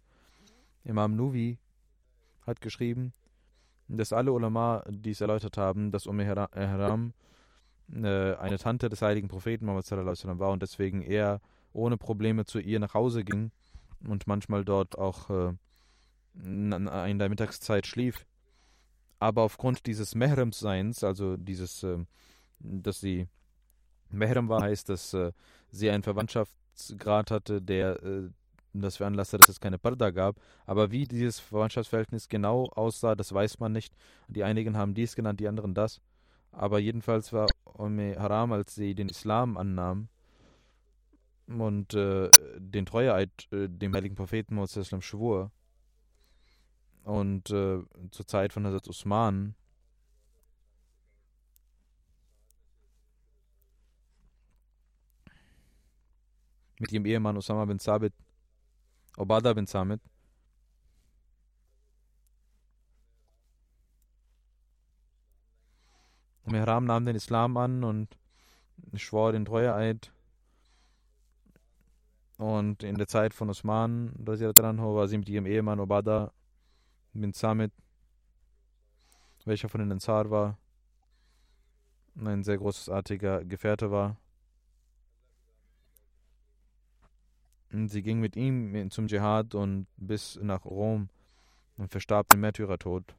Imam 0.85 1.17
Nuvi 1.17 1.59
hat 2.47 2.61
geschrieben, 2.61 3.13
dass 3.89 4.13
alle 4.13 4.33
Ulama 4.33 4.85
dies 4.89 5.21
erläutert 5.21 5.57
haben, 5.57 5.91
dass 5.91 6.07
Umm 6.07 6.21
Haram 6.21 7.15
äh, 7.93 8.35
eine 8.35 8.59
Tante 8.59 8.89
des 8.89 9.03
heiligen 9.03 9.29
Propheten 9.29 9.65
Muhammad 9.67 9.91
war 10.39 10.51
und 10.51 10.63
deswegen 10.63 11.03
er 11.03 11.41
ohne 11.73 11.97
Probleme 11.97 12.45
zu 12.45 12.59
ihr 12.59 12.81
nach 12.81 12.95
Hause 12.95 13.25
ging 13.25 13.51
und 14.07 14.27
manchmal 14.27 14.65
dort 14.65 14.99
auch 14.99 15.31
äh, 15.31 15.53
in 16.35 17.19
der 17.19 17.29
Mittagszeit 17.29 17.87
schlief. 17.87 18.27
Aber 19.19 19.43
aufgrund 19.43 19.87
dieses 19.87 20.15
Mehrems-Seins, 20.15 21.05
also 21.05 21.37
dieses, 21.37 21.83
äh, 21.83 21.99
dass 22.59 23.01
sie 23.01 23.27
Mehrem 24.13 24.49
war, 24.49 24.63
heißt, 24.63 24.89
dass 24.89 25.15
äh, 25.15 25.33
sie 25.71 25.91
einen 25.91 26.03
Verwandtschaftsgrad 26.03 27.31
hatte, 27.31 27.63
der 27.63 28.03
äh, 28.03 28.29
das 28.73 28.99
veranlasste, 28.99 29.39
dass 29.39 29.49
es 29.49 29.61
keine 29.61 29.79
Parda 29.79 30.11
gab. 30.11 30.37
Aber 30.67 30.91
wie 30.91 31.05
dieses 31.05 31.41
Verwandtschaftsverhältnis 31.41 32.29
genau 32.29 32.67
aussah, 32.67 33.15
das 33.15 33.33
weiß 33.33 33.59
man 33.59 33.73
nicht. 33.73 33.95
Die 34.29 34.45
einigen 34.45 34.77
haben 34.77 34.95
dies 34.95 35.17
genannt, 35.17 35.41
die 35.41 35.49
anderen 35.49 35.75
das. 35.75 36.01
Aber 36.53 36.79
jedenfalls 36.79 37.33
war 37.33 37.49
Umme 37.65 38.17
Haram, 38.19 38.53
als 38.53 38.75
sie 38.75 38.95
den 38.95 39.09
Islam 39.09 39.57
annahm 39.57 40.09
und 41.47 41.95
äh, 41.95 42.31
den 42.59 42.87
Treueeid 42.87 43.49
äh, 43.51 43.69
dem 43.69 43.95
heiligen 43.95 44.15
Propheten 44.15 44.55
Moses 44.55 44.95
schwur, 45.01 45.51
und 47.05 47.51
äh, 47.51 47.79
zur 48.11 48.27
Zeit 48.27 48.53
von 48.53 48.67
Hazrat 48.67 48.89
Usman 48.89 49.55
mit 56.81 56.93
ihrem 56.93 57.07
Ehemann 57.07 57.37
Osama 57.37 57.67
bin 57.67 57.79
Sabit, 57.79 58.15
Obada 59.17 59.53
bin 59.53 59.67
Samit. 59.67 60.01
Mehram 66.47 66.87
nahm 66.87 67.05
den 67.05 67.15
Islam 67.15 67.57
an 67.59 67.85
und 67.85 68.17
schwor 68.95 69.33
den 69.33 69.45
Treueeid. 69.45 70.11
Und 72.39 72.83
in 72.83 72.97
der 72.97 73.07
Zeit 73.07 73.35
von 73.35 73.51
Osman 73.51 74.13
war 74.17 75.07
sie 75.07 75.19
mit 75.19 75.29
ihrem 75.29 75.47
Ehemann 75.47 75.79
Obada 75.79 76.33
bin 77.13 77.35
Samit, 77.35 77.73
welcher 79.45 79.69
von 79.69 79.81
den 79.81 79.93
Ansar 79.93 80.31
war, 80.31 80.59
ein 82.17 82.43
sehr 82.43 82.57
großartiger 82.57 83.45
Gefährte 83.45 83.91
war. 83.91 84.09
Und 84.09 84.17
sie 87.71 88.03
ging 88.03 88.21
mit 88.21 88.37
ihm 88.37 88.91
zum 88.91 89.07
Dschihad 89.07 89.55
und 89.55 89.87
bis 89.97 90.39
nach 90.43 90.65
Rom 90.65 91.09
und 91.77 91.91
verstarb 91.91 92.29
den 92.29 92.41
Märtyrertod. 92.41 93.15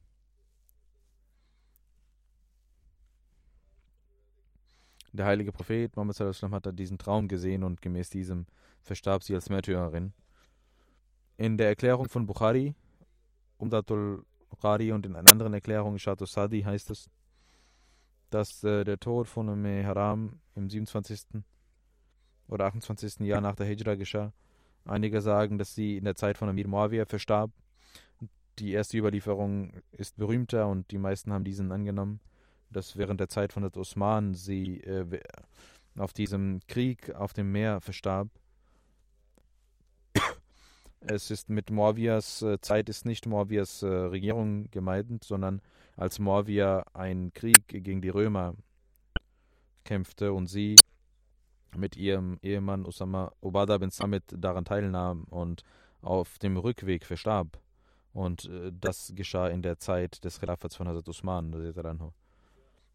Der 5.12 5.26
heilige 5.26 5.52
Prophet 5.52 5.94
Muhammad 5.96 6.66
hat 6.66 6.78
diesen 6.78 6.98
Traum 6.98 7.28
gesehen 7.28 7.64
und 7.64 7.82
gemäß 7.82 8.08
diesem 8.10 8.46
verstarb 8.82 9.22
sie 9.22 9.34
als 9.34 9.50
Märtyrerin. 9.50 10.12
In 11.36 11.58
der 11.58 11.68
Erklärung 11.68 12.08
von 12.08 12.26
Bukhari 12.26 12.74
Umdatul 13.62 14.24
Qari 14.60 14.92
und 14.92 15.06
in 15.06 15.16
einer 15.16 15.30
anderen 15.30 15.54
Erklärung, 15.54 15.98
Shatu 15.98 16.26
Sadi, 16.26 16.62
heißt 16.62 16.90
es, 16.90 17.08
dass 18.30 18.62
äh, 18.64 18.84
der 18.84 18.98
Tod 18.98 19.28
von 19.28 19.48
Umm 19.48 19.64
Haram 19.64 20.40
im 20.54 20.68
27. 20.68 21.42
oder 22.48 22.66
28. 22.66 23.20
Jahr 23.20 23.40
nach 23.40 23.56
der 23.56 23.66
Hijra 23.66 23.94
geschah. 23.94 24.32
Einige 24.84 25.20
sagen, 25.20 25.58
dass 25.58 25.74
sie 25.74 25.96
in 25.96 26.04
der 26.04 26.16
Zeit 26.16 26.38
von 26.38 26.48
Amir 26.48 26.68
Muawiyah 26.68 27.06
verstarb. 27.06 27.50
Die 28.58 28.72
erste 28.72 28.98
Überlieferung 28.98 29.72
ist 29.92 30.16
berühmter 30.16 30.68
und 30.68 30.90
die 30.90 30.98
meisten 30.98 31.32
haben 31.32 31.44
diesen 31.44 31.72
angenommen. 31.72 32.20
dass 32.70 32.96
während 32.96 33.20
der 33.20 33.28
Zeit 33.28 33.52
von 33.52 33.64
Osman 33.64 34.34
sie 34.34 34.80
äh, 34.80 35.20
auf 35.96 36.12
diesem 36.12 36.60
Krieg 36.68 37.14
auf 37.14 37.32
dem 37.32 37.52
Meer 37.52 37.80
verstarb. 37.80 38.28
Es 41.00 41.30
ist 41.30 41.50
mit 41.50 41.70
Morvias 41.70 42.42
äh, 42.42 42.60
Zeit 42.60 42.88
ist 42.88 43.04
nicht 43.04 43.26
Morvias 43.26 43.82
äh, 43.82 43.88
Regierung 43.88 44.70
gemeint, 44.70 45.24
sondern 45.24 45.60
als 45.96 46.18
Morvia 46.18 46.84
einen 46.94 47.32
Krieg 47.32 47.66
gegen 47.66 48.00
die 48.00 48.08
Römer 48.08 48.54
kämpfte 49.84 50.32
und 50.32 50.46
sie 50.46 50.76
mit 51.76 51.96
ihrem 51.96 52.38
Ehemann 52.42 52.86
Usama 52.86 53.32
Ubada 53.40 53.78
bin 53.78 53.90
Samit 53.90 54.24
daran 54.28 54.64
teilnahm 54.64 55.24
und 55.24 55.62
auf 56.00 56.38
dem 56.38 56.56
Rückweg 56.56 57.04
verstarb. 57.04 57.58
Und 58.12 58.46
äh, 58.46 58.72
das 58.78 59.12
geschah 59.14 59.48
in 59.48 59.62
der 59.62 59.78
Zeit 59.78 60.24
des 60.24 60.40
Khilafats 60.40 60.76
von 60.76 60.88
Hazrat 60.88 61.08
Usman. 61.08 61.52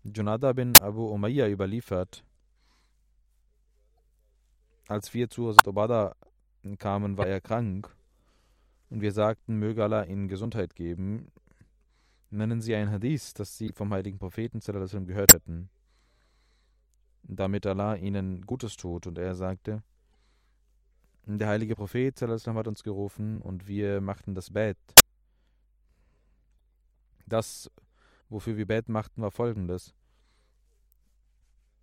Junada 0.03 0.53
bin 0.53 0.79
Abu 0.79 1.07
Umayyah 1.07 1.49
überliefert, 1.49 2.23
als 4.87 5.13
wir 5.13 5.29
zu 5.29 5.47
Hazrat 5.47 5.67
Ubada 5.67 6.15
kamen, 6.77 7.17
war 7.17 7.27
er 7.27 7.41
krank 7.41 7.95
und 8.89 9.01
wir 9.01 9.11
sagten, 9.11 9.57
möge 9.57 9.83
Allah 9.83 10.03
ihnen 10.03 10.27
Gesundheit 10.27 10.75
geben. 10.75 11.31
Nennen 12.29 12.61
Sie 12.61 12.75
ein 12.75 12.91
Hadith, 12.91 13.33
das 13.35 13.57
Sie 13.57 13.71
vom 13.73 13.93
heiligen 13.93 14.19
Propheten 14.19 14.59
gehört 14.59 15.33
hätten, 15.33 15.69
damit 17.27 17.65
Allah 17.65 17.95
ihnen 17.95 18.45
Gutes 18.45 18.77
tut. 18.77 19.07
Und 19.07 19.17
er 19.17 19.35
sagte, 19.35 19.83
der 21.25 21.49
heilige 21.49 21.75
Prophet 21.75 22.21
hat 22.21 22.67
uns 22.67 22.83
gerufen 22.83 23.41
und 23.41 23.67
wir 23.67 23.99
machten 23.99 24.33
das 24.33 24.51
Bett. 24.51 24.77
Das, 27.25 27.69
wofür 28.29 28.55
wir 28.55 28.65
Bett 28.65 28.87
machten, 28.87 29.21
war 29.21 29.31
folgendes. 29.31 29.93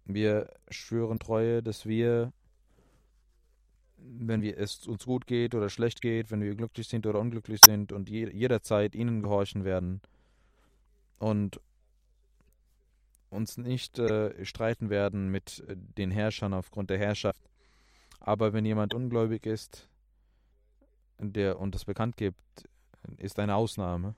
Wir 0.07 0.51
schwören 0.70 1.18
Treue, 1.18 1.62
dass 1.62 1.84
wir, 1.84 2.32
wenn 3.99 4.40
wir 4.40 4.59
es 4.59 4.86
uns 4.86 5.05
gut 5.05 5.26
geht 5.26 5.55
oder 5.55 5.68
schlecht 5.68 6.01
geht, 6.01 6.30
wenn 6.30 6.40
wir 6.40 6.55
glücklich 6.55 6.88
sind 6.88 7.07
oder 7.07 7.20
unglücklich 7.20 7.61
sind 7.61 7.92
und 7.92 8.09
je, 8.09 8.30
jederzeit 8.30 8.95
ihnen 8.95 9.22
gehorchen 9.22 9.64
werden 9.64 10.01
und 11.18 11.61
uns 13.35 13.59
nicht 13.59 13.99
äh, 13.99 14.45
streiten 14.45 14.91
werden 14.91 15.30
mit 15.30 15.62
den 15.68 16.11
Herrschern 16.11 16.55
aufgrund 16.55 16.91
der 16.91 16.99
Herrschaft. 16.99 17.43
Aber 18.20 18.53
wenn 18.53 18.64
jemand 18.64 18.95
ungläubig 18.95 19.45
ist 19.45 19.89
der, 21.18 21.59
und 21.61 21.74
das 21.74 21.85
bekannt 21.85 22.16
gibt, 22.16 22.68
ist 23.18 23.39
eine 23.39 23.55
Ausnahme 23.55 24.14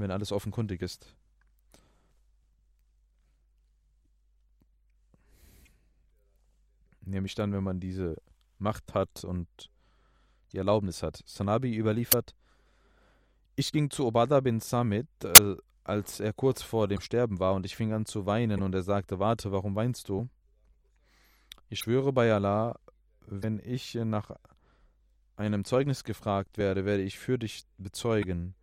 wenn 0.00 0.10
alles 0.10 0.32
offenkundig 0.32 0.82
ist. 0.82 1.14
Nämlich 7.00 7.34
dann, 7.34 7.52
wenn 7.52 7.64
man 7.64 7.80
diese 7.80 8.16
Macht 8.58 8.94
hat 8.94 9.24
und 9.24 9.48
die 10.52 10.58
Erlaubnis 10.58 11.02
hat. 11.02 11.22
Sanabi 11.24 11.74
überliefert, 11.74 12.34
ich 13.56 13.72
ging 13.72 13.90
zu 13.90 14.06
Obada 14.06 14.40
bin 14.40 14.60
Samit, 14.60 15.08
äh, 15.24 15.56
als 15.88 16.20
er 16.20 16.34
kurz 16.34 16.62
vor 16.62 16.86
dem 16.86 17.00
Sterben 17.00 17.40
war, 17.40 17.54
und 17.54 17.64
ich 17.64 17.74
fing 17.74 17.92
an 17.94 18.04
zu 18.04 18.26
weinen, 18.26 18.62
und 18.62 18.74
er 18.74 18.82
sagte, 18.82 19.18
warte, 19.18 19.52
warum 19.52 19.74
weinst 19.74 20.10
du? 20.10 20.28
Ich 21.70 21.80
schwöre 21.80 22.12
bei 22.12 22.32
Allah, 22.32 22.78
wenn 23.26 23.58
ich 23.58 23.94
nach 23.94 24.30
einem 25.36 25.64
Zeugnis 25.64 26.04
gefragt 26.04 26.58
werde, 26.58 26.84
werde 26.84 27.02
ich 27.02 27.18
für 27.18 27.38
dich 27.38 27.64
bezeugen. 27.78 28.54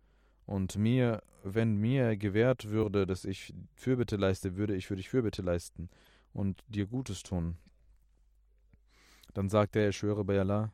Und 0.44 0.76
mir, 0.76 1.22
wenn 1.42 1.76
mir 1.76 2.16
gewährt 2.16 2.68
würde, 2.70 3.06
dass 3.06 3.24
ich 3.24 3.52
Fürbitte 3.74 4.16
leiste, 4.16 4.56
würde 4.56 4.76
ich 4.76 4.86
für 4.86 4.94
dich 4.94 5.08
Fürbitte 5.08 5.42
leisten 5.42 5.88
und 6.32 6.62
dir 6.68 6.86
Gutes 6.86 7.24
tun. 7.24 7.56
Dann 9.34 9.48
sagte 9.48 9.80
er, 9.80 9.88
ich 9.88 9.96
schwöre 9.96 10.24
bei 10.24 10.38
Allah, 10.38 10.70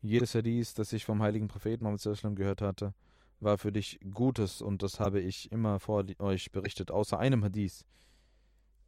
jedes 0.00 0.34
Hadith, 0.34 0.72
das 0.74 0.92
ich 0.94 1.04
vom 1.04 1.22
heiligen 1.22 1.48
Propheten 1.48 1.84
Muhammad 1.84 2.36
gehört 2.36 2.62
hatte, 2.62 2.94
war 3.40 3.58
für 3.58 3.72
dich 3.72 4.00
Gutes 4.12 4.62
und 4.62 4.82
das 4.82 5.00
habe 5.00 5.20
ich 5.20 5.50
immer 5.52 5.78
vor 5.80 6.04
euch 6.18 6.50
berichtet, 6.52 6.90
außer 6.90 7.18
einem 7.18 7.44
Hadith, 7.44 7.84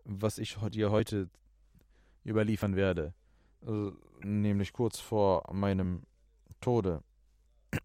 was 0.05 0.38
ich 0.38 0.57
dir 0.72 0.90
heute 0.90 1.28
überliefern 2.24 2.76
werde, 2.76 3.14
also, 3.61 3.92
nämlich 4.22 4.72
kurz 4.72 5.01
vor 5.01 5.44
meinem 5.53 6.03
Tode. 6.61 7.03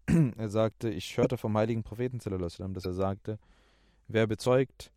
er 0.36 0.48
sagte, 0.48 0.88
ich 0.88 1.16
hörte 1.16 1.36
vom 1.36 1.56
heiligen 1.56 1.82
Propheten, 1.82 2.18
dass 2.18 2.84
er 2.84 2.94
sagte, 2.94 3.38
wer 4.08 4.26
bezeugt, 4.26 4.90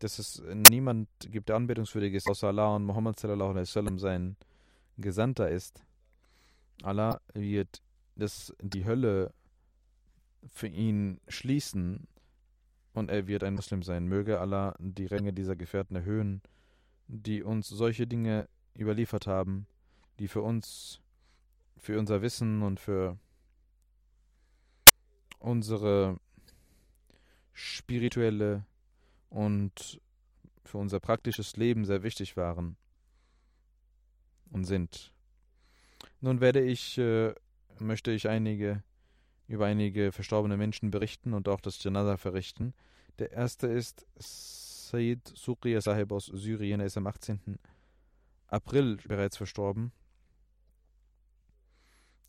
dass 0.00 0.18
es 0.18 0.42
niemand 0.52 1.08
gibt, 1.30 1.48
der 1.48 1.56
anbetungswürdig 1.56 2.14
ist, 2.14 2.28
außer 2.28 2.48
Allah 2.48 2.74
und 2.74 2.84
Muhammad 2.84 3.18
sein 3.20 4.36
Gesandter 4.98 5.48
ist, 5.48 5.84
Allah 6.82 7.20
wird 7.34 7.80
das, 8.16 8.52
die 8.60 8.84
Hölle 8.84 9.32
für 10.48 10.66
ihn 10.66 11.20
schließen 11.28 12.06
und 12.92 13.10
er 13.10 13.26
wird 13.26 13.44
ein 13.44 13.54
Muslim 13.54 13.82
sein. 13.82 14.06
Möge 14.06 14.40
Allah 14.40 14.74
die 14.78 15.06
Ränge 15.06 15.32
dieser 15.32 15.56
Gefährten 15.56 15.96
erhöhen, 15.96 16.42
die 17.08 17.42
uns 17.42 17.68
solche 17.68 18.06
Dinge 18.06 18.48
überliefert 18.78 19.26
haben, 19.26 19.66
die 20.18 20.28
für 20.28 20.42
uns, 20.42 21.00
für 21.78 21.98
unser 21.98 22.22
Wissen 22.22 22.62
und 22.62 22.80
für 22.80 23.18
unsere 25.38 26.18
spirituelle 27.52 28.64
und 29.28 30.00
für 30.64 30.78
unser 30.78 31.00
praktisches 31.00 31.56
Leben 31.56 31.84
sehr 31.84 32.02
wichtig 32.02 32.36
waren 32.36 32.76
und 34.50 34.64
sind. 34.64 35.12
Nun 36.20 36.40
werde 36.40 36.62
ich, 36.62 36.98
äh, 36.98 37.34
möchte 37.78 38.12
ich 38.12 38.28
einige 38.28 38.82
über 39.52 39.66
einige 39.66 40.12
verstorbene 40.12 40.56
Menschen 40.56 40.90
berichten 40.90 41.34
und 41.34 41.46
auch 41.46 41.60
das 41.60 41.82
Janaza 41.84 42.16
verrichten. 42.16 42.72
Der 43.18 43.32
erste 43.32 43.66
ist 43.66 44.06
Said 44.18 45.20
Suqiyya 45.28 45.82
Sahib 45.82 46.10
aus 46.10 46.26
Syrien. 46.26 46.80
Er 46.80 46.86
ist 46.86 46.96
am 46.96 47.06
18. 47.06 47.58
April 48.48 48.96
bereits 49.06 49.36
verstorben. 49.36 49.92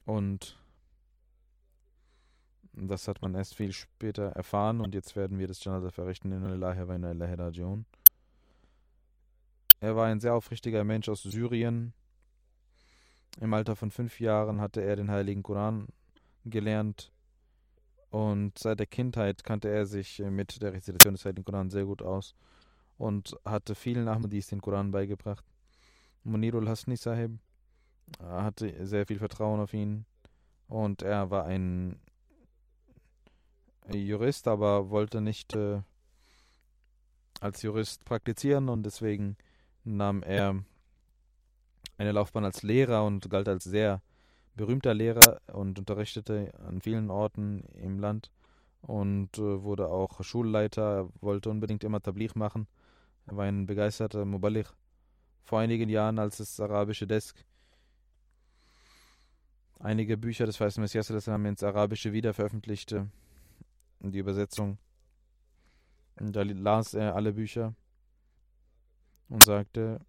Und 0.03 0.59
das 2.73 3.07
hat 3.07 3.21
man 3.21 3.35
erst 3.35 3.55
viel 3.55 3.71
später 3.71 4.23
erfahren 4.31 4.81
und 4.81 4.93
jetzt 4.93 5.15
werden 5.15 5.39
wir 5.39 5.47
das 5.47 5.63
Janaza 5.63 5.91
verrichten 5.91 6.33
in 6.33 6.43
Ilahi 6.43 6.85
wa 6.85 6.95
Ilahi 6.95 7.33
Rajiun. 7.35 7.85
Er 9.79 9.95
war 9.95 10.07
ein 10.07 10.19
sehr 10.19 10.33
aufrichtiger 10.33 10.83
Mensch 10.83 11.07
aus 11.07 11.23
Syrien. 11.23 11.93
Im 13.39 13.53
Alter 13.53 13.77
von 13.77 13.91
fünf 13.91 14.19
Jahren 14.19 14.59
hatte 14.59 14.81
er 14.81 14.97
den 14.97 15.09
Heiligen 15.09 15.41
Koran 15.41 15.87
gelernt 16.43 17.12
und 18.13 18.59
seit 18.59 18.79
der 18.79 18.85
Kindheit 18.85 19.43
kannte 19.43 19.69
er 19.69 19.87
sich 19.87 20.19
mit 20.19 20.61
der 20.61 20.71
Rezitation 20.71 21.15
des 21.15 21.25
Heiligen 21.25 21.45
Koran 21.45 21.71
sehr 21.71 21.85
gut 21.85 22.03
aus 22.03 22.35
und 22.99 23.35
hatte 23.43 23.73
vielen 23.73 24.07
Ahmadis 24.07 24.45
den 24.45 24.61
Koran 24.61 24.91
beigebracht. 24.91 25.43
Munirul 26.23 26.69
Hasni 26.69 26.95
Sahib 26.95 27.39
hatte 28.21 28.85
sehr 28.85 29.07
viel 29.07 29.17
Vertrauen 29.17 29.59
auf 29.59 29.73
ihn 29.73 30.05
und 30.67 31.01
er 31.01 31.31
war 31.31 31.45
ein 31.45 31.99
Jurist, 33.91 34.47
aber 34.47 34.91
wollte 34.91 35.19
nicht 35.19 35.55
äh, 35.55 35.81
als 37.39 37.63
Jurist 37.63 38.05
praktizieren 38.05 38.69
und 38.69 38.83
deswegen 38.83 39.37
nahm 39.85 40.21
er 40.21 40.63
eine 41.97 42.11
Laufbahn 42.11 42.45
als 42.45 42.61
Lehrer 42.61 43.05
und 43.05 43.27
galt 43.31 43.47
als 43.47 43.63
sehr 43.63 44.03
berühmter 44.55 44.93
Lehrer 44.93 45.41
und 45.51 45.79
unterrichtete 45.79 46.51
an 46.67 46.81
vielen 46.81 47.09
Orten 47.09 47.61
im 47.75 47.99
Land 47.99 48.31
und 48.81 49.37
äh, 49.37 49.63
wurde 49.63 49.87
auch 49.87 50.23
Schulleiter. 50.23 50.97
Er 50.97 51.09
wollte 51.21 51.49
unbedingt 51.49 51.83
immer 51.83 52.01
Tablich 52.01 52.35
machen. 52.35 52.67
Er 53.25 53.37
war 53.37 53.45
ein 53.45 53.65
begeisterter 53.65 54.25
Mubalich. 54.25 54.67
Vor 55.43 55.59
einigen 55.59 55.89
Jahren, 55.89 56.19
als 56.19 56.37
das 56.37 56.59
arabische 56.59 57.07
Desk 57.07 57.43
einige 59.79 60.17
Bücher 60.17 60.45
des 60.45 60.59
Weißen 60.59 60.81
Messias 60.81 61.09
ins 61.09 61.63
Arabische 61.63 62.13
wieder 62.13 62.33
veröffentlichte, 62.33 63.09
die 63.99 64.19
Übersetzung. 64.19 64.77
Da 66.15 66.43
las 66.43 66.93
er 66.93 67.15
alle 67.15 67.33
Bücher 67.33 67.75
und 69.29 69.43
sagte, 69.43 69.99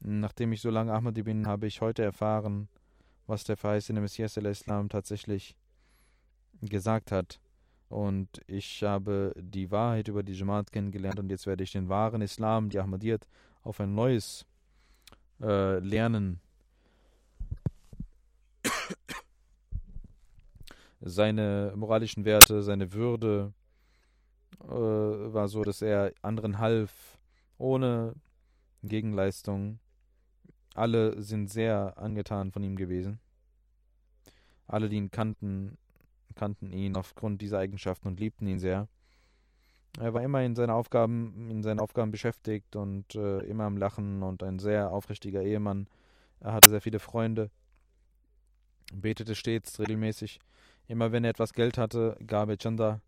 nachdem 0.00 0.52
ich 0.52 0.62
so 0.62 0.70
lange 0.70 0.92
Ahmadi 0.92 1.22
bin, 1.22 1.46
habe 1.46 1.66
ich 1.66 1.80
heute 1.80 2.02
erfahren, 2.02 2.68
was 3.26 3.44
der 3.44 3.56
verheißene 3.56 4.00
Messias 4.00 4.38
al-Islam 4.38 4.88
tatsächlich 4.88 5.56
gesagt 6.62 7.12
hat. 7.12 7.40
Und 7.88 8.40
ich 8.46 8.82
habe 8.82 9.34
die 9.36 9.70
Wahrheit 9.70 10.08
über 10.08 10.22
die 10.22 10.32
Jamaat 10.32 10.72
kennengelernt 10.72 11.18
und 11.18 11.30
jetzt 11.30 11.46
werde 11.46 11.62
ich 11.62 11.72
den 11.72 11.88
wahren 11.88 12.22
Islam, 12.22 12.70
die 12.70 12.78
Ahmadiyyat, 12.78 13.26
auf 13.62 13.80
ein 13.80 13.94
neues 13.94 14.46
äh, 15.40 15.78
lernen 15.78 16.40
seine 21.04 21.72
moralischen 21.76 22.24
Werte, 22.24 22.62
seine 22.62 22.92
Würde 22.92 23.52
äh, 24.62 24.66
war 24.68 25.48
so, 25.48 25.62
dass 25.62 25.82
er 25.82 26.12
anderen 26.22 26.58
half, 26.58 27.18
ohne 27.58 28.14
Gegenleistung. 28.82 29.78
Alle 30.74 31.22
sind 31.22 31.50
sehr 31.50 31.96
angetan 31.96 32.50
von 32.50 32.62
ihm 32.62 32.76
gewesen. 32.76 33.20
Alle, 34.66 34.88
die 34.88 34.96
ihn 34.96 35.10
kannten, 35.10 35.78
kannten 36.34 36.72
ihn 36.72 36.96
aufgrund 36.96 37.40
dieser 37.40 37.58
Eigenschaften 37.58 38.08
und 38.08 38.18
liebten 38.18 38.46
ihn 38.46 38.58
sehr. 38.58 38.88
Er 40.00 40.12
war 40.12 40.22
immer 40.22 40.42
in 40.42 40.56
seinen 40.56 40.70
Aufgaben, 40.70 41.48
in 41.48 41.62
seinen 41.62 41.78
Aufgaben 41.78 42.10
beschäftigt 42.10 42.74
und 42.74 43.14
äh, 43.14 43.38
immer 43.40 43.64
am 43.64 43.76
Lachen 43.76 44.24
und 44.24 44.42
ein 44.42 44.58
sehr 44.58 44.90
aufrichtiger 44.90 45.42
Ehemann. 45.42 45.86
Er 46.40 46.52
hatte 46.52 46.68
sehr 46.68 46.80
viele 46.80 46.98
Freunde, 46.98 47.50
betete 48.92 49.36
stets 49.36 49.78
regelmäßig. 49.78 50.40
Immer 50.88 51.12
wenn 51.12 51.22
er 51.22 51.30
etwas 51.30 51.52
Geld 51.52 51.78
hatte, 51.78 52.16
gab 52.26 52.48
er 52.48 52.56
Chanda. 52.56 53.00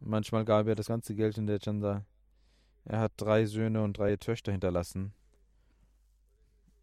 Manchmal 0.00 0.44
gab 0.44 0.66
er 0.66 0.74
das 0.74 0.88
ganze 0.88 1.14
Geld 1.14 1.38
in 1.38 1.46
der 1.46 1.60
Chanda. 1.60 2.04
Er 2.84 2.98
hat 2.98 3.12
drei 3.16 3.46
Söhne 3.46 3.82
und 3.82 3.96
drei 3.96 4.16
Töchter 4.16 4.50
hinterlassen. 4.50 5.12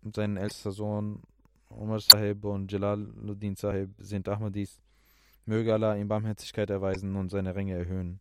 Sein 0.03 0.37
ältester 0.37 0.71
Sohn 0.71 1.21
Umar 1.69 1.99
Sahib 1.99 2.45
und 2.45 2.71
Jalaluddin 2.71 3.55
Sahib 3.55 3.91
sind 3.97 4.29
Ahmadis. 4.29 4.81
Möge 5.45 5.73
Allah 5.73 5.95
ihm 5.95 6.07
Barmherzigkeit 6.07 6.69
erweisen 6.69 7.15
und 7.15 7.29
seine 7.29 7.55
Ränge 7.55 7.77
erhöhen. 7.77 8.19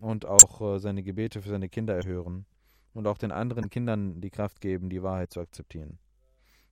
Und 0.00 0.24
auch 0.24 0.60
äh, 0.60 0.78
seine 0.78 1.02
Gebete 1.02 1.42
für 1.42 1.50
seine 1.50 1.68
Kinder 1.68 1.94
erhören. 1.94 2.46
Und 2.94 3.06
auch 3.06 3.18
den 3.18 3.32
anderen 3.32 3.70
Kindern 3.70 4.20
die 4.20 4.30
Kraft 4.30 4.60
geben, 4.60 4.88
die 4.88 5.02
Wahrheit 5.02 5.32
zu 5.32 5.40
akzeptieren. 5.40 5.98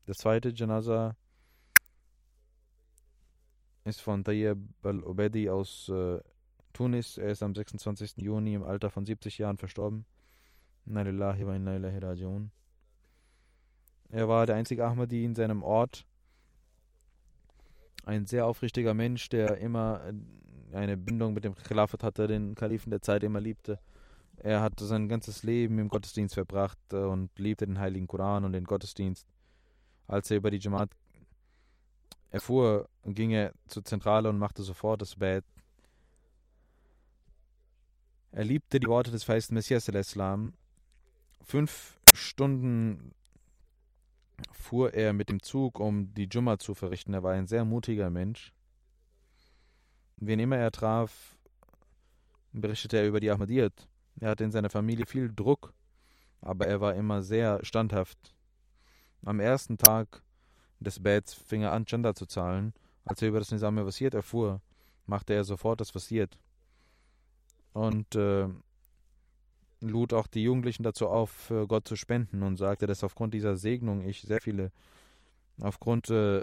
Das 0.07 0.16
zweite 0.18 0.51
Janaza 0.51 1.14
ist 3.84 4.01
von 4.01 4.24
Tayyib 4.24 4.59
al-Obedi 4.82 5.51
aus 5.51 5.88
äh, 5.88 6.20
Tunis. 6.72 7.18
Er 7.18 7.30
ist 7.30 7.42
am 7.42 7.55
26. 7.55 8.18
Juni 8.18 8.55
im 8.55 8.64
Alter 8.64 8.90
von 8.90 9.05
70 9.05 9.38
Jahren 9.38 9.59
verstorben. 9.59 10.05
Inna 10.86 11.03
lillahi 11.03 11.46
wa 11.46 11.55
inna 11.55 11.76
ilahi 11.76 11.99
raji'un. 11.99 12.49
Er 14.11 14.28
war 14.28 14.46
der 14.46 14.56
einzige 14.56 14.86
Ahmadi 14.86 15.24
in 15.24 15.34
seinem 15.34 15.62
Ort. 15.62 16.06
Ein 18.04 18.26
sehr 18.26 18.46
aufrichtiger 18.46 18.94
Mensch, 18.94 19.28
der 19.28 19.59
immer 19.59 20.00
eine 20.72 20.96
Bindung 20.96 21.34
mit 21.34 21.44
dem 21.44 21.54
Khilafat 21.54 22.02
hatte, 22.02 22.26
den 22.26 22.54
Kalifen 22.54 22.90
der 22.90 23.02
Zeit 23.02 23.22
immer 23.22 23.40
liebte. 23.40 23.78
Er 24.36 24.62
hat 24.62 24.78
sein 24.80 25.09
ganzes 25.09 25.42
Leben 25.42 25.78
im 25.78 25.88
Gottesdienst 25.88 26.34
verbracht 26.34 26.78
und 26.92 27.30
liebte 27.38 27.66
den 27.66 27.78
Heiligen 27.78 28.06
Koran 28.06 28.44
und 28.44 28.52
den 28.52 28.64
Gottesdienst. 28.64 29.26
Als 30.06 30.30
er 30.30 30.38
über 30.38 30.50
die 30.50 30.59
Jamaat 30.59 30.90
erfuhr, 32.30 32.88
ging 33.04 33.30
er 33.30 33.52
zur 33.66 33.84
Zentrale 33.84 34.28
und 34.28 34.38
machte 34.38 34.62
sofort 34.62 35.02
das 35.02 35.16
Bett. 35.16 35.44
Er 38.30 38.44
liebte 38.44 38.80
die 38.80 38.86
Worte 38.86 39.11
des 39.11 39.24
feisten 39.24 39.54
Messias. 39.54 39.90
Fünf 41.42 41.98
Stunden 42.12 43.12
fuhr 44.53 44.95
er 44.95 45.12
mit 45.12 45.28
dem 45.28 45.43
Zug, 45.43 45.80
um 45.80 46.12
die 46.14 46.28
Jumma 46.30 46.59
zu 46.59 46.74
verrichten. 46.74 47.14
Er 47.14 47.22
war 47.22 47.32
ein 47.32 47.47
sehr 47.47 47.64
mutiger 47.64 48.11
Mensch. 48.11 48.53
Wen 50.16 50.41
immer 50.41 50.57
er 50.57 50.70
traf, 50.70 51.36
berichtete 52.53 52.99
er 52.99 53.07
über 53.07 53.20
die 53.20 53.30
Ahmadiyyat. 53.30 53.89
Er 54.20 54.30
hatte 54.30 54.45
in 54.45 54.51
seiner 54.51 54.70
Familie 54.70 55.07
viel 55.07 55.32
Druck, 55.32 55.72
aber 56.41 56.66
er 56.66 56.80
war 56.80 56.95
immer 56.95 57.22
sehr 57.22 57.64
standhaft. 57.64 58.34
Am 59.24 59.41
ersten 59.41 59.78
Tag 59.78 60.22
des 60.80 61.01
Bets 61.03 61.34
fing 61.34 61.62
er 61.62 61.72
an, 61.72 61.86
Chanda 61.86 62.14
zu 62.14 62.26
zahlen. 62.26 62.72
Als 63.05 63.22
er 63.22 63.28
über 63.28 63.39
das 63.39 63.51
Nizam 63.51 63.76
Wasiert 63.76 64.14
erfuhr, 64.14 64.61
machte 65.07 65.34
er 65.34 65.45
sofort 65.45 65.80
das 65.80 65.95
Wasiert. 65.95 66.39
Und 67.72 68.14
äh, 68.14 68.49
lud 69.80 70.12
auch 70.12 70.26
die 70.26 70.42
Jugendlichen 70.42 70.82
dazu 70.82 71.08
auf, 71.08 71.30
für 71.30 71.66
Gott 71.66 71.86
zu 71.86 71.96
spenden 71.96 72.42
und 72.42 72.56
sagte, 72.56 72.86
dass 72.86 73.04
aufgrund 73.04 73.34
dieser 73.34 73.56
Segnung 73.56 74.02
ich 74.02 74.22
sehr 74.22 74.40
viele, 74.40 74.72
aufgrund 75.60 76.10
äh, 76.10 76.42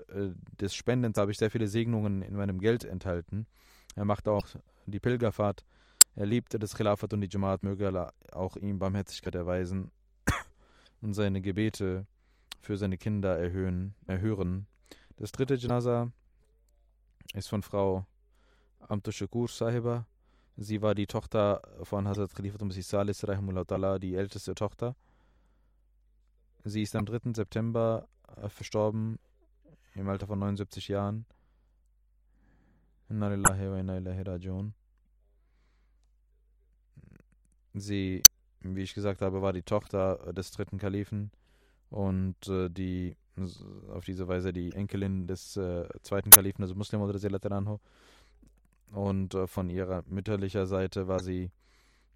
des 0.60 0.74
Spendens 0.76 1.18
habe 1.18 1.32
ich 1.32 1.38
sehr 1.38 1.52
viele 1.52 1.68
Segnungen 1.68 2.22
in 2.22 2.36
meinem 2.36 2.60
Geld 2.60 2.84
enthalten. 2.84 3.48
Er 3.96 4.06
machte 4.06 4.32
auch 4.32 4.48
die 4.86 5.00
Pilgerfahrt. 5.00 5.66
Er 6.16 6.26
liebte 6.26 6.60
das 6.60 6.76
Khilafat 6.76 7.14
und 7.14 7.22
die 7.22 7.30
Jamaat, 7.30 7.64
möge 7.64 7.88
Allah 7.88 8.14
auch 8.32 8.56
ihm 8.56 8.80
Barmherzigkeit 8.80 9.36
erweisen 9.36 9.92
und 11.02 11.14
seine 11.14 11.42
Gebete 11.42 12.08
für 12.62 12.78
seine 12.78 12.98
Kinder 12.98 13.38
erhöhen, 13.38 13.96
erhören. 14.08 14.68
Das 15.18 15.32
dritte 15.32 15.56
Janaza 15.56 16.12
ist 17.34 17.50
von 17.50 17.62
Frau 17.62 18.06
Amtushakur 18.80 19.48
Sahiba. 19.48 20.06
Sie 20.58 20.82
war 20.82 20.96
die 20.96 21.08
Tochter 21.08 21.62
von 21.84 22.08
Hazrat 22.08 22.34
Khalifat 22.34 22.62
Masih 22.62 22.82
Salis, 22.82 23.20
die 23.20 24.16
älteste 24.16 24.56
Tochter. 24.56 24.96
Sie 26.64 26.82
ist 26.82 26.96
am 26.96 27.06
3. 27.06 27.34
September 27.34 28.08
äh, 28.38 28.48
verstorben, 28.48 29.20
im 29.96 30.08
Alter 30.08 30.28
von 30.28 30.40
79 30.40 30.88
Jahren. 30.88 31.26
Sie, 37.74 38.22
wie 38.62 38.82
ich 38.82 38.94
gesagt 38.94 39.22
habe, 39.22 39.42
war 39.42 39.52
die 39.54 39.62
Tochter 39.62 40.34
des 40.34 40.52
dritten 40.52 40.78
Kalifen 40.78 41.32
und 41.90 42.48
äh, 42.48 42.70
die 42.70 43.18
auf 43.90 44.06
diese 44.06 44.28
Weise 44.30 44.54
die 44.54 44.72
Enkelin 44.72 45.28
des 45.28 45.58
äh, 45.58 45.88
zweiten 46.02 46.30
Kalifen, 46.30 46.64
also 46.64 46.74
Muslim 46.74 47.02
oder 47.02 47.52
Anho. 47.52 47.82
Und 48.96 49.34
äh, 49.34 49.46
von 49.46 49.70
ihrer 49.70 50.04
mütterlicher 50.08 50.66
Seite 50.68 51.10
war 51.10 51.20
sie 51.20 51.52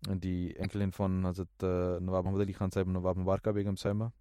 die 0.08 0.56
Enkelin 0.56 0.94
von 0.94 1.26
Hazrat 1.26 1.50
äh, 1.62 2.00
Nawab 2.00 2.24
Muhammad 2.24 2.40
Ali 2.40 2.54
Khan 2.54 2.72
Saib 2.72 2.88
und 2.88 2.94
Nawab 2.94 3.18
Mubarka 3.18 3.52
Begum 3.52 3.76
Saima. 3.76 4.14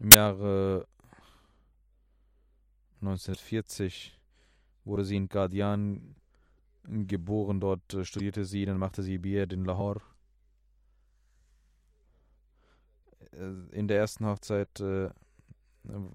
Im 0.00 0.10
Jahre 0.10 0.88
1940 3.02 4.18
wurde 4.84 5.04
sie 5.04 5.16
in 5.16 5.28
Qadian 5.28 6.16
geboren. 6.82 7.60
Dort 7.60 7.94
äh, 7.94 8.04
studierte 8.04 8.44
sie, 8.44 8.64
dann 8.64 8.78
machte 8.78 9.04
sie 9.04 9.18
B.Ed 9.18 9.52
in 9.52 9.64
Lahore. 9.64 10.00
Äh, 13.30 13.76
in 13.76 13.86
der 13.86 13.98
ersten 13.98 14.26
Hochzeit 14.26 14.80
äh, 14.80 15.10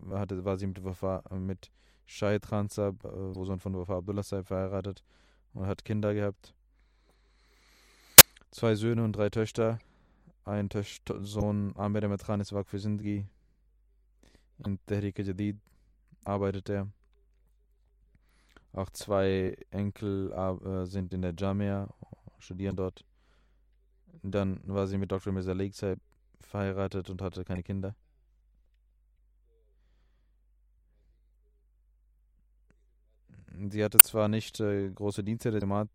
hatte, 0.10 0.46
war 0.46 0.58
sie 0.58 0.68
mit, 0.68 0.84
Wafa, 0.84 1.24
mit 1.32 1.72
Shahid 2.06 2.48
Khan 2.48 2.70
Saab, 2.70 3.04
äh, 3.06 3.34
Sohn 3.34 3.60
von 3.60 3.78
Wafa 3.78 3.98
Abdullah 3.98 4.24
Saab, 4.24 4.48
verheiratet 4.48 5.04
und 5.54 5.66
hat 5.66 5.86
Kinder 5.86 6.14
gehabt. 6.14 6.54
Zwei 8.52 8.76
Söhne 8.76 9.04
und 9.04 9.14
drei 9.14 9.30
Töchter. 9.30 9.80
Ein 10.46 10.70
Töch 10.70 11.02
Sohn 11.22 11.74
Amir 11.76 12.18
Khan 12.18 12.42
ist 12.42 12.54
Waqf 12.54 12.80
Zindgi. 12.80 13.26
In 14.66 14.80
Tehrik 14.86 15.20
Jadid 15.20 15.58
arbeitet 16.24 16.70
er. 16.70 16.88
Auch 18.74 18.90
zwei 18.90 19.56
Enkel 19.72 20.32
äh, 20.32 20.86
sind 20.86 21.14
in 21.14 21.22
der 21.22 21.34
Jamia, 21.38 21.88
studieren 22.40 22.76
dort. 22.76 23.06
Dann 24.24 24.62
war 24.66 24.88
sie 24.88 24.98
mit 24.98 25.12
Dr. 25.12 25.32
Mirza 25.32 25.54
Lakeside 25.54 26.00
verheiratet 26.40 27.10
und 27.10 27.22
hatte 27.22 27.44
keine 27.44 27.64
Kinder. 27.64 27.96
Sie 33.72 33.84
hatte 33.84 34.02
zwar 34.02 34.28
nicht 34.28 34.60
äh, 34.60 34.90
große 34.90 35.24
Dienste 35.24 35.52
der 35.52 35.62
Jamaat 35.62 35.90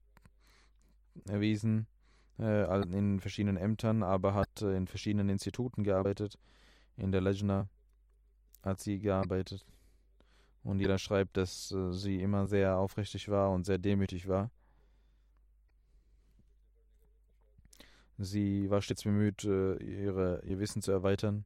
erwiesen 1.26 1.86
äh, 2.38 2.82
in 2.82 3.20
verschiedenen 3.20 3.56
Ämtern, 3.56 4.02
aber 4.02 4.34
hat 4.34 4.62
äh, 4.62 4.76
in 4.76 4.86
verschiedenen 4.86 5.28
Instituten 5.28 5.84
gearbeitet. 5.84 6.38
In 6.96 7.12
der 7.12 7.20
Lejna 7.20 7.68
hat 8.62 8.80
sie 8.80 8.98
gearbeitet. 8.98 9.64
Und 10.64 10.80
jeder 10.80 10.98
schreibt, 10.98 11.36
dass 11.36 11.72
äh, 11.72 11.92
sie 11.92 12.20
immer 12.20 12.46
sehr 12.46 12.76
aufrichtig 12.78 13.28
war 13.28 13.50
und 13.50 13.64
sehr 13.64 13.78
demütig 13.78 14.28
war. 14.28 14.50
Sie 18.18 18.68
war 18.68 18.82
stets 18.82 19.04
bemüht, 19.04 19.44
äh, 19.44 19.76
ihre, 19.76 20.42
ihr 20.44 20.58
Wissen 20.58 20.82
zu 20.82 20.90
erweitern 20.90 21.44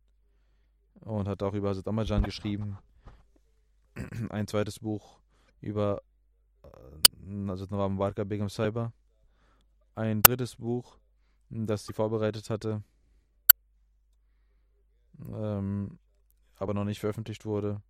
und 1.00 1.28
hat 1.28 1.42
auch 1.42 1.52
über 1.52 1.68
Hazrat 1.68 1.86
Amajan 1.86 2.22
geschrieben. 2.22 2.78
Ein 4.30 4.46
zweites 4.46 4.80
Buch 4.80 5.20
über 5.60 6.02
Hazrat 7.48 7.70
Nawab 7.70 7.92
Mubarak 7.92 8.28
Begum 8.28 8.48
Saiba. 8.48 8.92
Ein 9.94 10.22
drittes 10.22 10.56
Buch, 10.56 10.98
das 11.50 11.86
sie 11.86 11.92
vorbereitet 11.92 12.48
hatte, 12.50 12.82
ähm, 15.32 15.98
aber 16.56 16.74
noch 16.74 16.84
nicht 16.84 17.00
veröffentlicht 17.00 17.44
wurde 17.44 17.82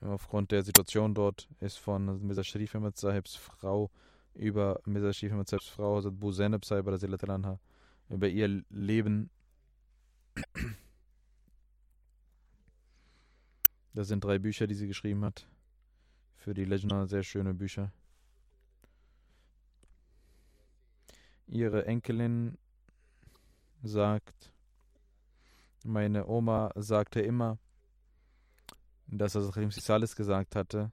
aufgrund 0.00 0.52
der 0.52 0.62
Situation 0.62 1.14
dort 1.14 1.48
ist 1.60 1.78
von 1.78 2.24
Mirza 2.26 2.44
Sharif 2.44 2.74
Ahmad 2.74 2.96
Sahibs 2.96 3.34
Frau 3.34 3.90
über 4.34 4.80
Mirza 4.84 5.12
Sharif 5.12 5.32
Ahmad 5.32 5.48
Sahibs 5.48 5.68
Frau, 5.68 5.96
Hazrat 5.96 6.18
Bu 6.18 6.32
Zainab 6.32 6.64
Sahib 6.64 6.88
anha, 6.88 7.58
über 8.08 8.28
ihr 8.28 8.62
Leben. 8.70 9.30
Das 13.94 14.08
sind 14.08 14.22
drei 14.22 14.38
Bücher, 14.38 14.66
die 14.66 14.74
sie 14.74 14.86
geschrieben 14.86 15.24
hat. 15.24 15.48
für 16.36 16.54
die 16.54 16.64
Legend 16.64 17.08
sehr 17.08 17.22
schöne 17.22 17.54
Bücher. 17.54 17.90
Ihre 21.46 21.86
Enkelin 21.86 22.58
sagt, 23.82 24.52
meine 25.84 26.26
Oma 26.26 26.72
sagte 26.74 27.20
immer, 27.20 27.58
dass 29.06 29.36
er 29.36 29.42
Rahim 29.42 29.70
Salis 29.70 30.16
gesagt 30.16 30.56
hatte, 30.56 30.90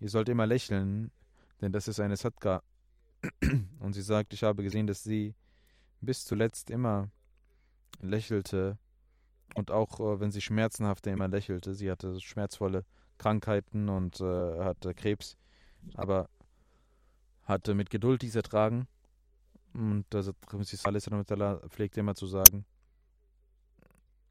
ihr 0.00 0.08
sollt 0.08 0.28
immer 0.28 0.46
lächeln, 0.46 1.12
denn 1.60 1.72
das 1.72 1.86
ist 1.86 2.00
eine 2.00 2.16
Sadka. 2.16 2.62
Und 3.78 3.92
sie 3.92 4.02
sagt, 4.02 4.32
ich 4.34 4.42
habe 4.42 4.62
gesehen, 4.62 4.86
dass 4.86 5.04
sie 5.04 5.34
bis 6.00 6.24
zuletzt 6.24 6.70
immer 6.70 7.10
lächelte 8.00 8.78
und 9.54 9.70
auch 9.70 10.00
äh, 10.00 10.20
wenn 10.20 10.30
sie 10.30 10.40
schmerzenhafte 10.40 11.10
immer 11.10 11.28
lächelte. 11.28 11.74
Sie 11.74 11.90
hatte 11.90 12.20
schmerzvolle 12.20 12.84
Krankheiten 13.18 13.88
und 13.88 14.20
äh, 14.20 14.64
hatte 14.64 14.94
Krebs, 14.94 15.36
aber 15.94 16.28
hatte 17.44 17.74
mit 17.74 17.90
Geduld 17.90 18.22
dies 18.22 18.34
ertragen. 18.34 18.88
Und 19.74 20.04
das 20.10 20.32
pflegte 21.68 22.00
immer 22.00 22.14
zu 22.14 22.26
sagen, 22.26 22.64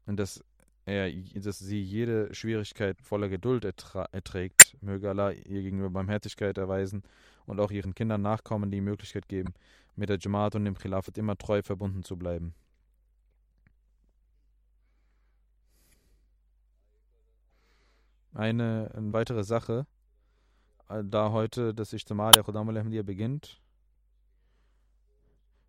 dass 0.06 0.42
er, 0.86 1.10
dass 1.34 1.58
sie 1.58 1.80
jede 1.80 2.34
Schwierigkeit 2.34 3.00
voller 3.02 3.28
Geduld 3.28 3.64
erträgt. 3.64 4.76
Möge 4.80 5.10
Allah 5.10 5.30
ihr 5.30 5.62
gegenüber 5.62 5.90
Barmherzigkeit 5.90 6.58
erweisen 6.58 7.02
und 7.46 7.60
auch 7.60 7.70
ihren 7.70 7.94
Kindern 7.94 8.22
Nachkommen 8.22 8.70
die 8.70 8.80
Möglichkeit 8.80 9.28
geben, 9.28 9.54
mit 9.96 10.08
der 10.08 10.18
Jamaat 10.18 10.54
und 10.54 10.64
dem 10.64 10.76
Khilafat 10.76 11.18
immer 11.18 11.36
treu 11.36 11.62
verbunden 11.62 12.02
zu 12.02 12.16
bleiben. 12.16 12.54
Eine, 18.32 18.90
eine 18.94 19.12
weitere 19.12 19.44
Sache, 19.44 19.86
äh, 20.88 21.04
da 21.04 21.30
heute 21.30 21.72
das 21.72 21.92
Ijtima 21.92 22.32
der 22.32 22.42
Khudam 22.42 22.68
al 22.68 23.04
beginnt, 23.04 23.60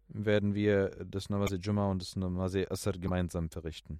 werden 0.07 0.53
wir 0.53 0.89
das 1.05 1.29
Namaz 1.29 1.53
Jumma 1.59 1.89
und 1.89 2.01
das 2.01 2.15
Namaz 2.15 2.55
Asr 2.55 2.93
gemeinsam 2.93 3.49
verrichten. 3.49 3.99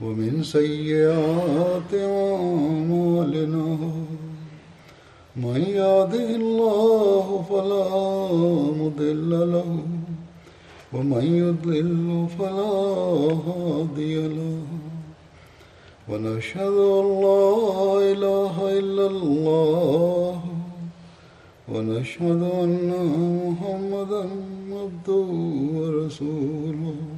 ومن 0.00 0.42
سيئات 0.42 1.92
أعمالنا 1.94 3.66
من 5.36 5.60
يهده 5.60 6.28
الله 6.42 7.44
فلا 7.50 7.88
مضل 8.82 9.30
له 9.52 9.70
ومن 10.92 11.24
يضلل 11.44 12.26
فلا 12.38 12.74
هادي 13.48 14.28
له 14.28 14.58
ونشهد 16.08 16.76
أن 17.00 17.06
لا 17.26 17.50
إله 18.12 18.78
إلا 18.78 19.06
الله 19.06 20.40
ونشهد 21.72 22.42
أن 22.64 22.90
محمدا 23.44 24.24
عبده 24.72 25.26
ورسوله 25.78 27.17